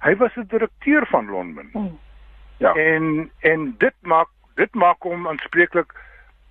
hy 0.00 0.16
was 0.16 0.36
'n 0.36 0.46
direkteur 0.48 1.06
van 1.06 1.30
Lonmin. 1.30 1.68
Hmm. 1.72 1.98
Ja. 2.56 2.72
En 2.72 3.30
en 3.40 3.74
dit 3.78 3.94
maak 4.00 4.28
dit 4.54 4.74
maak 4.74 5.02
hom 5.02 5.28
aanspreeklik 5.28 5.94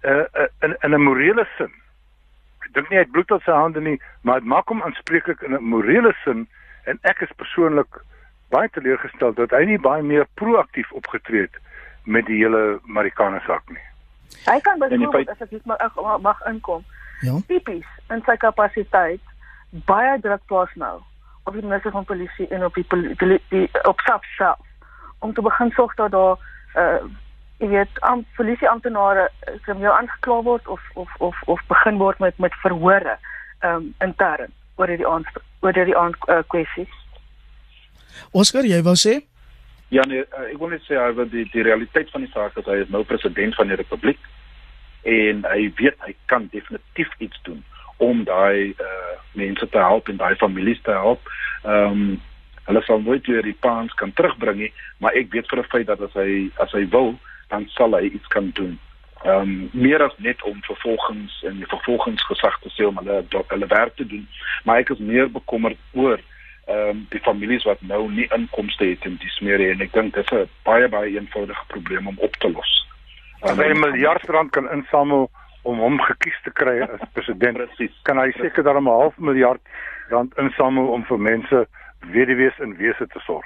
uh, 0.01 0.11
uh, 0.11 0.47
in 0.59 0.77
in 0.79 0.93
'n 0.93 1.01
morele 1.01 1.47
sin. 1.57 1.71
Ek 2.59 2.73
dink 2.73 2.89
nie 2.89 2.97
hy 2.97 3.03
het 3.03 3.11
bloed 3.11 3.31
op 3.31 3.41
sy 3.41 3.51
hande 3.51 3.81
nie, 3.81 4.01
maar 4.21 4.39
dit 4.39 4.47
maak 4.47 4.67
hom 4.67 4.81
aanspreeklik 4.81 5.41
in 5.41 5.53
'n 5.53 5.63
morele 5.63 6.13
sin 6.23 6.47
en 6.83 6.97
ek 7.01 7.21
is 7.21 7.31
persoonlik 7.35 8.01
baie 8.49 8.69
teleurgestel 8.69 9.33
dat 9.33 9.51
hy 9.51 9.63
nie 9.65 9.79
baie 9.79 10.03
meer 10.03 10.27
proaktief 10.33 10.91
opgetree 10.91 11.41
het 11.41 11.57
met 12.03 12.25
die 12.25 12.37
hele 12.43 12.79
Marikana 12.83 13.39
saak 13.39 13.69
nie. 13.69 13.85
Hy 14.45 14.59
kan 14.59 14.79
byvoorbeeld 14.79 15.29
as 15.29 15.41
ek 15.41 15.51
net 15.51 15.65
mag 15.65 16.21
mag 16.21 16.41
inkom. 16.45 16.83
Ja. 17.21 17.37
Tipies 17.47 17.85
in 18.09 18.21
sy 18.25 18.37
kapasiteit 18.37 19.21
baie 19.85 20.19
druk 20.19 20.45
plaas 20.45 20.73
nou 20.75 21.01
op 21.49 21.57
die 21.57 21.65
minister 21.65 21.91
van 21.91 22.05
polisie 22.05 22.47
en 22.47 22.65
op 22.65 22.77
die, 22.77 22.85
die, 23.17 23.39
die 23.49 23.65
op 23.89 23.99
SAP 24.05 24.23
self 24.37 24.61
om 25.19 25.33
te 25.33 25.41
begin 25.41 25.73
sorg 25.77 25.95
dat 25.99 26.11
daar 26.11 26.37
uh 26.75 27.01
jy 27.59 27.67
weet 27.67 27.97
am 28.07 28.21
polisie 28.37 28.69
amptenare 28.71 29.25
krimineel 29.65 29.91
aangekla 29.91 30.37
word 30.47 30.67
of 30.67 30.83
of 30.93 31.15
of 31.19 31.41
of 31.45 31.63
begin 31.67 31.97
word 31.99 32.19
met 32.23 32.37
met 32.37 32.53
verhore 32.61 33.17
um 33.67 33.89
intern 34.05 34.53
oor 34.75 34.87
die 34.87 35.07
aan 35.07 35.25
oor 35.59 35.75
die 35.75 35.97
aan 35.97 36.15
uh, 36.31 36.39
kwessies. 36.47 36.93
Oscar, 38.31 38.63
jy 38.63 38.79
wou 38.83 38.95
sê? 38.95 39.17
Ja 39.91 40.05
nee, 40.07 40.23
ek 40.23 40.55
wil 40.61 40.71
net 40.71 40.85
sê 40.87 40.95
oor 41.01 41.27
die 41.27 41.43
die 41.51 41.65
realiteit 41.67 42.11
van 42.15 42.23
die 42.23 42.31
saak 42.31 42.55
is 42.61 42.69
hy 42.69 42.79
is 42.85 42.93
nou 42.95 43.03
president 43.11 43.59
van 43.59 43.67
die 43.67 43.79
republiek 43.81 44.31
en 45.03 45.43
hy 45.51 45.67
weet 45.81 45.99
hy 46.07 46.15
kan 46.31 46.47
definitief 46.55 47.11
iets 47.19 47.43
doen 47.43 47.59
om 47.99 48.23
daai 48.23 48.73
uh, 48.79 49.15
mense 49.37 49.69
te 49.69 49.77
help 49.77 50.09
en 50.09 50.17
daai 50.17 50.35
families 50.35 50.81
te 50.81 50.91
help. 50.91 51.31
Ehm 51.63 51.91
um, 51.91 52.19
hulle 52.69 52.81
sal 52.85 52.99
nooit 53.01 53.25
weer 53.25 53.41
die 53.41 53.57
paans 53.59 53.93
kan 53.97 54.11
terugbring 54.13 54.59
nie, 54.61 54.73
maar 55.01 55.15
ek 55.17 55.31
weet 55.33 55.47
vir 55.49 55.59
'n 55.59 55.71
feit 55.73 55.87
dat 55.87 56.01
as 56.05 56.13
hy 56.13 56.51
as 56.61 56.71
hy 56.71 56.85
wil, 56.93 57.15
dan 57.49 57.65
sal 57.73 57.97
hy 57.97 58.11
iets 58.13 58.27
kan 58.27 58.51
doen. 58.53 58.77
Ehm 59.23 59.41
um, 59.41 59.69
meer 59.73 60.03
as 60.03 60.13
net 60.17 60.43
om 60.43 60.61
vervolgings 60.63 61.43
en 61.43 61.57
die 61.57 61.71
vervolgingsgesag 61.71 62.59
te 62.59 62.69
sê 62.69 62.85
om 62.85 62.97
hulle 63.01 63.23
hulle 63.47 63.67
werk 63.67 63.95
te 63.95 64.05
doen, 64.05 64.27
maar 64.63 64.79
ek 64.79 64.93
is 64.95 65.01
meer 65.01 65.31
bekommerd 65.31 65.77
oor 65.93 66.19
ehm 66.69 66.89
um, 66.89 67.05
die 67.09 67.23
families 67.25 67.65
wat 67.65 67.81
nou 67.81 68.11
nie 68.11 68.29
inkomste 68.35 68.85
het 68.85 69.05
in 69.05 69.17
die 69.19 69.33
smeerie 69.39 69.71
en 69.73 69.81
ek 69.81 69.93
dink 69.93 70.13
dit 70.13 70.31
is 70.31 70.37
'n 70.37 70.49
baie 70.63 70.87
baie 70.87 71.15
eenvoudige 71.17 71.65
probleem 71.67 72.07
om 72.07 72.17
op 72.17 72.35
te 72.35 72.51
los. 72.51 72.85
As 73.41 73.57
hy 73.57 73.69
'n 73.73 73.79
miljard 73.79 74.29
rand 74.29 74.51
kan 74.51 74.71
insamel 74.71 75.31
om 75.69 75.79
hom 75.83 75.99
gekies 76.07 76.39
te 76.43 76.53
kry 76.61 76.79
as 76.85 77.05
president, 77.17 77.61
Precies. 77.61 77.95
kan 78.07 78.17
hy 78.21 78.31
seker 78.37 78.63
dan 78.63 78.81
'n 78.81 78.89
half 78.89 79.17
miljard 79.17 79.61
rand 80.09 80.33
insamel 80.37 80.91
om 80.95 81.05
vir 81.05 81.19
mense 81.19 81.67
weduwees 82.15 82.59
en 82.59 82.77
wese 82.77 83.07
te 83.07 83.19
sorg. 83.27 83.45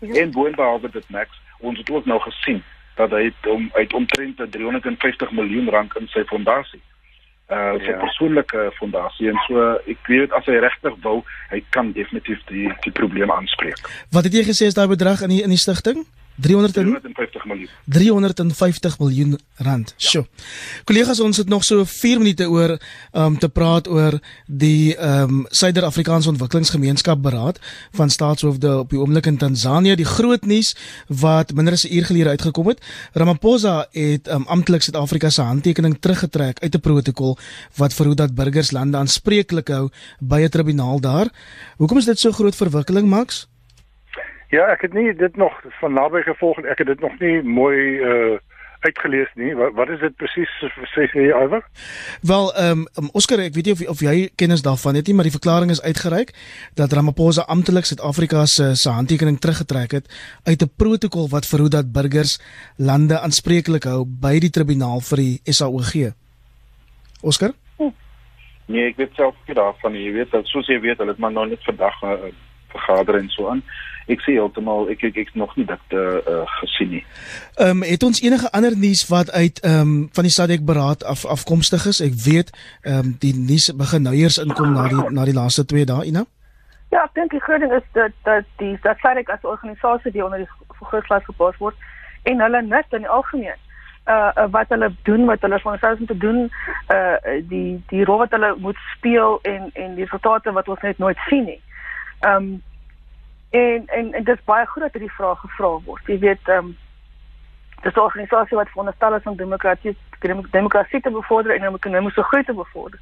Ja. 0.00 0.22
En 0.22 0.30
boonbehalwe 0.30 0.90
dit 0.90 1.10
Max, 1.10 1.28
ons 1.60 1.78
het 1.78 1.90
ook 1.90 2.06
nou 2.06 2.20
gesien 2.20 2.62
dat 2.96 3.10
hy 3.10 3.32
om 3.48 3.70
uit 3.72 3.92
omtrent 3.92 4.40
350 4.50 5.30
miljoen 5.30 5.68
rand 5.68 5.96
in 5.96 6.08
sy 6.08 6.24
fondasie 6.24 6.80
uh 7.50 7.74
sy 7.82 7.90
ja. 7.90 7.98
persoonlike 7.98 8.70
fondasie 8.78 9.30
en 9.30 9.38
so 9.48 9.62
ek 9.90 10.06
weet 10.12 10.34
as 10.38 10.46
hy 10.46 10.60
regtig 10.62 10.94
wil, 11.02 11.24
hy 11.50 11.58
kan 11.74 11.90
definitief 11.96 12.38
die 12.50 12.68
die 12.84 12.94
probleem 12.94 13.32
aanspreek. 13.34 13.80
Wat 14.14 14.28
het 14.28 14.36
jy 14.38 14.44
gesê 14.46 14.70
is 14.70 14.78
daai 14.78 14.86
bedrag 14.90 15.24
in 15.26 15.34
die 15.34 15.42
in 15.42 15.50
die 15.50 15.58
stigting? 15.58 16.04
350 16.40 17.44
miljoen. 17.44 17.68
350 17.84 18.98
miljoen 18.98 19.38
rand. 19.56 19.94
Ja. 19.96 20.08
Sjoe. 20.08 20.26
Kollegas, 20.84 21.20
ons 21.20 21.36
het 21.36 21.48
nog 21.48 21.64
so 21.64 21.84
4 21.84 22.18
minute 22.18 22.48
oor 22.50 22.78
om 23.12 23.22
um, 23.22 23.38
te 23.38 23.48
praat 23.48 23.88
oor 23.88 24.18
die 24.46 24.96
ehm 24.96 25.40
um, 25.40 25.46
Suider-Afrikaanse 25.50 26.28
Ontwikkelingsgemeenskap 26.28 27.22
beraad 27.22 27.58
van 27.96 28.10
staatshoofde 28.10 28.78
op 28.78 28.90
die 28.90 28.98
oomblik 28.98 29.26
in 29.26 29.36
Tansanië. 29.36 29.94
Die 29.96 30.08
groot 30.08 30.44
nuus 30.46 30.74
wat 31.06 31.52
minder 31.52 31.74
as 31.74 31.84
'n 31.84 31.94
uur 31.94 32.04
gelede 32.04 32.28
uitgekom 32.28 32.66
het, 32.66 32.80
Ramaphosa 33.12 33.86
het 33.92 34.28
um, 34.28 34.44
amptelik 34.46 34.82
Suid-Afrika 34.82 35.30
se 35.30 35.42
handtekening 35.42 35.96
teruggetrek 36.00 36.60
uit 36.60 36.74
'n 36.74 36.80
protokol 36.80 37.38
wat 37.76 37.94
verhoed 37.94 38.16
dat 38.16 38.34
burgers 38.34 38.70
lande 38.70 38.96
aanspreeklik 38.96 39.68
hou 39.68 39.88
by 40.18 40.40
'n 40.40 40.48
tribunaal 40.48 41.00
daar. 41.00 41.28
Hoekom 41.76 41.98
is 41.98 42.04
dit 42.04 42.18
so 42.18 42.32
groot 42.32 42.56
verwikkeling, 42.56 43.08
Max? 43.08 43.48
Ja, 44.50 44.66
ek 44.66 44.80
het 44.80 44.92
nie 44.92 45.14
dit 45.14 45.36
nog 45.36 45.54
van 45.80 45.92
naby 45.94 46.22
gevolg 46.26 46.58
en 46.58 46.66
ek 46.66 46.78
het 46.82 46.86
dit 46.86 47.00
nog 47.00 47.18
nie 47.18 47.42
mooi 47.42 47.78
uh 47.98 48.38
uitgelees 48.80 49.28
nie. 49.36 49.54
Wat, 49.56 49.74
wat 49.76 49.90
is 49.92 50.00
dit 50.00 50.14
presies 50.16 50.52
sê 50.94 51.06
jy 51.12 51.28
Iwer? 51.28 51.64
Wel, 52.26 52.46
ehm 52.56 52.86
um, 53.00 53.10
Oscar, 53.12 53.42
ek 53.44 53.54
weet 53.56 53.68
nie 53.68 53.74
of 53.76 53.82
of 53.94 54.04
jy 54.04 54.30
kennis 54.40 54.64
daarvan 54.64 54.96
het 54.98 55.08
nie, 55.08 55.16
maar 55.16 55.28
die 55.28 55.36
verklaring 55.36 55.72
is 55.72 55.82
uitgereik 55.84 56.32
dat 56.80 56.92
Ramaphosa 56.96 57.44
amptelik 57.52 57.88
Suid-Afrika 57.88 58.46
se 58.46 58.74
se 58.74 58.90
handtekening 58.90 59.38
teruggetrek 59.38 59.98
het 59.98 60.08
uit 60.48 60.62
'n 60.62 60.72
protokol 60.76 61.28
wat 61.28 61.46
verhoed 61.46 61.76
dat 61.76 61.92
burgers 61.92 62.40
lande 62.76 63.20
aanspreeklik 63.20 63.84
hou 63.84 64.04
by 64.04 64.38
die 64.40 64.50
tribunaal 64.50 65.00
vir 65.00 65.16
die 65.16 65.40
SAOG. 65.44 66.14
Oscar? 67.22 67.52
Nee, 68.66 68.86
ek 68.86 68.96
weet 68.96 69.14
self 69.14 69.34
nie 69.46 69.54
daarvan 69.54 69.92
nie. 69.92 70.04
Jy 70.04 70.12
weet, 70.12 70.30
dat, 70.30 70.46
soos 70.46 70.66
jy 70.66 70.80
weet, 70.80 70.98
hulle 70.98 71.10
het 71.10 71.18
maar 71.18 71.32
nog 71.32 71.48
net 71.48 71.64
vandag 71.64 72.02
'n 72.02 72.06
uh, 72.06 72.32
vergader 72.70 73.18
en 73.18 73.28
so 73.28 73.48
aan 73.48 73.62
ek 74.10 74.24
sê 74.24 74.34
heeltemal 74.36 74.88
ek 74.92 75.04
ek 75.10 75.18
ek 75.22 75.30
nog 75.38 75.52
nie 75.58 75.66
dit 75.68 75.94
uh, 75.94 76.18
uh, 76.18 76.42
gesien 76.60 76.90
nie. 76.96 77.02
Ehm 77.58 77.82
um, 77.82 77.86
het 77.86 78.02
ons 78.06 78.22
enige 78.24 78.50
ander 78.56 78.76
nuus 78.76 79.04
wat 79.12 79.30
uit 79.30 79.60
ehm 79.60 79.80
um, 79.80 80.08
van 80.16 80.26
die 80.26 80.34
SADC 80.34 80.66
beraad 80.72 81.04
af 81.04 81.24
afkomstig 81.36 81.86
is? 81.92 82.02
Ek 82.08 82.16
weet 82.26 82.52
ehm 82.82 82.98
um, 82.98 83.16
die 83.24 83.34
nuus 83.36 83.70
begin 83.84 84.06
nou 84.08 84.14
eers 84.16 84.40
inkom 84.42 84.74
na 84.74 84.88
die 84.88 85.06
na 85.18 85.24
die 85.30 85.36
laaste 85.36 85.64
2 85.64 85.86
dae, 85.92 86.06
Ina. 86.10 86.24
Ja, 86.90 87.04
ek 87.06 87.14
dink 87.14 87.30
die 87.30 87.42
groot 87.46 87.62
ding 87.62 87.72
is 87.72 87.86
dat 87.94 88.14
dat 88.26 88.46
die 88.62 88.76
dat 88.82 88.98
SADC 89.04 89.30
as 89.30 89.50
organisasie 89.54 90.12
die 90.12 90.24
onder 90.24 90.42
die 90.42 90.50
vergrootglas 90.78 91.26
gepas 91.30 91.58
word 91.58 91.76
en 92.22 92.40
hulle 92.40 92.62
net 92.62 92.98
in 92.98 93.06
die 93.06 93.14
algemeen 93.18 93.58
uh, 94.10 94.30
uh 94.36 94.48
wat 94.50 94.68
hulle 94.74 94.90
doen 95.08 95.24
wat 95.30 95.40
hulle 95.46 95.60
van 95.62 95.78
selfs 95.78 96.02
moet 96.02 96.20
doen 96.20 96.40
uh 96.96 97.38
die 97.52 97.78
die 97.92 98.04
rol 98.04 98.24
wat 98.24 98.34
hulle 98.36 98.54
moet 98.58 98.80
speel 98.96 99.38
en 99.42 99.70
en 99.72 99.94
die 99.94 100.04
resultate 100.04 100.52
wat 100.52 100.68
ons 100.68 100.82
net 100.82 100.98
nooit 100.98 101.28
sien 101.28 101.44
nie. 101.44 101.60
Ehm 102.20 102.34
um, 102.36 102.62
En 103.50 103.82
en, 103.86 104.12
en 104.12 104.24
dit 104.24 104.36
is 104.36 104.44
baie 104.44 104.66
groot 104.66 104.92
dat 104.92 105.00
die 105.00 105.12
vraag 105.12 105.40
gevra 105.40 105.78
word. 105.84 106.06
Jy 106.06 106.18
weet, 106.18 106.48
ehm 106.48 106.56
um, 106.56 106.76
dis 107.82 107.94
'n 107.94 107.98
organisasie 107.98 108.56
wat 108.56 108.68
veronderstel 108.68 109.14
is 109.14 109.22
om 109.22 109.36
demokratie 109.36 109.96
demokrasie 110.50 111.00
te 111.00 111.10
bevorder 111.10 111.54
en 111.54 111.68
om 111.68 111.74
ekonomiese 111.74 112.22
groei 112.22 112.44
te 112.44 112.54
bevorder. 112.54 113.00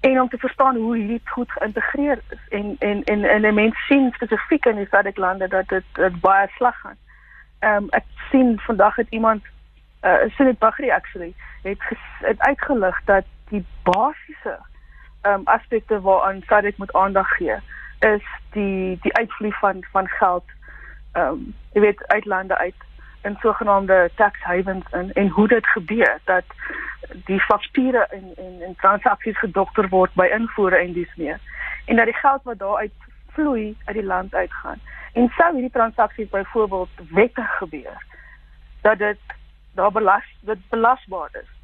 En 0.00 0.20
om 0.20 0.28
te 0.28 0.38
verstaan 0.38 0.76
hoe 0.76 0.96
hierdie 0.96 1.20
goed 1.24 1.50
geïntegreer 1.52 2.18
is 2.28 2.48
en 2.48 2.76
en 2.78 3.04
en 3.04 3.24
en 3.24 3.46
'n 3.46 3.54
mens 3.54 3.86
sien 3.86 4.12
spesifiek 4.12 4.64
in 4.64 4.76
die 4.76 4.86
SADC 4.90 5.16
lande 5.16 5.48
dat 5.48 5.68
dit 5.68 5.84
dit 5.92 6.20
baie 6.20 6.48
sleg 6.48 6.80
gaan. 6.80 6.98
Ehm 7.58 7.76
um, 7.76 7.86
ek 7.90 8.04
sien 8.30 8.60
vandag 8.60 8.96
het 8.96 9.08
iemand 9.10 9.44
uh 10.02 10.28
Sunit 10.28 10.58
Bagri 10.58 10.90
actually 10.90 11.34
het 11.62 11.82
het 12.18 12.40
uitgelig 12.40 13.00
dat 13.04 13.24
die 13.48 13.64
basiese 13.82 14.58
um, 15.22 15.40
aspekte 15.44 16.00
waaraan 16.00 16.42
SADC 16.46 16.76
moet 16.76 16.92
aandag 16.92 17.28
gee 17.28 17.56
is 17.98 18.24
die 18.50 18.98
die 19.02 19.14
uitvloei 19.14 19.52
van 19.52 19.84
van 19.92 20.08
geld 20.08 20.44
ehm 21.12 21.26
um, 21.26 21.54
jy 21.72 21.80
weet 21.80 22.06
uitlande 22.06 22.58
uit 22.58 22.74
in 23.22 23.36
sogenaamde 23.40 24.10
tax 24.14 24.40
havens 24.40 24.84
en 24.90 25.12
en 25.12 25.28
hoe 25.28 25.48
dit 25.48 25.66
gebeur 25.66 26.18
dat 26.24 26.44
die 27.24 27.40
fakture 27.40 28.06
en 28.06 28.32
en 28.36 28.62
en 28.62 28.74
transaksies 28.76 29.38
gedokter 29.38 29.88
word 29.88 30.14
by 30.14 30.28
invoere 30.32 30.76
en 30.76 30.92
dis 30.92 31.14
meer. 31.16 31.40
En 31.84 31.96
dat 31.96 32.04
die 32.04 32.14
geld 32.14 32.42
wat 32.42 32.58
daar 32.58 32.76
uit 32.76 32.92
vloei 33.28 33.76
uit 33.84 33.96
die 33.96 34.06
land 34.06 34.34
uitgaan. 34.34 34.80
En 35.12 35.28
sou 35.36 35.52
hierdie 35.52 35.70
transaksies 35.70 36.28
byvoorbeeld 36.28 36.90
wettig 37.10 37.56
gebeur 37.56 38.04
dat 38.80 38.98
dit 38.98 39.18
daar 39.74 39.92
belas 39.92 40.24
dit 40.40 40.68
belasbaar 40.68 41.28
is 41.32 41.59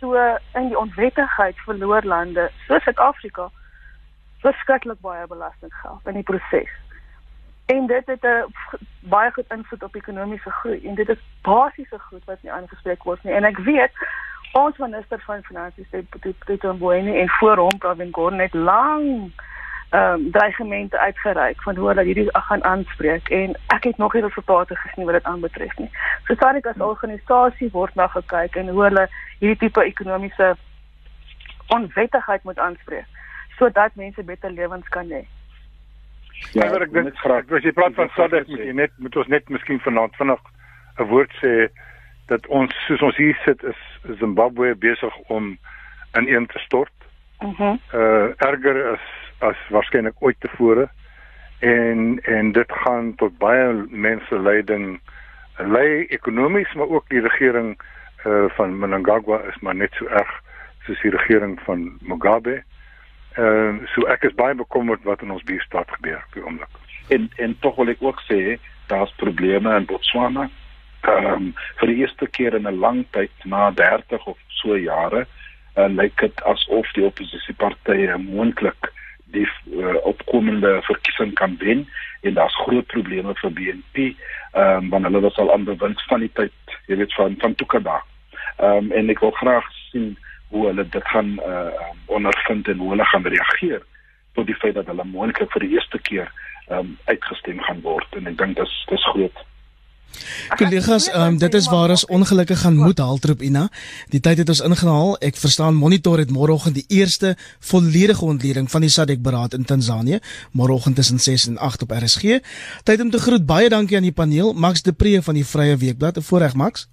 so 0.00 0.14
in 0.54 0.68
die 0.68 0.78
onwettigheid 0.78 1.58
verloor 1.58 2.02
lande 2.02 2.50
soos 2.66 2.82
Suid-Afrika 2.82 3.50
verskriklik 4.42 5.00
baie 5.00 5.26
belastinggeld 5.26 6.06
in 6.06 6.20
die 6.20 6.22
proses. 6.22 6.70
En 7.66 7.86
dit 7.86 8.06
het 8.06 8.24
'n 8.24 8.54
baie 9.00 9.30
goed 9.30 9.44
invloed 9.48 9.82
op 9.82 9.94
ekonomiese 9.94 10.50
groei 10.50 10.86
en 10.86 10.94
dit 10.94 11.08
is 11.08 11.22
basiese 11.42 11.98
goed 11.98 12.24
wat 12.24 12.42
nie 12.42 12.52
aangespreek 12.52 13.02
word 13.02 13.22
nie. 13.22 13.32
En 13.34 13.44
ek 13.44 13.58
weet 13.58 13.92
ons 14.52 14.76
minister 14.76 15.20
van 15.20 15.42
finansies 15.42 15.90
het 15.90 16.36
Peter 16.44 16.74
Mboweni 16.74 17.20
en 17.20 17.28
voor 17.28 17.56
hom 17.56 17.78
Pravin 17.78 18.12
Gordhan 18.12 18.38
net 18.38 18.54
lank 18.54 19.42
ehm 19.90 20.14
um, 20.14 20.30
dreigemente 20.30 20.98
uitgereik 20.98 21.62
van 21.62 21.76
hoe 21.76 21.88
hulle 21.88 22.02
hierdie 22.04 22.28
gaan 22.32 22.64
aanspreek 22.64 23.28
en 23.28 23.54
ek 23.66 23.84
het 23.84 23.96
nog 23.96 24.12
nie 24.12 24.22
resultate 24.22 24.76
gesien 24.76 25.04
wat 25.04 25.14
dit 25.14 25.24
aanbetref 25.24 25.78
nie. 25.78 25.90
So 26.26 26.34
SARIC 26.34 26.66
as 26.66 26.76
organisasie 26.76 27.70
word 27.72 27.94
na 27.94 28.06
gekyk 28.06 28.56
en 28.56 28.68
hoe 28.68 28.82
hulle 28.82 29.08
hierdie 29.38 29.56
tipe 29.56 29.84
ekonomiese 29.84 30.56
onwettigheid 31.68 32.44
moet 32.44 32.58
aanspreek 32.58 33.06
sodat 33.58 33.94
mense 33.94 34.22
beter 34.22 34.50
lewens 34.50 34.88
kan 34.88 35.08
hê. 35.10 35.24
Ja, 36.52 36.68
ek 36.68 36.92
dink 36.92 37.16
graag. 37.18 37.48
As 37.50 37.64
jy 37.66 37.72
praat 37.72 37.96
van 37.96 38.10
SADC, 38.14 38.46
moet 38.48 38.66
jy 38.68 38.74
net 38.76 38.92
moet 39.02 39.16
ons 39.16 39.30
net 39.32 39.48
miskien 39.48 39.80
vanaand 39.80 40.14
vinnig 40.16 40.42
'n 40.98 41.08
woord 41.10 41.32
sê 41.40 41.68
dat 42.28 42.46
ons 42.46 42.74
soos 42.86 43.02
ons 43.02 43.16
hier 43.16 43.36
sit 43.44 43.62
is 43.64 43.80
Zimbabwe 44.18 44.74
besig 44.74 45.16
om 45.28 45.58
ineen 46.18 46.46
te 46.46 46.58
stort. 46.58 46.92
Mhm. 47.40 47.78
Uh 47.92 48.00
uh 48.00 48.28
erger 48.36 48.92
as 48.92 49.04
as 49.38 49.60
waarskynlik 49.74 50.18
ooit 50.18 50.40
tevore 50.40 50.88
en 51.58 52.20
en 52.22 52.52
dit 52.52 52.72
gaan 52.82 53.14
tot 53.14 53.38
baie 53.38 53.72
mense 53.90 54.38
lyding 54.38 55.00
lei 55.58 56.06
ekonomies 56.14 56.74
maar 56.74 56.88
ook 56.88 57.08
die 57.08 57.20
regering 57.20 57.78
uh 58.26 58.44
van 58.58 58.78
Mnangagwa 58.78 59.40
is 59.48 59.58
maar 59.60 59.74
net 59.74 59.94
so 59.94 60.06
erg 60.06 60.30
soos 60.86 61.00
die 61.00 61.10
regering 61.10 61.58
van 61.66 61.98
Mugabe. 62.00 62.62
Ehm 63.36 63.78
uh, 63.78 63.86
so 63.94 64.06
ek 64.10 64.24
is 64.30 64.34
baie 64.34 64.54
bekommerd 64.54 65.02
wat 65.06 65.22
in 65.22 65.30
ons 65.30 65.44
buurstad 65.46 65.90
gebeur 65.98 66.22
op 66.26 66.34
die 66.34 66.44
oomblik. 66.44 66.78
En 67.14 67.28
en 67.36 67.56
tog 67.60 67.76
wil 67.76 67.92
ek 67.94 68.02
ook 68.02 68.22
sê 68.26 68.58
daar's 68.88 69.12
probleme 69.22 69.76
in 69.76 69.86
Botswana. 69.86 70.48
Ehm 71.02 71.32
um, 71.32 71.50
vir 71.80 71.92
die 71.92 72.00
eerste 72.02 72.26
keer 72.26 72.54
in 72.54 72.66
'n 72.68 72.80
lang 72.84 73.04
tyd 73.10 73.44
na 73.44 73.70
30 73.70 74.26
of 74.26 74.38
so 74.48 74.76
jare 74.76 75.26
uh, 75.76 75.86
lyk 75.88 76.16
dit 76.20 76.42
asof 76.42 76.92
die 76.92 77.04
oppositiepartye 77.04 78.16
moontlik 78.18 78.90
die 79.34 79.46
uh, 79.72 79.96
opkomende 80.08 80.78
verkiesing 80.82 81.34
kan 81.34 81.56
wen 81.60 81.86
en 82.20 82.34
daar's 82.34 82.56
groot 82.64 82.86
probleme 82.86 83.34
vir 83.42 83.52
BNP 83.52 83.96
ehm 84.52 84.84
um, 84.84 84.88
want 84.90 85.04
hulle 85.04 85.20
was 85.20 85.36
al 85.36 85.52
aan 85.52 85.64
bewind 85.68 86.02
van 86.08 86.24
die 86.24 86.32
tyd 86.40 86.78
jy 86.86 86.96
weet 86.96 87.14
van 87.14 87.36
van 87.38 87.54
Tukada. 87.54 88.00
Ehm 88.56 88.88
um, 88.88 88.92
en 88.92 89.12
ek 89.12 89.20
wil 89.20 89.34
graag 89.40 89.68
sien 89.90 90.16
hoe 90.48 90.66
hulle 90.66 90.88
dit 90.88 91.06
gaan 91.12 91.36
uh 91.44 91.92
ondervind 92.06 92.68
en 92.68 92.78
hoe 92.78 92.90
hulle 92.90 93.04
gaan 93.04 93.26
reageer 93.26 93.82
tot 94.34 94.46
die 94.46 94.56
feit 94.56 94.74
dat 94.74 94.86
hulle 94.86 95.04
moontlik 95.04 95.52
vir 95.52 95.66
die 95.66 95.74
eerste 95.76 96.00
keer 96.08 96.32
um 96.70 96.96
uitgestem 97.04 97.60
gaan 97.60 97.80
word 97.84 98.16
en 98.16 98.26
ek 98.32 98.38
dink 98.40 98.56
dis 98.56 98.74
dis 98.88 99.08
groot. 99.12 99.44
Kollegas, 100.56 101.08
um, 101.14 101.38
dit 101.38 101.54
is 101.54 101.68
waar 101.68 101.90
ons 101.90 102.06
ongelukkig 102.06 102.60
gaan 102.60 102.76
moet 102.76 102.98
haltroep 102.98 103.42
Ina. 103.42 103.68
Die 104.08 104.20
tyd 104.20 104.38
het 104.38 104.48
ons 104.48 104.60
ingehaal. 104.60 105.16
Ek 105.24 105.36
verstaan 105.36 105.74
Monitor 105.74 106.18
het 106.18 106.30
môreoggend 106.30 106.74
die 106.74 106.84
eerste 106.88 107.36
volledige 107.60 108.24
ontleding 108.24 108.70
van 108.70 108.80
die 108.80 108.90
SADC 108.90 109.22
beraad 109.22 109.54
in 109.54 109.64
Tansanië, 109.64 110.20
môreoggend 110.52 110.96
tussen 110.96 111.18
6 111.18 111.46
en 111.48 111.58
8 111.58 111.82
op 111.82 111.90
RSG. 111.90 112.40
Tyd 112.84 113.00
om 113.00 113.10
te 113.10 113.18
groet. 113.18 113.46
Baie 113.46 113.68
dankie 113.68 113.96
aan 113.96 114.08
die 114.08 114.12
paneel. 114.12 114.52
Max 114.52 114.82
de 114.82 114.92
Pre 114.92 115.22
van 115.22 115.34
die 115.34 115.46
Vrye 115.46 115.76
Weekblad. 115.76 116.16
'n 116.16 116.22
Voorreg 116.22 116.54
Max. 116.54 116.88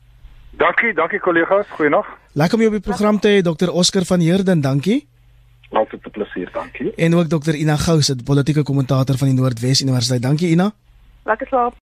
Dankie, 0.57 0.93
dankie 0.93 1.19
kollegas. 1.19 1.67
Goeienaand. 1.69 2.05
Lekker 2.33 2.55
om 2.55 2.61
jou 2.63 2.75
op 2.75 2.81
die 2.81 2.91
program 2.91 3.19
te 3.19 3.27
hê, 3.27 3.41
Dr. 3.41 3.69
Oscar 3.69 4.05
van 4.05 4.19
Heerden. 4.19 4.61
Dankie. 4.61 5.07
Altyd 5.69 6.05
'n 6.05 6.11
plesier, 6.11 6.49
dankie. 6.51 6.93
En 6.95 7.15
ook 7.15 7.27
Dr. 7.27 7.53
Ina 7.53 7.75
Gous, 7.75 8.09
'n 8.09 8.23
politieke 8.23 8.63
kommentator 8.63 9.17
van 9.17 9.27
die 9.27 9.35
Noordwes 9.35 9.81
Universiteit. 9.81 10.21
Dankie 10.21 10.49
Ina. 10.49 10.71
Lekker 11.23 11.47
slaap. 11.47 11.84